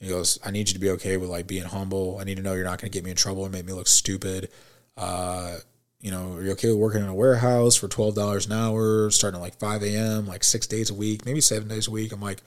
He 0.00 0.08
goes, 0.08 0.38
I 0.44 0.50
need 0.50 0.68
you 0.68 0.74
to 0.74 0.80
be 0.80 0.90
okay 0.90 1.16
with 1.16 1.30
like 1.30 1.46
being 1.46 1.64
humble. 1.64 2.18
I 2.20 2.24
need 2.24 2.36
to 2.36 2.42
know 2.42 2.54
you're 2.54 2.64
not 2.64 2.80
going 2.80 2.90
to 2.90 2.96
get 2.96 3.04
me 3.04 3.10
in 3.10 3.16
trouble 3.16 3.44
and 3.44 3.52
make 3.52 3.64
me 3.64 3.72
look 3.72 3.88
stupid. 3.88 4.50
Uh, 4.96 5.56
you 6.00 6.10
know, 6.10 6.34
are 6.34 6.42
you 6.42 6.52
okay 6.52 6.68
with 6.68 6.78
working 6.78 7.02
in 7.02 7.08
a 7.08 7.14
warehouse 7.14 7.76
for 7.76 7.88
twelve 7.88 8.14
dollars 8.14 8.46
an 8.46 8.52
hour, 8.52 9.10
starting 9.10 9.38
at 9.38 9.42
like 9.42 9.58
five 9.58 9.82
a.m., 9.82 10.26
like 10.26 10.44
six 10.44 10.66
days 10.66 10.90
a 10.90 10.94
week, 10.94 11.24
maybe 11.24 11.40
seven 11.40 11.68
days 11.68 11.88
a 11.88 11.90
week? 11.90 12.12
I'm 12.12 12.20
like, 12.20 12.42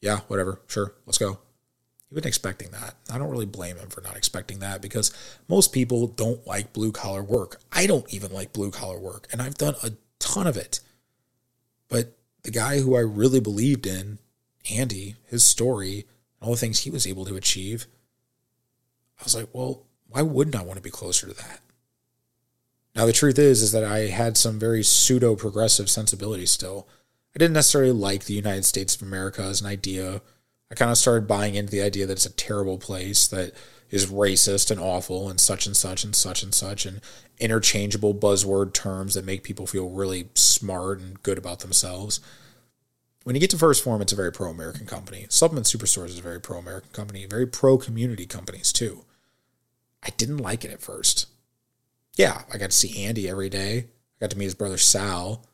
yeah, 0.00 0.20
whatever, 0.28 0.60
sure, 0.68 0.94
let's 1.04 1.18
go. 1.18 1.38
He 2.08 2.14
wasn't 2.14 2.26
expecting 2.26 2.70
that. 2.70 2.94
I 3.12 3.18
don't 3.18 3.28
really 3.28 3.44
blame 3.44 3.76
him 3.76 3.88
for 3.88 4.00
not 4.00 4.16
expecting 4.16 4.60
that 4.60 4.80
because 4.80 5.12
most 5.48 5.72
people 5.72 6.06
don't 6.06 6.46
like 6.46 6.72
blue 6.72 6.92
collar 6.92 7.22
work. 7.22 7.60
I 7.70 7.86
don't 7.86 8.10
even 8.14 8.32
like 8.32 8.52
blue 8.52 8.70
collar 8.70 8.98
work, 8.98 9.26
and 9.32 9.42
I've 9.42 9.58
done 9.58 9.74
a 9.82 9.90
ton 10.18 10.46
of 10.46 10.56
it. 10.56 10.80
But 11.88 12.16
the 12.44 12.50
guy 12.50 12.80
who 12.80 12.96
I 12.96 13.00
really 13.00 13.40
believed 13.40 13.86
in, 13.86 14.18
Andy, 14.70 15.16
his 15.26 15.44
story 15.44 16.06
all 16.40 16.52
the 16.52 16.56
things 16.56 16.80
he 16.80 16.90
was 16.90 17.06
able 17.06 17.24
to 17.26 17.36
achieve, 17.36 17.86
I 19.20 19.24
was 19.24 19.34
like, 19.34 19.48
well, 19.52 19.86
why 20.08 20.22
wouldn't 20.22 20.56
I 20.56 20.62
want 20.62 20.76
to 20.76 20.82
be 20.82 20.90
closer 20.90 21.26
to 21.26 21.34
that? 21.34 21.60
Now 22.94 23.06
the 23.06 23.12
truth 23.12 23.38
is 23.38 23.62
is 23.62 23.72
that 23.72 23.84
I 23.84 24.06
had 24.08 24.36
some 24.36 24.58
very 24.58 24.82
pseudo 24.82 25.36
progressive 25.36 25.90
sensibilities 25.90 26.50
still. 26.50 26.88
I 27.34 27.38
didn't 27.38 27.54
necessarily 27.54 27.92
like 27.92 28.24
the 28.24 28.34
United 28.34 28.64
States 28.64 28.96
of 28.96 29.02
America 29.02 29.42
as 29.42 29.60
an 29.60 29.66
idea. 29.66 30.20
I 30.70 30.74
kind 30.74 30.90
of 30.90 30.98
started 30.98 31.28
buying 31.28 31.54
into 31.54 31.70
the 31.70 31.82
idea 31.82 32.06
that 32.06 32.14
it's 32.14 32.26
a 32.26 32.32
terrible 32.32 32.78
place 32.78 33.26
that 33.28 33.52
is 33.90 34.06
racist 34.06 34.70
and 34.70 34.80
awful 34.80 35.28
and 35.28 35.40
such 35.40 35.66
and 35.66 35.76
such 35.76 36.04
and 36.04 36.14
such 36.14 36.42
and 36.42 36.54
such 36.54 36.84
and 36.84 37.00
interchangeable 37.38 38.14
buzzword 38.14 38.72
terms 38.72 39.14
that 39.14 39.24
make 39.24 39.42
people 39.42 39.66
feel 39.66 39.88
really 39.88 40.28
smart 40.34 41.00
and 41.00 41.22
good 41.22 41.38
about 41.38 41.60
themselves. 41.60 42.20
When 43.28 43.34
you 43.34 43.40
get 43.40 43.50
to 43.50 43.58
1st 43.58 43.82
Phorm, 43.82 44.00
it's 44.00 44.14
a 44.14 44.16
very 44.16 44.32
pro 44.32 44.48
American 44.48 44.86
company. 44.86 45.26
Supplement 45.28 45.66
Superstores 45.66 46.06
is 46.06 46.18
a 46.18 46.22
very 46.22 46.40
pro 46.40 46.56
American 46.56 46.88
company, 46.92 47.26
very 47.26 47.46
pro 47.46 47.76
community 47.76 48.24
companies 48.24 48.72
too. 48.72 49.04
I 50.02 50.08
didn't 50.16 50.38
like 50.38 50.64
it 50.64 50.70
at 50.70 50.80
first. 50.80 51.26
Yeah, 52.16 52.44
I 52.50 52.56
got 52.56 52.70
to 52.70 52.76
see 52.76 53.04
Andy 53.04 53.28
every 53.28 53.50
day. 53.50 53.80
I 53.80 54.18
got 54.18 54.30
to 54.30 54.38
meet 54.38 54.46
his 54.46 54.54
brother 54.54 54.78
Sal. 54.78 55.44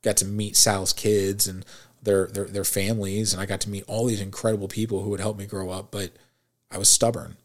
Got 0.00 0.16
to 0.16 0.24
meet 0.24 0.56
Sal's 0.56 0.94
kids 0.94 1.46
and 1.46 1.66
their, 2.02 2.28
their 2.28 2.46
their 2.46 2.64
families, 2.64 3.34
and 3.34 3.42
I 3.42 3.44
got 3.44 3.60
to 3.60 3.68
meet 3.68 3.84
all 3.86 4.06
these 4.06 4.22
incredible 4.22 4.68
people 4.68 5.02
who 5.02 5.10
would 5.10 5.20
help 5.20 5.36
me 5.36 5.44
grow 5.44 5.68
up. 5.68 5.90
But 5.90 6.12
I 6.70 6.78
was 6.78 6.88
stubborn. 6.88 7.36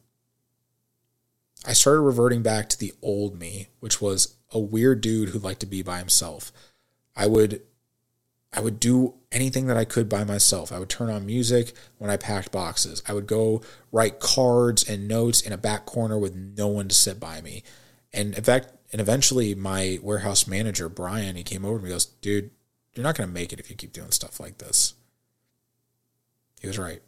I 1.68 1.74
started 1.74 2.00
reverting 2.00 2.42
back 2.42 2.70
to 2.70 2.80
the 2.80 2.94
old 3.02 3.38
me, 3.38 3.68
which 3.82 4.02
was 4.02 4.38
a 4.50 4.60
weird 4.60 5.02
dude 5.02 5.32
who 5.32 5.40
liked 5.40 5.60
to 5.60 5.66
be 5.66 5.82
by 5.82 6.00
himself. 6.00 6.54
I 7.18 7.28
would 7.28 7.64
I 8.54 8.62
would 8.62 8.80
do 8.80 9.16
anything 9.34 9.68
that 9.68 9.78
I 9.78 9.84
could 9.84 10.08
by 10.08 10.24
myself. 10.24 10.72
I 10.72 10.80
would 10.80 10.90
turn 10.90 11.10
on 11.10 11.26
music 11.26 11.74
when 11.98 12.10
I 12.10 12.18
packed 12.18 12.52
boxes. 12.52 13.04
I 13.08 13.14
would 13.14 13.28
go 13.28 13.62
write 13.92 14.20
cards 14.20 14.88
and 14.88 15.08
notes 15.08 15.42
in 15.42 15.52
a 15.52 15.58
back 15.58 15.86
corner 15.86 16.18
with 16.18 16.36
no 16.36 16.68
one 16.68 16.88
to 16.88 16.96
sit 16.96 17.20
by 17.20 17.42
me. 17.42 17.64
And 18.14 18.36
in 18.36 18.44
fact, 18.44 18.72
and 18.92 19.02
eventually 19.02 19.56
my 19.56 20.00
warehouse 20.02 20.48
manager, 20.48 20.88
Brian, 20.88 21.36
he 21.36 21.44
came 21.44 21.66
over 21.66 21.78
to 21.78 21.84
me 21.84 21.90
and 21.90 21.96
goes, 21.96 22.06
dude, 22.06 22.52
you're 22.94 23.04
not 23.04 23.18
going 23.18 23.28
to 23.28 23.34
make 23.34 23.52
it 23.52 23.60
if 23.60 23.70
you 23.70 23.76
keep 23.76 23.92
doing 23.92 24.12
stuff 24.12 24.40
like 24.40 24.60
this. 24.60 24.94
He 26.62 26.68
was 26.68 26.78
right. 26.78 27.02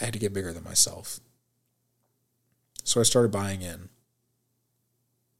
I 0.00 0.06
had 0.06 0.14
to 0.14 0.18
get 0.18 0.32
bigger 0.32 0.52
than 0.52 0.64
myself. 0.64 1.20
So 2.82 3.00
I 3.00 3.04
started 3.04 3.30
buying 3.30 3.60
in. 3.60 3.90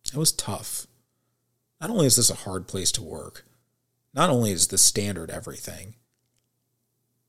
It 0.05 0.19
was 0.19 0.33
tough. 0.33 0.87
Not 1.81 1.91
only 1.91 2.07
is 2.07 2.17
this 2.17 2.31
a 2.31 2.35
hard 2.35 2.69
place 2.69 2.93
to 2.93 3.03
work, 3.03 3.47
not 4.15 4.31
only 4.31 4.53
is 4.53 4.69
the 4.69 4.79
standard 4.79 5.31
everything, 5.31 5.95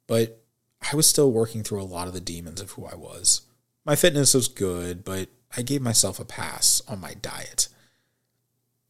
but 0.07 0.43
I 0.91 0.95
was 0.95 1.07
still 1.07 1.31
working 1.31 1.63
through 1.63 1.81
a 1.81 1.85
lot 1.85 2.07
of 2.07 2.13
the 2.13 2.19
demons 2.19 2.61
of 2.61 2.71
who 2.71 2.85
I 2.85 2.95
was. 2.95 3.41
My 3.85 3.95
fitness 3.95 4.33
was 4.33 4.47
good, 4.47 5.03
but 5.03 5.29
I 5.55 5.61
gave 5.61 5.81
myself 5.81 6.19
a 6.19 6.25
pass 6.25 6.81
on 6.87 6.99
my 6.99 7.13
diet. 7.13 7.67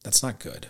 That's 0.02 0.22
not 0.22 0.38
good. 0.38 0.68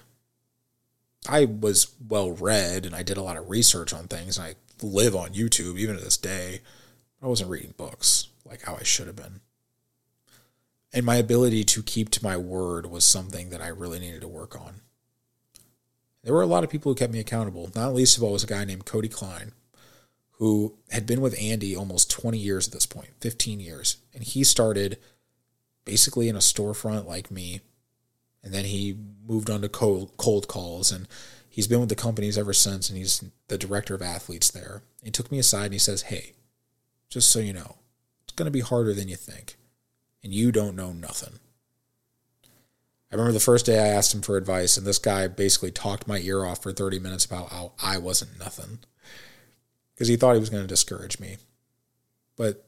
I 1.26 1.46
was 1.46 1.94
well 2.06 2.32
read 2.32 2.84
and 2.84 2.94
I 2.94 3.02
did 3.02 3.16
a 3.16 3.22
lot 3.22 3.36
of 3.36 3.48
research 3.48 3.92
on 3.92 4.08
things 4.08 4.36
and 4.36 4.46
I 4.46 4.54
live 4.84 5.16
on 5.16 5.30
YouTube 5.30 5.78
even 5.78 5.96
to 5.96 6.04
this 6.04 6.16
day. 6.16 6.60
I 7.22 7.26
wasn't 7.26 7.50
reading 7.50 7.74
books 7.76 8.28
like 8.44 8.62
how 8.62 8.76
I 8.76 8.82
should 8.82 9.06
have 9.06 9.16
been. 9.16 9.40
And 10.92 11.06
my 11.06 11.16
ability 11.16 11.64
to 11.64 11.82
keep 11.82 12.10
to 12.10 12.22
my 12.22 12.36
word 12.36 12.86
was 12.86 13.04
something 13.04 13.50
that 13.50 13.62
I 13.62 13.68
really 13.68 13.98
needed 13.98 14.20
to 14.20 14.28
work 14.28 14.54
on. 14.54 14.82
There 16.24 16.32
were 16.34 16.42
a 16.42 16.46
lot 16.46 16.64
of 16.64 16.70
people 16.70 16.90
who 16.90 16.96
kept 16.96 17.12
me 17.12 17.20
accountable. 17.20 17.70
Not 17.74 17.94
least 17.94 18.16
of 18.16 18.22
all 18.22 18.32
was 18.32 18.42
a 18.42 18.48
guy 18.48 18.64
named 18.64 18.86
Cody 18.86 19.08
Klein, 19.08 19.52
who 20.32 20.76
had 20.90 21.06
been 21.06 21.20
with 21.20 21.40
Andy 21.40 21.76
almost 21.76 22.10
20 22.10 22.38
years 22.38 22.66
at 22.66 22.72
this 22.72 22.86
point, 22.86 23.10
15 23.20 23.60
years. 23.60 23.98
And 24.14 24.24
he 24.24 24.42
started 24.42 24.98
basically 25.84 26.28
in 26.28 26.34
a 26.34 26.40
storefront 26.40 27.06
like 27.06 27.30
me. 27.30 27.60
And 28.42 28.52
then 28.52 28.64
he 28.64 28.96
moved 29.26 29.50
on 29.50 29.60
to 29.60 29.68
cold, 29.68 30.16
cold 30.16 30.48
calls. 30.48 30.90
And 30.90 31.06
he's 31.48 31.68
been 31.68 31.80
with 31.80 31.90
the 31.90 31.94
companies 31.94 32.38
ever 32.38 32.54
since. 32.54 32.88
And 32.88 32.96
he's 32.96 33.22
the 33.48 33.58
director 33.58 33.94
of 33.94 34.02
athletes 34.02 34.50
there. 34.50 34.82
He 35.02 35.10
took 35.10 35.30
me 35.30 35.38
aside 35.38 35.66
and 35.66 35.72
he 35.74 35.78
says, 35.78 36.02
Hey, 36.02 36.32
just 37.10 37.30
so 37.30 37.38
you 37.38 37.52
know, 37.52 37.76
it's 38.24 38.32
going 38.32 38.46
to 38.46 38.50
be 38.50 38.60
harder 38.60 38.94
than 38.94 39.08
you 39.08 39.16
think 39.16 39.56
and 40.24 40.32
you 40.32 40.50
don't 40.50 40.74
know 40.74 40.92
nothing. 40.92 41.38
I 43.14 43.16
remember 43.16 43.34
the 43.34 43.38
first 43.38 43.64
day 43.64 43.78
I 43.78 43.94
asked 43.94 44.12
him 44.12 44.22
for 44.22 44.36
advice, 44.36 44.76
and 44.76 44.84
this 44.84 44.98
guy 44.98 45.28
basically 45.28 45.70
talked 45.70 46.08
my 46.08 46.18
ear 46.18 46.44
off 46.44 46.64
for 46.64 46.72
30 46.72 46.98
minutes 46.98 47.24
about 47.24 47.50
how 47.50 47.70
I 47.80 47.96
wasn't 47.96 48.40
nothing 48.40 48.80
because 49.94 50.08
he 50.08 50.16
thought 50.16 50.32
he 50.32 50.40
was 50.40 50.50
going 50.50 50.64
to 50.64 50.68
discourage 50.68 51.20
me. 51.20 51.36
But 52.36 52.66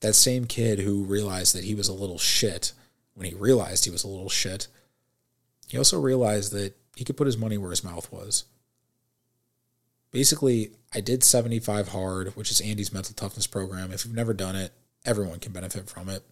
that 0.00 0.14
same 0.14 0.46
kid 0.46 0.78
who 0.78 1.04
realized 1.04 1.54
that 1.54 1.64
he 1.64 1.74
was 1.74 1.86
a 1.86 1.92
little 1.92 2.16
shit 2.16 2.72
when 3.12 3.26
he 3.26 3.34
realized 3.34 3.84
he 3.84 3.90
was 3.90 4.04
a 4.04 4.08
little 4.08 4.30
shit, 4.30 4.68
he 5.68 5.76
also 5.76 6.00
realized 6.00 6.50
that 6.52 6.74
he 6.96 7.04
could 7.04 7.18
put 7.18 7.26
his 7.26 7.36
money 7.36 7.58
where 7.58 7.68
his 7.68 7.84
mouth 7.84 8.10
was. 8.10 8.46
Basically, 10.12 10.70
I 10.94 11.02
did 11.02 11.22
75 11.22 11.88
hard, 11.88 12.28
which 12.36 12.50
is 12.50 12.62
Andy's 12.62 12.94
mental 12.94 13.14
toughness 13.14 13.46
program. 13.46 13.92
If 13.92 14.06
you've 14.06 14.14
never 14.14 14.32
done 14.32 14.56
it, 14.56 14.72
everyone 15.04 15.40
can 15.40 15.52
benefit 15.52 15.90
from 15.90 16.08
it. 16.08 16.22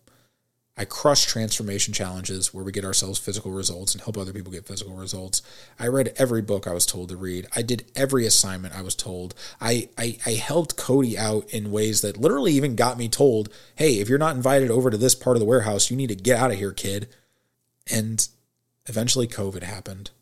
I 0.80 0.86
crush 0.86 1.26
transformation 1.26 1.92
challenges 1.92 2.54
where 2.54 2.64
we 2.64 2.72
get 2.72 2.86
ourselves 2.86 3.18
physical 3.18 3.50
results 3.50 3.92
and 3.92 4.02
help 4.02 4.16
other 4.16 4.32
people 4.32 4.50
get 4.50 4.64
physical 4.64 4.94
results. 4.94 5.42
I 5.78 5.88
read 5.88 6.14
every 6.16 6.40
book 6.40 6.66
I 6.66 6.72
was 6.72 6.86
told 6.86 7.10
to 7.10 7.18
read. 7.18 7.46
I 7.54 7.60
did 7.60 7.84
every 7.94 8.24
assignment 8.24 8.74
I 8.74 8.80
was 8.80 8.94
told. 8.94 9.34
I, 9.60 9.90
I, 9.98 10.16
I 10.24 10.30
helped 10.30 10.78
Cody 10.78 11.18
out 11.18 11.46
in 11.50 11.70
ways 11.70 12.00
that 12.00 12.16
literally 12.16 12.54
even 12.54 12.76
got 12.76 12.96
me 12.96 13.10
told, 13.10 13.50
hey, 13.74 14.00
if 14.00 14.08
you're 14.08 14.18
not 14.18 14.36
invited 14.36 14.70
over 14.70 14.88
to 14.88 14.96
this 14.96 15.14
part 15.14 15.36
of 15.36 15.40
the 15.40 15.46
warehouse, 15.46 15.90
you 15.90 15.98
need 15.98 16.08
to 16.08 16.14
get 16.14 16.38
out 16.38 16.50
of 16.50 16.56
here, 16.56 16.72
kid. 16.72 17.08
And 17.92 18.26
eventually 18.86 19.28
COVID 19.28 19.62
happened. 19.62 20.12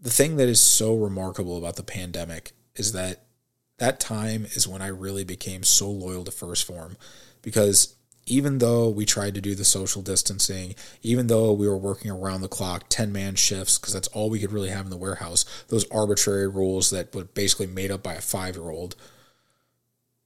The 0.00 0.10
thing 0.10 0.34
that 0.38 0.48
is 0.48 0.60
so 0.60 0.96
remarkable 0.96 1.56
about 1.56 1.76
the 1.76 1.84
pandemic 1.84 2.50
is 2.74 2.94
that 2.94 3.26
that 3.78 4.00
time 4.00 4.44
is 4.56 4.66
when 4.66 4.82
I 4.82 4.88
really 4.88 5.22
became 5.22 5.62
so 5.62 5.88
loyal 5.88 6.24
to 6.24 6.32
1st 6.32 6.64
Phorm 6.64 6.96
because 7.42 7.94
even 8.26 8.58
though 8.58 8.88
we 8.88 9.04
tried 9.04 9.34
to 9.34 9.40
do 9.40 9.54
the 9.54 9.64
social 9.64 10.02
distancing, 10.02 10.74
even 11.02 11.26
though 11.26 11.52
we 11.52 11.68
were 11.68 11.76
working 11.76 12.10
around 12.10 12.40
the 12.40 12.48
clock, 12.48 12.84
10 12.88 13.12
man 13.12 13.34
shifts, 13.34 13.78
because 13.78 13.92
that's 13.92 14.08
all 14.08 14.30
we 14.30 14.38
could 14.38 14.52
really 14.52 14.70
have 14.70 14.86
in 14.86 14.90
the 14.90 14.96
warehouse, 14.96 15.44
those 15.68 15.88
arbitrary 15.90 16.48
rules 16.48 16.90
that 16.90 17.14
were 17.14 17.24
basically 17.24 17.66
made 17.66 17.90
up 17.90 18.02
by 18.02 18.14
a 18.14 18.20
five 18.20 18.56
year 18.56 18.70
old 18.70 18.96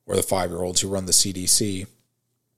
or 0.07 0.17
the 0.17 0.23
five 0.23 0.51
year 0.51 0.63
olds 0.63 0.81
who 0.81 0.89
run 0.89 1.07
the 1.07 1.13
CDC. 1.13 1.87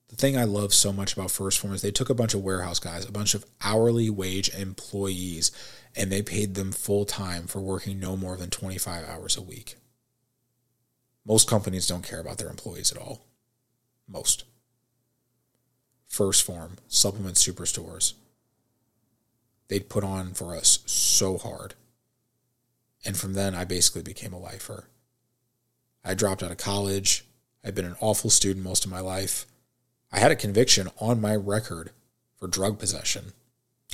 The 0.09 0.15
thing 0.15 0.37
I 0.37 0.43
love 0.43 0.73
so 0.73 0.91
much 0.91 1.13
about 1.13 1.29
1st 1.29 1.57
Phorm 1.57 1.73
is 1.73 1.81
they 1.81 1.91
took 1.91 2.09
a 2.09 2.13
bunch 2.15 2.33
of 2.33 2.43
warehouse 2.43 2.79
guys, 2.79 3.07
a 3.07 3.11
bunch 3.11 3.33
of 3.33 3.45
hourly 3.63 4.09
wage 4.09 4.49
employees, 4.49 5.51
and 5.95 6.11
they 6.11 6.21
paid 6.21 6.55
them 6.55 6.71
full 6.71 7.05
time 7.05 7.47
for 7.47 7.61
working 7.61 7.99
no 7.99 8.17
more 8.17 8.35
than 8.35 8.49
25 8.49 9.07
hours 9.07 9.37
a 9.37 9.41
week. 9.41 9.75
Most 11.25 11.49
companies 11.49 11.87
don't 11.87 12.07
care 12.07 12.19
about 12.19 12.37
their 12.39 12.49
employees 12.49 12.91
at 12.91 12.97
all. 12.97 13.25
Most. 14.07 14.43
1st 16.11 16.43
Phorm, 16.43 16.77
supplement 16.87 17.35
superstores. 17.35 18.13
They'd 19.69 19.89
put 19.89 20.03
on 20.03 20.33
for 20.33 20.55
us 20.55 20.79
so 20.85 21.37
hard. 21.37 21.75
And 23.05 23.15
from 23.15 23.33
then, 23.33 23.55
I 23.55 23.63
basically 23.63 24.03
became 24.03 24.33
a 24.33 24.39
lifer. 24.39 24.85
I 26.03 26.13
dropped 26.13 26.43
out 26.43 26.51
of 26.51 26.57
college. 26.57 27.25
I'd 27.63 27.75
been 27.75 27.85
an 27.85 27.95
awful 28.01 28.29
student 28.29 28.65
most 28.65 28.83
of 28.83 28.91
my 28.91 28.99
life. 28.99 29.45
I 30.11 30.19
had 30.19 30.31
a 30.31 30.35
conviction 30.35 30.89
on 30.99 31.21
my 31.21 31.35
record 31.35 31.91
for 32.37 32.47
drug 32.47 32.77
possession. 32.77 33.31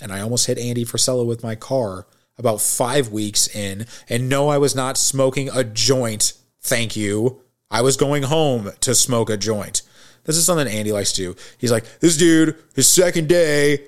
And 0.01 0.11
I 0.11 0.21
almost 0.21 0.47
hit 0.47 0.57
Andy 0.57 0.85
Frisella 0.85 1.25
with 1.25 1.43
my 1.43 1.55
car 1.55 2.07
about 2.37 2.61
five 2.61 3.09
weeks 3.09 3.47
in. 3.47 3.85
And 4.09 4.27
no, 4.27 4.49
I 4.49 4.57
was 4.57 4.75
not 4.75 4.97
smoking 4.97 5.49
a 5.53 5.63
joint. 5.63 6.33
Thank 6.61 6.95
you. 6.95 7.41
I 7.69 7.81
was 7.81 7.97
going 7.97 8.23
home 8.23 8.71
to 8.79 8.95
smoke 8.95 9.29
a 9.29 9.37
joint. 9.37 9.81
This 10.27 10.37
is 10.37 10.45
something 10.45 10.67
Andy 10.67 10.91
likes 10.91 11.13
to 11.13 11.21
do. 11.21 11.35
He's 11.57 11.71
like, 11.71 11.99
this 11.99 12.17
dude, 12.17 12.55
his 12.75 12.87
second 12.87 13.27
day, 13.29 13.87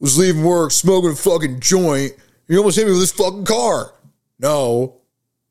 was 0.00 0.18
leaving 0.18 0.44
work 0.44 0.72
smoking 0.72 1.12
a 1.12 1.16
fucking 1.16 1.60
joint. 1.60 2.12
He 2.48 2.58
almost 2.58 2.76
hit 2.76 2.86
me 2.86 2.92
with 2.92 3.00
his 3.00 3.12
fucking 3.12 3.46
car. 3.46 3.94
No, 4.38 4.96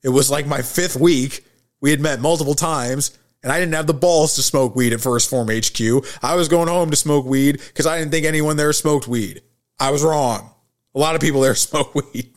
it 0.03 0.09
was 0.09 0.29
like 0.29 0.45
my 0.45 0.61
fifth 0.61 0.97
week. 0.97 1.45
We 1.81 1.89
had 1.89 2.01
met 2.01 2.19
multiple 2.19 2.53
times, 2.53 3.17
and 3.43 3.51
I 3.51 3.59
didn't 3.59 3.73
have 3.73 3.87
the 3.87 3.93
balls 3.93 4.35
to 4.35 4.43
smoke 4.43 4.75
weed 4.75 4.93
at 4.93 4.99
1st 4.99 5.29
Phorm 5.29 5.47
HQ. 5.47 6.23
I 6.23 6.35
was 6.35 6.47
going 6.47 6.67
home 6.67 6.89
to 6.89 6.95
smoke 6.95 7.25
weed 7.25 7.53
because 7.53 7.85
I 7.87 7.97
didn't 7.97 8.11
think 8.11 8.25
anyone 8.25 8.57
there 8.57 8.73
smoked 8.73 9.07
weed. 9.07 9.41
I 9.79 9.91
was 9.91 10.03
wrong. 10.03 10.51
A 10.93 10.99
lot 10.99 11.15
of 11.15 11.21
people 11.21 11.41
there 11.41 11.55
smoke 11.55 11.95
weed. 11.95 12.31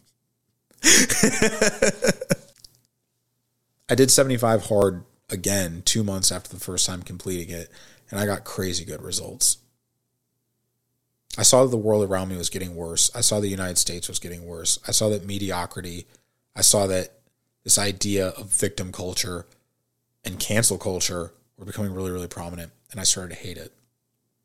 I 3.91 3.95
did 3.95 4.11
75 4.11 4.67
hard 4.67 5.05
again 5.31 5.83
two 5.85 6.03
months 6.03 6.33
after 6.33 6.49
the 6.49 6.61
first 6.61 6.87
time 6.87 7.03
completing 7.03 7.55
it, 7.55 7.71
and 8.11 8.19
I 8.19 8.27
got 8.27 8.45
crazy 8.45 8.85
good 8.85 9.03
results. 9.03 9.59
I 11.37 11.43
saw 11.43 11.63
that 11.63 11.71
the 11.71 11.77
world 11.77 12.09
around 12.09 12.29
me 12.29 12.37
was 12.37 12.51
getting 12.51 12.75
worse. 12.75 13.11
I 13.15 13.21
saw 13.21 13.39
the 13.39 13.49
United 13.49 13.79
States 13.79 14.09
was 14.09 14.19
getting 14.19 14.45
worse. 14.47 14.79
I 14.89 14.91
saw 14.91 15.09
that 15.11 15.27
mediocrity, 15.27 16.07
I 16.57 16.63
saw 16.63 16.87
that 16.89 17.13
this 17.65 17.79
idea 17.79 18.29
of 18.29 18.47
victim 18.47 18.91
culture 18.93 19.47
and 20.25 20.41
cancel 20.41 20.79
culture 20.79 21.33
were 21.57 21.65
becoming 21.65 21.93
really, 21.93 22.11
really 22.11 22.29
prominent, 22.29 22.73
and 22.91 23.01
I 23.01 23.05
started 23.05 23.35
to 23.35 23.41
hate 23.41 23.57
it. 23.57 23.73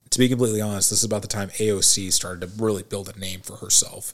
To 0.09 0.19
be 0.19 0.29
completely 0.29 0.61
honest, 0.61 0.91
this 0.91 0.99
is 0.99 1.05
about 1.05 1.23
the 1.23 1.27
time 1.27 1.49
AOC 1.49 2.11
started 2.13 2.41
to 2.41 2.63
really 2.63 2.83
build 2.83 3.09
a 3.09 3.17
name 3.17 3.41
for 3.41 3.57
herself. 3.57 4.13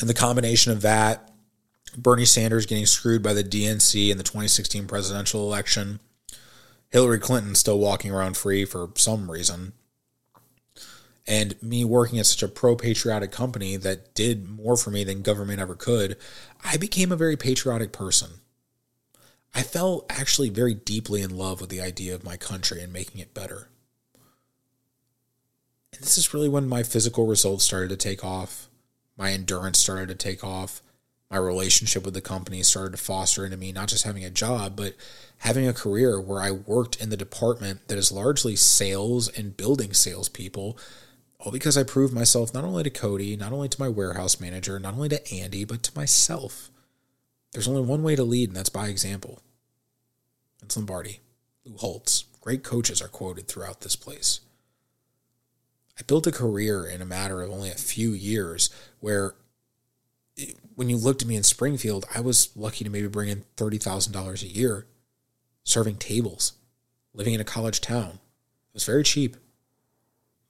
And 0.00 0.08
the 0.08 0.14
combination 0.14 0.70
of 0.72 0.82
that 0.82 1.32
Bernie 1.96 2.24
Sanders 2.24 2.66
getting 2.66 2.86
screwed 2.86 3.22
by 3.22 3.32
the 3.32 3.44
DNC 3.44 4.10
in 4.10 4.18
the 4.18 4.24
2016 4.24 4.86
presidential 4.86 5.42
election, 5.42 6.00
Hillary 6.90 7.18
Clinton 7.18 7.54
still 7.54 7.78
walking 7.78 8.10
around 8.10 8.36
free 8.36 8.64
for 8.64 8.90
some 8.94 9.30
reason, 9.30 9.72
and 11.26 11.60
me 11.62 11.84
working 11.84 12.18
at 12.18 12.26
such 12.26 12.42
a 12.42 12.48
pro 12.48 12.76
patriotic 12.76 13.32
company 13.32 13.76
that 13.76 14.14
did 14.14 14.48
more 14.48 14.76
for 14.76 14.90
me 14.90 15.04
than 15.04 15.22
government 15.22 15.60
ever 15.60 15.74
could, 15.74 16.16
I 16.64 16.76
became 16.76 17.10
a 17.10 17.16
very 17.16 17.36
patriotic 17.36 17.92
person. 17.92 18.40
I 19.54 19.62
fell 19.62 20.04
actually 20.10 20.50
very 20.50 20.74
deeply 20.74 21.22
in 21.22 21.36
love 21.36 21.60
with 21.60 21.70
the 21.70 21.80
idea 21.80 22.14
of 22.14 22.24
my 22.24 22.36
country 22.36 22.82
and 22.82 22.92
making 22.92 23.20
it 23.20 23.34
better. 23.34 23.68
And 25.92 26.02
this 26.02 26.18
is 26.18 26.34
really 26.34 26.48
when 26.48 26.68
my 26.68 26.82
physical 26.82 27.26
results 27.26 27.64
started 27.64 27.88
to 27.88 27.96
take 27.96 28.22
off, 28.22 28.68
my 29.16 29.32
endurance 29.32 29.78
started 29.78 30.08
to 30.08 30.14
take 30.14 30.44
off, 30.44 30.82
my 31.30 31.36
relationship 31.36 32.04
with 32.04 32.14
the 32.14 32.20
company 32.20 32.62
started 32.62 32.92
to 32.92 33.02
foster 33.02 33.44
into 33.44 33.56
me 33.56 33.72
not 33.72 33.88
just 33.88 34.04
having 34.04 34.24
a 34.24 34.30
job, 34.30 34.76
but 34.76 34.94
having 35.38 35.66
a 35.66 35.72
career 35.72 36.20
where 36.20 36.40
I 36.40 36.52
worked 36.52 37.00
in 37.00 37.10
the 37.10 37.16
department 37.16 37.88
that 37.88 37.98
is 37.98 38.12
largely 38.12 38.54
sales 38.54 39.28
and 39.28 39.56
building 39.56 39.92
salespeople, 39.92 40.78
all 41.40 41.52
because 41.52 41.76
I 41.76 41.82
proved 41.82 42.14
myself 42.14 42.54
not 42.54 42.64
only 42.64 42.84
to 42.84 42.90
Cody, 42.90 43.36
not 43.36 43.52
only 43.52 43.68
to 43.68 43.80
my 43.80 43.88
warehouse 43.88 44.40
manager, 44.40 44.78
not 44.78 44.94
only 44.94 45.08
to 45.08 45.34
Andy, 45.34 45.64
but 45.64 45.82
to 45.84 45.96
myself. 45.96 46.70
There's 47.52 47.68
only 47.68 47.82
one 47.82 48.02
way 48.02 48.14
to 48.14 48.24
lead, 48.24 48.50
and 48.50 48.56
that's 48.56 48.68
by 48.68 48.88
example. 48.88 49.42
Vince 50.60 50.76
Lombardi, 50.76 51.20
Lou 51.64 51.76
Holtz, 51.76 52.24
great 52.40 52.62
coaches 52.62 53.02
are 53.02 53.08
quoted 53.08 53.48
throughout 53.48 53.80
this 53.80 53.96
place. 53.96 54.40
I 55.98 56.02
built 56.06 56.26
a 56.26 56.32
career 56.32 56.84
in 56.84 57.00
a 57.00 57.06
matter 57.06 57.42
of 57.42 57.50
only 57.50 57.70
a 57.70 57.74
few 57.74 58.12
years 58.12 58.70
where 59.00 59.34
when 60.74 60.88
you 60.88 60.96
looked 60.96 61.22
at 61.22 61.28
me 61.28 61.36
in 61.36 61.42
Springfield, 61.42 62.06
I 62.14 62.20
was 62.20 62.50
lucky 62.56 62.84
to 62.84 62.90
maybe 62.90 63.08
bring 63.08 63.28
in 63.28 63.44
$30,000 63.56 64.42
a 64.42 64.46
year 64.46 64.86
serving 65.64 65.96
tables, 65.96 66.52
living 67.12 67.34
in 67.34 67.40
a 67.40 67.44
college 67.44 67.80
town. 67.80 68.10
It 68.10 68.74
was 68.74 68.84
very 68.84 69.02
cheap. 69.02 69.36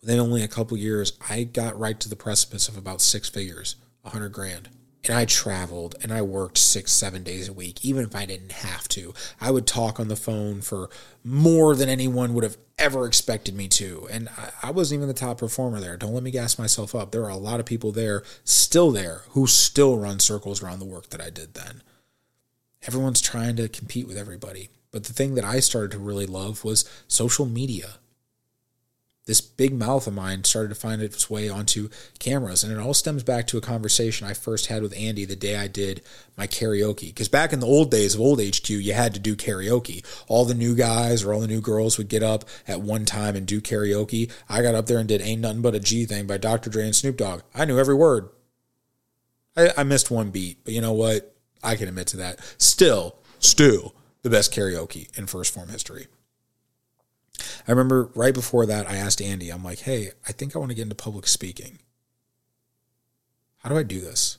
Within 0.02 0.20
only 0.20 0.42
a 0.42 0.48
couple 0.48 0.76
years, 0.76 1.14
I 1.28 1.44
got 1.44 1.78
right 1.78 1.98
to 2.00 2.08
the 2.08 2.16
precipice 2.16 2.68
of 2.68 2.76
about 2.76 3.00
six 3.00 3.28
figures, 3.28 3.76
a 4.04 4.10
hundred 4.10 4.32
grand. 4.32 4.68
And 5.08 5.16
I 5.16 5.24
traveled 5.24 5.94
and 6.02 6.12
I 6.12 6.22
worked 6.22 6.58
six, 6.58 6.90
seven 6.92 7.22
days 7.22 7.48
a 7.48 7.52
week, 7.52 7.84
even 7.84 8.04
if 8.04 8.14
I 8.16 8.26
didn't 8.26 8.52
have 8.52 8.88
to. 8.88 9.14
I 9.40 9.50
would 9.52 9.66
talk 9.66 10.00
on 10.00 10.08
the 10.08 10.16
phone 10.16 10.60
for 10.62 10.90
more 11.22 11.76
than 11.76 11.88
anyone 11.88 12.34
would 12.34 12.44
have 12.44 12.56
ever 12.78 13.06
expected 13.06 13.54
me 13.54 13.68
to. 13.68 14.08
And 14.10 14.28
I, 14.30 14.50
I 14.64 14.70
wasn't 14.72 14.98
even 14.98 15.08
the 15.08 15.14
top 15.14 15.38
performer 15.38 15.80
there. 15.80 15.96
Don't 15.96 16.12
let 16.12 16.22
me 16.22 16.30
gas 16.32 16.58
myself 16.58 16.94
up. 16.94 17.12
There 17.12 17.24
are 17.24 17.30
a 17.30 17.36
lot 17.36 17.60
of 17.60 17.66
people 17.66 17.92
there, 17.92 18.24
still 18.44 18.90
there, 18.90 19.22
who 19.30 19.46
still 19.46 19.96
run 19.98 20.18
circles 20.18 20.62
around 20.62 20.80
the 20.80 20.84
work 20.84 21.10
that 21.10 21.20
I 21.20 21.30
did 21.30 21.54
then. 21.54 21.82
everyone's 22.86 23.20
trying 23.20 23.56
to 23.56 23.68
compete 23.68 24.06
with 24.06 24.16
everybody. 24.16 24.70
But 24.90 25.04
the 25.04 25.12
thing 25.12 25.34
that 25.34 25.44
I 25.44 25.60
started 25.60 25.90
to 25.92 25.98
really 25.98 26.26
love 26.26 26.64
was 26.64 26.88
social 27.08 27.46
media. 27.46 27.94
This 29.26 29.40
big 29.40 29.74
mouth 29.74 30.06
of 30.06 30.14
mine 30.14 30.44
started 30.44 30.68
to 30.68 30.76
find 30.76 31.02
its 31.02 31.28
way 31.28 31.48
onto 31.48 31.88
cameras. 32.20 32.62
And 32.62 32.72
it 32.72 32.78
all 32.78 32.94
stems 32.94 33.24
back 33.24 33.48
to 33.48 33.58
a 33.58 33.60
conversation 33.60 34.26
I 34.26 34.34
first 34.34 34.66
had 34.66 34.82
with 34.82 34.96
Andy 34.96 35.24
the 35.24 35.34
day 35.34 35.56
I 35.56 35.66
did 35.66 36.00
my 36.36 36.46
karaoke. 36.46 37.08
Because 37.08 37.28
back 37.28 37.52
in 37.52 37.58
the 37.58 37.66
old 37.66 37.90
days 37.90 38.14
of 38.14 38.20
Old 38.20 38.40
HQ, 38.40 38.70
you 38.70 38.92
had 38.92 39.14
to 39.14 39.20
do 39.20 39.34
karaoke. 39.34 40.04
All 40.28 40.44
the 40.44 40.54
new 40.54 40.76
guys 40.76 41.24
or 41.24 41.34
all 41.34 41.40
the 41.40 41.48
new 41.48 41.60
girls 41.60 41.98
would 41.98 42.08
get 42.08 42.22
up 42.22 42.44
at 42.68 42.80
one 42.80 43.04
time 43.04 43.34
and 43.34 43.46
do 43.46 43.60
karaoke. 43.60 44.30
I 44.48 44.62
got 44.62 44.76
up 44.76 44.86
there 44.86 44.98
and 44.98 45.08
did 45.08 45.20
Ain't 45.20 45.40
Nothing 45.40 45.62
But 45.62 45.74
a 45.74 45.80
G 45.80 46.06
Thing 46.06 46.28
by 46.28 46.36
Dr. 46.36 46.70
Dre 46.70 46.84
and 46.84 46.94
Snoop 46.94 47.16
Dogg. 47.16 47.42
I 47.52 47.64
knew 47.64 47.80
every 47.80 47.96
word. 47.96 48.28
I, 49.56 49.70
I 49.78 49.82
missed 49.82 50.08
one 50.08 50.30
beat, 50.30 50.58
but 50.64 50.72
you 50.72 50.80
know 50.80 50.92
what? 50.92 51.34
I 51.64 51.74
can 51.74 51.88
admit 51.88 52.06
to 52.08 52.16
that. 52.18 52.38
Still, 52.58 53.16
still, 53.40 53.94
the 54.22 54.30
best 54.30 54.54
karaoke 54.54 55.16
in 55.18 55.26
1st 55.26 55.50
Phorm 55.50 55.68
history. 55.70 56.06
I 57.66 57.70
remember 57.70 58.10
right 58.14 58.34
before 58.34 58.66
that, 58.66 58.88
I 58.88 58.96
asked 58.96 59.20
Andy, 59.20 59.50
I'm 59.50 59.64
like, 59.64 59.80
hey, 59.80 60.10
I 60.26 60.32
think 60.32 60.54
I 60.54 60.58
want 60.58 60.70
to 60.70 60.74
get 60.74 60.82
into 60.82 60.94
public 60.94 61.26
speaking. 61.26 61.78
How 63.58 63.68
do 63.68 63.76
I 63.76 63.82
do 63.82 64.00
this? 64.00 64.38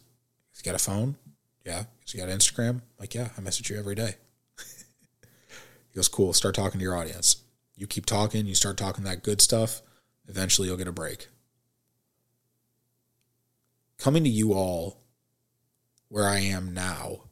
He's 0.51 0.61
got 0.61 0.75
a 0.75 0.79
phone? 0.79 1.17
Yeah. 1.65 1.83
He's 2.05 2.19
got 2.19 2.29
Instagram? 2.29 2.81
Like, 2.99 3.13
yeah, 3.13 3.29
I 3.37 3.41
message 3.41 3.69
you 3.69 3.77
every 3.77 3.95
day. 3.95 4.15
he 4.57 5.95
goes, 5.95 6.07
cool, 6.07 6.33
start 6.33 6.55
talking 6.55 6.79
to 6.79 6.83
your 6.83 6.95
audience. 6.95 7.43
You 7.75 7.85
keep 7.87 8.05
talking, 8.05 8.47
you 8.47 8.55
start 8.55 8.77
talking 8.77 9.03
that 9.03 9.23
good 9.23 9.41
stuff, 9.41 9.81
eventually 10.27 10.67
you'll 10.67 10.77
get 10.77 10.87
a 10.87 10.93
break. 10.93 11.27
Coming 13.99 14.23
to 14.23 14.29
you 14.29 14.53
all 14.53 15.01
where 16.07 16.27
I 16.27 16.39
am 16.39 16.73
now, 16.73 17.23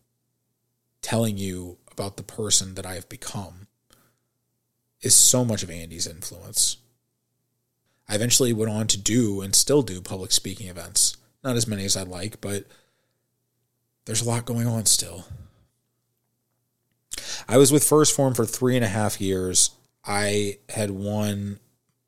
telling 1.02 1.38
you 1.38 1.78
about 1.92 2.18
the 2.18 2.24
person 2.24 2.76
that 2.76 2.86
I 2.86 2.96
have 2.96 3.08
become 3.08 3.65
is 5.06 5.16
so 5.16 5.46
much 5.46 5.64
of 5.64 5.70
Andy's 5.70 6.08
influence. 6.08 6.78
I 8.10 8.16
eventually 8.16 8.54
went 8.54 8.72
on 8.72 8.88
to 8.88 8.98
do 8.98 9.42
and 9.42 9.56
still 9.56 9.82
do 9.82 10.02
public 10.02 10.32
speaking 10.32 10.68
events. 10.68 11.18
Not 11.44 11.56
as 11.56 11.68
many 11.68 11.86
as 11.86 11.96
I'd 11.96 12.08
like, 12.08 12.42
but 12.42 12.66
there's 14.06 14.22
a 14.22 14.30
lot 14.30 14.46
going 14.46 14.68
on 14.68 14.86
still. 14.86 15.26
I 17.48 17.58
was 17.58 17.72
with 17.72 17.84
1st 17.84 18.16
Phorm 18.16 18.34
for 18.34 18.46
three 18.46 18.76
and 18.76 18.86
a 18.86 18.90
half 18.90 19.22
years. 19.22 19.72
I 20.04 20.58
had 20.70 20.92
won 20.92 21.60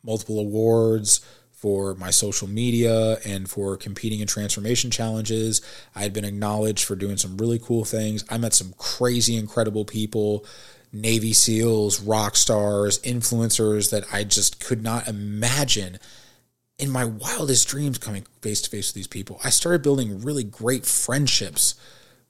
multiple 0.03 0.39
awards 0.39 1.21
for 1.51 1.95
my 1.95 2.11
social 2.11 2.47
media 2.47 3.17
and 3.25 3.49
for 3.49 3.77
competing 3.77 4.19
in 4.19 4.27
transformation 4.27 4.91
challenges. 4.91 5.61
I 5.95 6.01
had 6.01 6.13
been 6.13 6.25
acknowledged 6.25 6.85
for 6.85 6.95
doing 6.95 7.17
some 7.17 7.37
really 7.37 7.59
cool 7.59 7.83
things. 7.83 8.23
I 8.29 8.37
met 8.37 8.53
some 8.53 8.73
crazy, 8.77 9.35
incredible 9.35 9.83
people 9.83 10.45
Navy 11.01 11.33
SEALs, 11.33 12.01
rock 12.01 12.35
stars, 12.35 12.99
influencers 12.99 13.91
that 13.91 14.05
I 14.11 14.23
just 14.23 14.59
could 14.59 14.83
not 14.83 15.07
imagine 15.07 15.99
in 16.77 16.89
my 16.89 17.05
wildest 17.05 17.67
dreams 17.67 17.97
coming 17.97 18.25
face 18.41 18.61
to 18.61 18.69
face 18.69 18.89
with 18.89 18.95
these 18.95 19.07
people. 19.07 19.39
I 19.43 19.49
started 19.49 19.81
building 19.81 20.21
really 20.21 20.43
great 20.43 20.85
friendships 20.85 21.75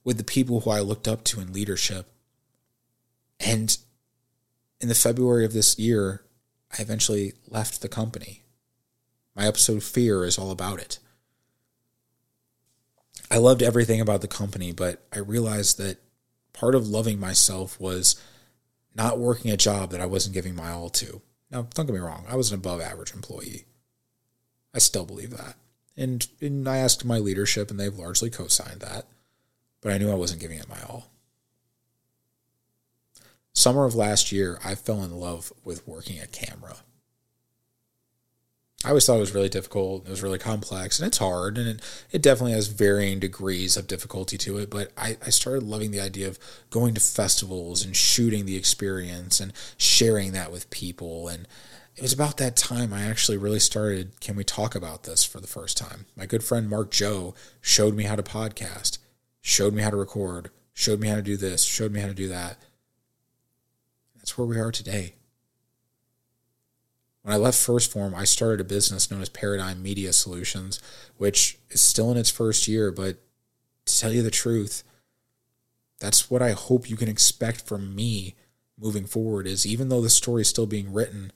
with 0.04 0.18
the 0.18 0.24
people 0.24 0.62
who 0.62 0.70
I 0.70 0.80
looked 0.80 1.08
up 1.08 1.24
to 1.26 1.42
in 1.42 1.52
leadership. 1.52 2.08
And 3.40 3.78
in 4.80 4.88
the 4.88 4.96
February 4.96 5.44
of 5.44 5.54
this 5.54 5.78
year, 5.78 6.24
I 6.78 6.82
eventually 6.82 7.34
left 7.50 7.82
the 7.82 7.90
company. 7.90 8.44
My 9.36 9.46
episode 9.46 9.84
Fear 9.84 10.24
is 10.24 10.38
all 10.38 10.52
about 10.52 10.80
it. 10.80 11.00
I 13.30 13.38
loved 13.38 13.62
everything 13.62 14.00
about 14.00 14.22
the 14.22 14.28
company, 14.28 14.72
but 14.72 15.06
I 15.12 15.20
realized 15.20 15.78
that 15.78 15.98
part 16.54 16.74
of 16.74 16.88
loving 16.88 17.20
myself 17.20 17.80
was 17.80 18.16
not 18.98 19.20
working 19.20 19.52
a 19.52 19.58
job 19.58 19.92
that 19.92 20.02
I 20.02 20.08
wasn't 20.08 20.34
giving 20.34 20.56
my 20.56 20.72
all 20.72 20.90
to. 20.90 21.22
Now, 21.52 21.68
don't 21.74 21.86
get 21.86 21.94
me 21.94 22.00
wrong, 22.00 22.26
I 22.28 22.36
was 22.36 22.52
an 22.52 22.60
above 22.60 22.82
average 22.82 23.14
employee. 23.14 23.66
I 24.74 24.80
still 24.80 25.06
believe 25.06 25.30
that. 25.32 25.56
And, 25.96 26.28
and 26.42 26.68
I 26.68 26.78
asked 26.78 27.06
my 27.06 27.20
leadership, 27.20 27.72
and 27.72 27.80
they've 27.80 27.94
largely 27.94 28.30
co 28.30 28.48
signed 28.48 28.82
that, 28.82 29.06
but 29.82 29.94
I 29.94 29.98
knew 29.98 30.12
I 30.12 30.16
wasn't 30.16 30.42
giving 30.42 30.60
it 30.60 30.70
my 30.70 30.82
all. 30.82 31.12
Summer 33.54 33.86
of 33.86 33.96
last 33.96 34.32
year, 34.32 34.60
I 34.64 34.76
fell 34.76 35.04
in 35.04 35.12
love 35.12 35.52
with 35.64 35.88
working 35.88 36.20
a 36.20 36.28
camera. 36.28 36.78
I 38.86 38.90
always 38.90 39.06
thought 39.06 39.18
it 39.18 39.22
was 39.22 39.34
really 39.34 39.50
difficult. 39.50 40.06
It 40.06 40.12
was 40.12 40.22
really 40.22 40.38
complex 40.38 41.00
and 41.00 41.08
it's 41.08 41.18
hard 41.18 41.58
and 41.58 41.68
it, 41.68 42.06
it 42.12 42.22
definitely 42.22 42.52
has 42.52 42.68
varying 42.68 43.20
degrees 43.20 43.76
of 43.76 43.88
difficulty 43.88 44.38
to 44.38 44.60
it. 44.60 44.70
But 44.70 44.92
I, 44.96 45.18
I 45.26 45.32
started 45.32 45.64
loving 45.64 45.90
the 45.90 46.00
idea 46.00 46.28
of 46.28 46.38
going 46.70 46.94
to 46.94 47.02
festivals 47.02 47.84
and 47.84 47.96
shooting 47.96 48.46
the 48.46 48.56
experience 48.56 49.40
and 49.40 49.52
sharing 49.78 50.32
that 50.34 50.52
with 50.52 50.70
people. 50.70 51.28
And 51.28 51.48
it 51.96 52.04
was 52.04 52.14
about 52.14 52.38
that 52.38 52.56
time 52.56 52.94
I 52.94 53.02
actually 53.02 53.38
really 53.38 53.60
started 53.60 54.20
Can 54.20 54.36
We 54.36 54.44
Talk 54.44 54.76
About 54.76 55.04
This 55.06 55.24
for 55.24 55.40
the 55.40 55.48
first 55.48 55.76
time. 55.76 56.06
My 56.16 56.28
good 56.28 56.44
friend 56.44 56.70
Mark 56.70 56.92
Joe 56.92 57.34
showed 57.60 57.96
me 57.96 58.04
how 58.04 58.16
to 58.16 58.22
podcast, 58.22 59.00
showed 59.42 59.74
me 59.74 59.82
how 59.82 59.90
to 59.90 59.98
record, 59.98 60.52
showed 60.76 61.00
me 61.00 61.08
how 61.08 61.16
to 61.16 61.24
do 61.24 61.36
this, 61.36 61.64
showed 61.64 61.92
me 61.92 62.02
how 62.02 62.08
to 62.08 62.14
do 62.14 62.28
that. 62.28 62.58
That's 64.18 64.38
where 64.38 64.46
we 64.46 64.60
are 64.60 64.72
today. 64.72 65.16
When 67.28 67.36
I 67.36 67.40
left 67.40 67.58
1st 67.58 67.92
Phorm, 67.92 68.16
I 68.16 68.24
started 68.24 68.62
a 68.62 68.64
business 68.64 69.12
known 69.12 69.22
as 69.22 69.28
Paradigm 69.28 69.84
Media 69.84 70.14
Solutions, 70.14 70.80
which 71.18 71.60
is 71.70 71.82
still 71.82 72.10
in 72.10 72.16
its 72.16 72.32
first 72.32 72.70
year, 72.70 72.90
but 72.90 73.18
to 73.84 74.00
tell 74.00 74.14
you 74.14 74.24
the 74.24 74.32
truth, 74.32 74.82
that's 76.00 76.32
what 76.32 76.42
I 76.42 76.52
hope 76.52 76.90
you 76.90 76.96
can 76.96 77.10
expect 77.10 77.68
from 77.68 77.94
me 77.94 78.36
moving 78.80 79.04
forward 79.04 79.46
is 79.46 79.66
even 79.66 79.90
though 79.90 80.00
the 80.00 80.10
story 80.10 80.44
is 80.44 80.48
still 80.48 80.68
being 80.68 80.94
written, 80.94 81.34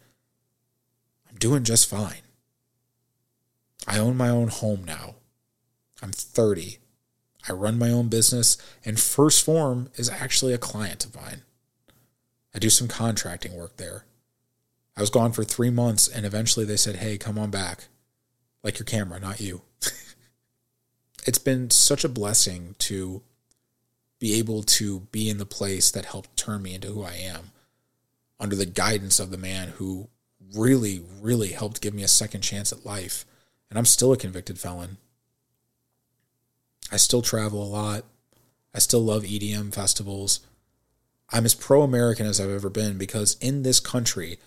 I'm 1.29 1.35
doing 1.35 1.65
just 1.65 1.89
fine. 1.89 2.21
I 3.85 3.99
own 3.99 4.15
my 4.15 4.29
own 4.29 4.47
home 4.47 4.85
now. 4.85 5.15
I'm 6.01 6.13
30. 6.13 6.77
I 7.49 7.51
run 7.51 7.77
my 7.77 7.89
own 7.89 8.07
business, 8.07 8.55
and 8.85 8.95
1st 8.95 9.43
Phorm 9.43 9.89
is 9.95 10.09
actually 10.09 10.53
a 10.53 10.57
client 10.57 11.03
of 11.03 11.17
mine. 11.17 11.41
I 12.55 12.59
do 12.59 12.69
some 12.69 12.87
contracting 12.87 13.57
work 13.57 13.75
there. 13.75 14.05
I 14.95 15.01
was 15.01 15.09
gone 15.09 15.31
for 15.31 15.43
three 15.43 15.69
months, 15.69 16.07
and 16.07 16.25
eventually 16.25 16.65
they 16.65 16.77
said, 16.77 16.97
Hey, 16.97 17.17
come 17.17 17.39
on 17.39 17.49
back. 17.49 17.87
Like 18.63 18.77
your 18.77 18.85
camera, 18.85 19.19
not 19.19 19.39
you. 19.39 19.61
it's 21.25 21.39
been 21.39 21.69
such 21.69 22.03
a 22.03 22.09
blessing 22.09 22.75
to 22.79 23.23
be 24.19 24.35
able 24.35 24.61
to 24.61 25.01
be 25.11 25.29
in 25.29 25.39
the 25.39 25.45
place 25.45 25.89
that 25.91 26.05
helped 26.05 26.37
turn 26.37 26.61
me 26.61 26.75
into 26.75 26.89
who 26.89 27.03
I 27.03 27.13
am 27.13 27.51
under 28.39 28.55
the 28.55 28.65
guidance 28.65 29.19
of 29.19 29.29
the 29.29 29.37
man 29.37 29.69
who 29.69 30.09
really, 30.55 31.01
really 31.21 31.49
helped 31.49 31.79
give 31.79 31.93
me 31.93 32.03
a 32.03 32.07
second 32.07 32.41
chance 32.41 32.73
at 32.73 32.85
life. 32.85 33.23
And 33.69 33.77
I'm 33.77 33.85
still 33.85 34.11
a 34.11 34.17
convicted 34.17 34.59
felon. 34.59 34.97
I 36.91 36.97
still 36.97 37.21
travel 37.21 37.63
a 37.63 37.69
lot. 37.69 38.03
I 38.73 38.79
still 38.79 39.01
love 39.01 39.23
EDM 39.23 39.73
festivals. 39.73 40.41
I'm 41.29 41.45
as 41.45 41.55
pro 41.55 41.83
American 41.83 42.25
as 42.25 42.41
I've 42.41 42.49
ever 42.49 42.69
been 42.69 42.97
because 42.97 43.37
in 43.39 43.63
this 43.63 43.79
country, 43.79 44.39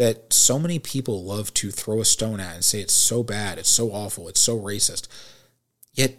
that 0.00 0.32
so 0.32 0.58
many 0.58 0.78
people 0.78 1.24
love 1.24 1.52
to 1.52 1.70
throw 1.70 2.00
a 2.00 2.06
stone 2.06 2.40
at 2.40 2.54
and 2.54 2.64
say 2.64 2.80
it's 2.80 2.94
so 2.94 3.22
bad, 3.22 3.58
it's 3.58 3.68
so 3.68 3.92
awful, 3.92 4.30
it's 4.30 4.40
so 4.40 4.58
racist. 4.58 5.06
Yet 5.92 6.16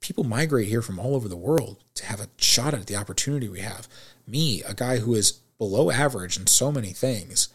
people 0.00 0.22
migrate 0.22 0.68
here 0.68 0.82
from 0.82 0.98
all 0.98 1.16
over 1.16 1.28
the 1.28 1.34
world 1.34 1.82
to 1.94 2.04
have 2.04 2.20
a 2.20 2.28
shot 2.36 2.74
at 2.74 2.88
the 2.88 2.96
opportunity 2.96 3.48
we 3.48 3.60
have. 3.60 3.88
Me, 4.26 4.62
a 4.64 4.74
guy 4.74 4.98
who 4.98 5.14
is 5.14 5.32
below 5.56 5.90
average 5.90 6.36
in 6.36 6.46
so 6.46 6.70
many 6.70 6.90
things, 6.90 7.48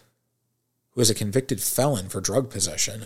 who 0.93 1.01
is 1.01 1.11
a 1.11 1.13
convicted 1.13 1.61
felon 1.61 2.09
for 2.09 2.21
drug 2.21 2.49
possession. 2.49 3.05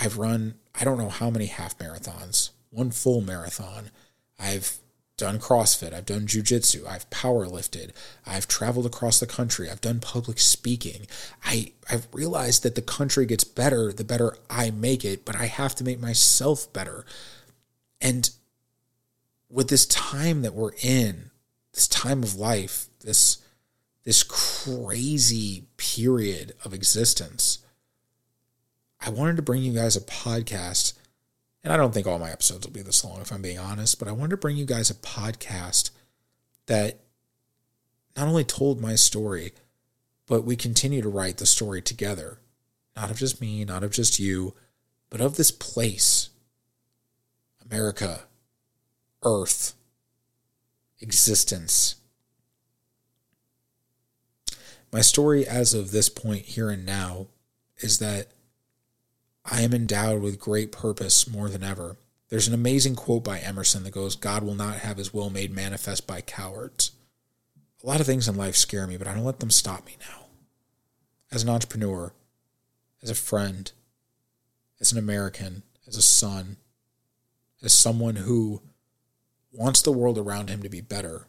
I've 0.00 0.18
run, 0.18 0.54
I 0.72 0.84
don't 0.84 0.98
know 0.98 1.08
how 1.08 1.30
many 1.30 1.46
half 1.46 1.76
marathons, 1.78 2.50
one 2.70 2.92
full 2.92 3.22
marathon. 3.22 3.90
I've 4.38 4.78
done 5.16 5.38
CrossFit, 5.38 5.92
I've 5.92 6.06
done 6.06 6.26
jujitsu, 6.26 6.86
I've 6.86 7.08
power 7.10 7.46
lifted, 7.46 7.92
I've 8.26 8.48
traveled 8.48 8.86
across 8.86 9.20
the 9.20 9.26
country, 9.26 9.70
I've 9.70 9.80
done 9.80 10.00
public 10.00 10.40
speaking. 10.40 11.06
I, 11.44 11.72
I've 11.88 12.08
realized 12.12 12.64
that 12.64 12.74
the 12.74 12.82
country 12.82 13.24
gets 13.26 13.44
better 13.44 13.92
the 13.92 14.04
better 14.04 14.36
I 14.50 14.70
make 14.70 15.04
it, 15.04 15.24
but 15.24 15.36
I 15.36 15.46
have 15.46 15.74
to 15.76 15.84
make 15.84 16.00
myself 16.00 16.72
better. 16.72 17.04
And 18.00 18.30
with 19.48 19.68
this 19.68 19.86
time 19.86 20.42
that 20.42 20.54
we're 20.54 20.72
in, 20.82 21.30
this 21.72 21.86
time 21.86 22.22
of 22.22 22.36
life, 22.36 22.86
this 23.00 23.38
this 24.04 24.22
crazy 24.22 25.64
period 25.78 26.52
of 26.62 26.74
existence, 26.74 27.60
I 29.00 29.08
wanted 29.08 29.36
to 29.36 29.42
bring 29.42 29.62
you 29.62 29.72
guys 29.72 29.96
a 29.96 30.00
podcast 30.02 30.92
and 31.64 31.72
I 31.72 31.78
don't 31.78 31.92
think 31.94 32.06
all 32.06 32.18
my 32.18 32.30
episodes 32.30 32.66
will 32.66 32.74
be 32.74 32.82
this 32.82 33.02
long 33.02 33.22
if 33.22 33.32
I'm 33.32 33.40
being 33.40 33.58
honest, 33.58 33.98
but 33.98 34.06
I 34.06 34.12
wanted 34.12 34.32
to 34.32 34.36
bring 34.36 34.58
you 34.58 34.66
guys 34.66 34.90
a 34.90 34.94
podcast 34.94 35.90
that 36.66 37.00
not 38.14 38.28
only 38.28 38.44
told 38.44 38.80
my 38.80 38.94
story, 38.94 39.52
but 40.26 40.44
we 40.44 40.56
continue 40.56 41.00
to 41.00 41.08
write 41.08 41.38
the 41.38 41.46
story 41.46 41.80
together. 41.80 42.38
Not 42.94 43.10
of 43.10 43.16
just 43.16 43.40
me, 43.40 43.64
not 43.64 43.82
of 43.82 43.90
just 43.92 44.18
you, 44.18 44.54
but 45.08 45.22
of 45.22 45.36
this 45.36 45.50
place, 45.50 46.28
America, 47.64 48.24
Earth, 49.22 49.74
existence. 51.00 51.96
My 54.92 55.00
story, 55.00 55.46
as 55.46 55.72
of 55.72 55.90
this 55.90 56.10
point 56.10 56.42
here 56.42 56.68
and 56.68 56.84
now, 56.84 57.28
is 57.78 57.98
that 57.98 58.28
I 59.44 59.60
am 59.60 59.74
endowed 59.74 60.22
with 60.22 60.40
great 60.40 60.72
purpose 60.72 61.28
more 61.28 61.48
than 61.48 61.62
ever. 61.62 61.96
There's 62.28 62.48
an 62.48 62.54
amazing 62.54 62.96
quote 62.96 63.24
by 63.24 63.38
Emerson 63.38 63.84
that 63.84 63.92
goes, 63.92 64.16
God 64.16 64.42
will 64.42 64.54
not 64.54 64.78
have 64.78 64.96
his 64.96 65.12
will 65.12 65.30
made 65.30 65.52
manifest 65.52 66.06
by 66.06 66.20
cowards. 66.22 66.92
A 67.82 67.86
lot 67.86 68.00
of 68.00 68.06
things 68.06 68.26
in 68.26 68.36
life 68.36 68.56
scare 68.56 68.86
me, 68.86 68.96
but 68.96 69.06
I 69.06 69.14
don't 69.14 69.24
let 69.24 69.40
them 69.40 69.50
stop 69.50 69.84
me 69.84 69.96
now. 70.00 70.26
As 71.30 71.42
an 71.42 71.50
entrepreneur, 71.50 72.14
as 73.02 73.10
a 73.10 73.14
friend, 73.14 73.70
as 74.80 74.90
an 74.90 74.98
American, 74.98 75.62
as 75.86 75.96
a 75.96 76.02
son, 76.02 76.56
as 77.62 77.72
someone 77.72 78.16
who 78.16 78.62
wants 79.52 79.82
the 79.82 79.92
world 79.92 80.18
around 80.18 80.48
him 80.48 80.62
to 80.62 80.68
be 80.68 80.80
better. 80.80 81.26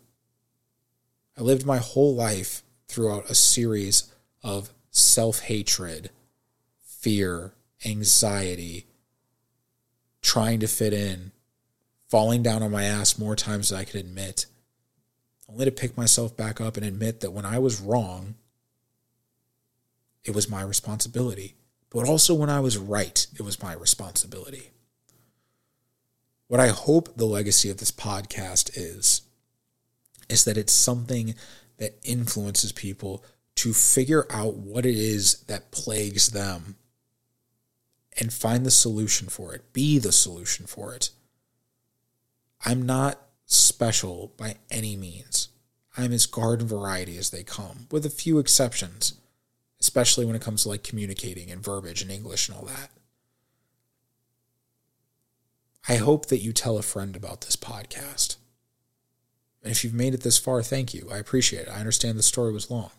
I 1.38 1.42
lived 1.42 1.66
my 1.66 1.78
whole 1.78 2.16
life 2.16 2.64
throughout 2.88 3.30
a 3.30 3.36
series 3.36 4.12
of 4.42 4.70
self 4.92 5.40
hatred, 5.42 6.10
fear, 6.82 7.54
anxiety, 7.86 8.88
trying 10.22 10.60
to 10.60 10.68
fit 10.68 10.94
in, 10.94 11.32
falling 12.10 12.44
down 12.44 12.64
on 12.64 12.72
my 12.72 12.84
ass 12.84 13.18
more 13.18 13.36
times 13.36 13.70
than 13.70 13.80
I 13.80 13.84
could 13.84 14.00
admit, 14.00 14.46
only 15.48 15.66
to 15.66 15.72
pick 15.72 15.96
myself 15.96 16.36
back 16.36 16.60
up 16.60 16.78
and 16.78 16.86
admit 16.86 17.22
that 17.22 17.32
when 17.32 17.46
I 17.46 17.60
was 17.60 17.80
wrong, 17.80 18.36
it 20.24 20.34
was 20.34 20.50
my 20.50 20.62
responsibility. 20.64 21.56
But 21.90 22.08
also 22.10 22.34
when 22.34 22.50
I 22.50 22.60
was 22.60 22.78
right, 22.78 23.26
it 23.36 23.42
was 23.42 23.62
my 23.62 23.74
responsibility. 23.74 24.72
What 26.48 26.60
I 26.60 26.68
hope 26.68 27.16
the 27.16 27.26
legacy 27.26 27.70
of 27.70 27.78
this 27.78 27.92
podcast 27.92 28.72
is, 28.76 29.22
is 30.30 30.44
that 30.46 30.58
it's 30.58 30.74
something 30.74 31.36
that 31.78 31.98
influences 32.04 32.72
people 32.72 33.24
to 33.56 33.74
figure 33.74 34.26
out 34.30 34.56
what 34.56 34.86
it 34.86 34.96
is 34.96 35.40
that 35.48 35.72
plagues 35.72 36.30
them 36.30 36.76
and 38.20 38.34
find 38.34 38.66
the 38.66 38.72
solution 38.72 39.28
for 39.28 39.54
it, 39.54 39.74
be 39.74 40.00
the 40.00 40.12
solution 40.12 40.66
for 40.66 40.94
it. 40.94 41.10
I'm 42.66 42.86
not 42.86 43.20
special 43.46 44.34
by 44.38 44.56
any 44.72 44.96
means. 44.96 45.50
I'm 45.98 46.12
as 46.12 46.26
garden 46.26 46.68
variety 46.68 47.18
as 47.18 47.30
they 47.30 47.44
come, 47.44 47.88
with 47.92 48.06
a 48.06 48.10
few 48.10 48.40
exceptions, 48.40 49.14
especially 49.80 50.26
when 50.26 50.36
it 50.36 50.42
comes 50.42 50.64
to 50.64 50.70
like 50.70 50.84
communicating 50.84 51.52
and 51.52 51.64
verbiage 51.64 52.02
and 52.02 52.12
English 52.12 52.50
and 52.50 52.58
all 52.58 52.66
that. 52.66 52.90
I 55.88 55.98
hope 55.98 56.26
that 56.28 56.40
you 56.40 56.52
tell 56.52 56.78
a 56.78 56.82
friend 56.82 57.16
about 57.16 57.42
this 57.42 57.56
podcast. 57.56 58.38
And 59.62 59.72
if 59.72 59.84
you've 59.84 59.94
made 59.94 60.14
it 60.14 60.22
this 60.22 60.38
far, 60.38 60.64
thank 60.64 60.94
you. 60.94 61.10
I 61.12 61.18
appreciate 61.18 61.68
it. 61.68 61.72
I 61.72 61.80
understand 61.80 62.18
the 62.18 62.24
story 62.24 62.52
was 62.52 62.72
long. 62.72 62.92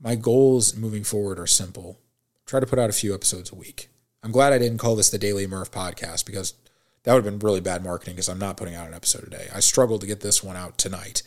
My 0.00 0.14
goals 0.14 0.76
moving 0.76 1.04
forward 1.04 1.38
are 1.38 1.46
simple. 1.46 1.98
Try 2.46 2.60
to 2.60 2.66
put 2.66 2.78
out 2.78 2.90
a 2.90 2.94
few 2.94 3.14
episodes 3.14 3.50
a 3.52 3.56
week. 3.56 3.88
I'm 4.22 4.32
glad 4.32 4.52
I 4.52 4.58
didn't 4.58 4.78
call 4.78 4.96
this 4.96 5.10
the 5.10 5.18
Daily 5.18 5.46
Murph 5.46 5.70
podcast 5.70 6.26
because 6.26 6.54
that 7.02 7.12
would 7.12 7.24
have 7.24 7.32
been 7.32 7.44
really 7.44 7.60
bad 7.60 7.82
marketing 7.82 8.14
because 8.14 8.28
I'm 8.28 8.38
not 8.38 8.56
putting 8.56 8.74
out 8.74 8.86
an 8.86 8.94
episode 8.94 9.24
today. 9.24 9.48
I 9.54 9.60
struggled 9.60 10.00
to 10.02 10.06
get 10.06 10.20
this 10.20 10.42
one 10.42 10.56
out 10.56 10.78
tonight. 10.78 11.22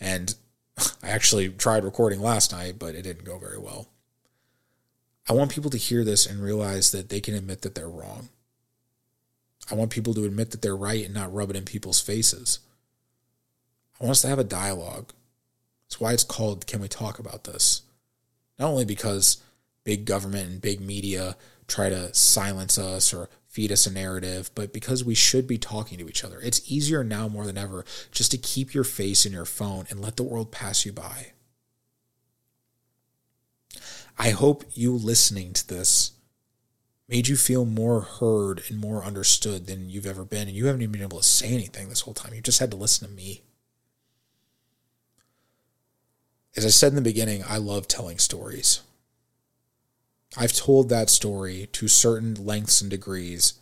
And 0.00 0.34
I 1.02 1.08
actually 1.08 1.50
tried 1.50 1.84
recording 1.84 2.20
last 2.20 2.52
night, 2.52 2.78
but 2.78 2.94
it 2.94 3.02
didn't 3.02 3.24
go 3.24 3.38
very 3.38 3.58
well. 3.58 3.88
I 5.28 5.34
want 5.34 5.50
people 5.50 5.70
to 5.70 5.76
hear 5.76 6.04
this 6.04 6.24
and 6.24 6.42
realize 6.42 6.90
that 6.92 7.10
they 7.10 7.20
can 7.20 7.34
admit 7.34 7.60
that 7.62 7.74
they're 7.74 7.88
wrong. 7.88 8.30
I 9.70 9.74
want 9.74 9.90
people 9.90 10.14
to 10.14 10.24
admit 10.24 10.52
that 10.52 10.62
they're 10.62 10.76
right 10.76 11.04
and 11.04 11.12
not 11.12 11.32
rub 11.32 11.50
it 11.50 11.56
in 11.56 11.64
people's 11.64 12.00
faces. 12.00 12.60
I 14.00 14.04
want 14.04 14.12
us 14.12 14.22
to 14.22 14.28
have 14.28 14.38
a 14.38 14.44
dialogue. 14.44 15.12
That's 15.84 16.00
why 16.00 16.12
it's 16.12 16.24
called 16.24 16.66
Can 16.66 16.80
We 16.80 16.88
Talk 16.88 17.18
About 17.18 17.44
This? 17.44 17.82
Not 18.58 18.68
only 18.68 18.86
because 18.86 19.42
big 19.88 20.04
government 20.04 20.50
and 20.50 20.60
big 20.60 20.82
media 20.82 21.34
try 21.66 21.88
to 21.88 22.12
silence 22.12 22.76
us 22.76 23.14
or 23.14 23.30
feed 23.48 23.72
us 23.72 23.86
a 23.86 23.90
narrative, 23.90 24.50
but 24.54 24.70
because 24.70 25.02
we 25.02 25.14
should 25.14 25.46
be 25.46 25.56
talking 25.56 25.96
to 25.96 26.06
each 26.10 26.22
other. 26.22 26.38
It's 26.42 26.70
easier 26.70 27.02
now 27.02 27.26
more 27.26 27.46
than 27.46 27.56
ever 27.56 27.86
just 28.12 28.30
to 28.32 28.36
keep 28.36 28.74
your 28.74 28.84
face 28.84 29.24
in 29.24 29.32
your 29.32 29.46
phone 29.46 29.86
and 29.88 30.02
let 30.02 30.18
the 30.18 30.24
world 30.24 30.52
pass 30.52 30.84
you 30.84 30.92
by. 30.92 31.28
I 34.18 34.28
hope 34.28 34.62
you 34.74 34.92
listening 34.92 35.54
to 35.54 35.66
this 35.66 36.12
made 37.08 37.28
you 37.28 37.38
feel 37.38 37.64
more 37.64 38.02
heard 38.02 38.64
and 38.68 38.78
more 38.78 39.02
understood 39.02 39.66
than 39.66 39.88
you've 39.88 40.04
ever 40.04 40.26
been. 40.26 40.48
And 40.48 40.56
you 40.56 40.66
haven't 40.66 40.82
even 40.82 40.92
been 40.92 41.00
able 41.00 41.16
to 41.16 41.24
say 41.24 41.48
anything 41.48 41.88
this 41.88 42.02
whole 42.02 42.12
time. 42.12 42.34
You 42.34 42.42
just 42.42 42.60
had 42.60 42.72
to 42.72 42.76
listen 42.76 43.08
to 43.08 43.14
me. 43.14 43.40
As 46.54 46.66
I 46.66 46.68
said 46.68 46.88
in 46.88 46.96
the 46.96 47.00
beginning, 47.00 47.42
I 47.48 47.56
love 47.56 47.88
telling 47.88 48.18
stories. 48.18 48.82
I've 50.36 50.52
told 50.52 50.88
that 50.88 51.08
story 51.08 51.68
to 51.72 51.88
certain 51.88 52.34
lengths 52.34 52.80
and 52.80 52.90
degrees 52.90 53.54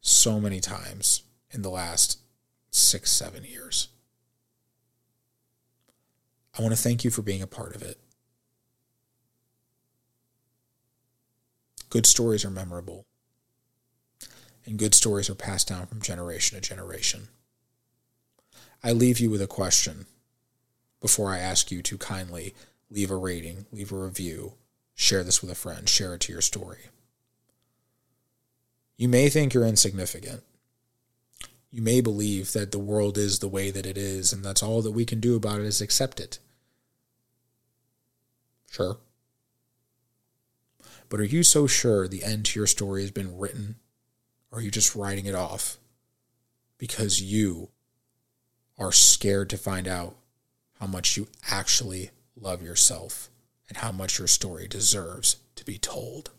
so 0.00 0.40
many 0.40 0.60
times 0.60 1.22
in 1.50 1.62
the 1.62 1.70
last 1.70 2.18
six, 2.70 3.10
seven 3.10 3.44
years. 3.44 3.88
I 6.58 6.62
want 6.62 6.74
to 6.74 6.82
thank 6.82 7.04
you 7.04 7.10
for 7.10 7.22
being 7.22 7.42
a 7.42 7.46
part 7.46 7.76
of 7.76 7.82
it. 7.82 7.98
Good 11.90 12.06
stories 12.06 12.44
are 12.44 12.50
memorable, 12.50 13.04
and 14.64 14.78
good 14.78 14.94
stories 14.94 15.28
are 15.28 15.34
passed 15.34 15.68
down 15.68 15.86
from 15.86 16.00
generation 16.00 16.60
to 16.60 16.66
generation. 16.66 17.28
I 18.82 18.92
leave 18.92 19.18
you 19.18 19.28
with 19.28 19.42
a 19.42 19.46
question 19.46 20.06
before 21.00 21.30
I 21.30 21.38
ask 21.38 21.70
you 21.70 21.82
to 21.82 21.98
kindly 21.98 22.54
leave 22.90 23.10
a 23.10 23.16
rating, 23.16 23.66
leave 23.72 23.92
a 23.92 23.96
review, 23.96 24.54
share 24.94 25.24
this 25.24 25.40
with 25.42 25.50
a 25.50 25.54
friend, 25.54 25.88
share 25.88 26.14
it 26.14 26.20
to 26.22 26.32
your 26.32 26.42
story. 26.42 26.90
You 28.96 29.08
may 29.08 29.28
think 29.28 29.54
you're 29.54 29.64
insignificant. 29.64 30.42
You 31.70 31.82
may 31.82 32.00
believe 32.00 32.52
that 32.52 32.72
the 32.72 32.78
world 32.78 33.16
is 33.16 33.38
the 33.38 33.48
way 33.48 33.70
that 33.70 33.86
it 33.86 33.96
is, 33.96 34.32
and 34.32 34.44
that's 34.44 34.62
all 34.62 34.82
that 34.82 34.90
we 34.90 35.04
can 35.04 35.20
do 35.20 35.36
about 35.36 35.60
it 35.60 35.66
is 35.66 35.80
accept 35.80 36.20
it. 36.20 36.38
Sure. 38.70 38.98
But 41.08 41.20
are 41.20 41.24
you 41.24 41.42
so 41.42 41.66
sure 41.66 42.06
the 42.06 42.24
end 42.24 42.46
to 42.46 42.60
your 42.60 42.66
story 42.66 43.02
has 43.02 43.10
been 43.10 43.38
written? 43.38 43.76
Or 44.50 44.58
are 44.58 44.62
you 44.62 44.70
just 44.70 44.94
writing 44.94 45.26
it 45.26 45.34
off 45.34 45.76
because 46.78 47.22
you 47.22 47.68
are 48.78 48.92
scared 48.92 49.50
to 49.50 49.56
find 49.56 49.86
out 49.86 50.16
how 50.80 50.86
much 50.86 51.16
you 51.16 51.28
actually 51.50 52.10
love 52.34 52.62
yourself 52.62 53.28
and 53.70 53.78
how 53.78 53.92
much 53.92 54.18
your 54.18 54.28
story 54.28 54.68
deserves 54.68 55.36
to 55.54 55.64
be 55.64 55.78
told? 55.78 56.30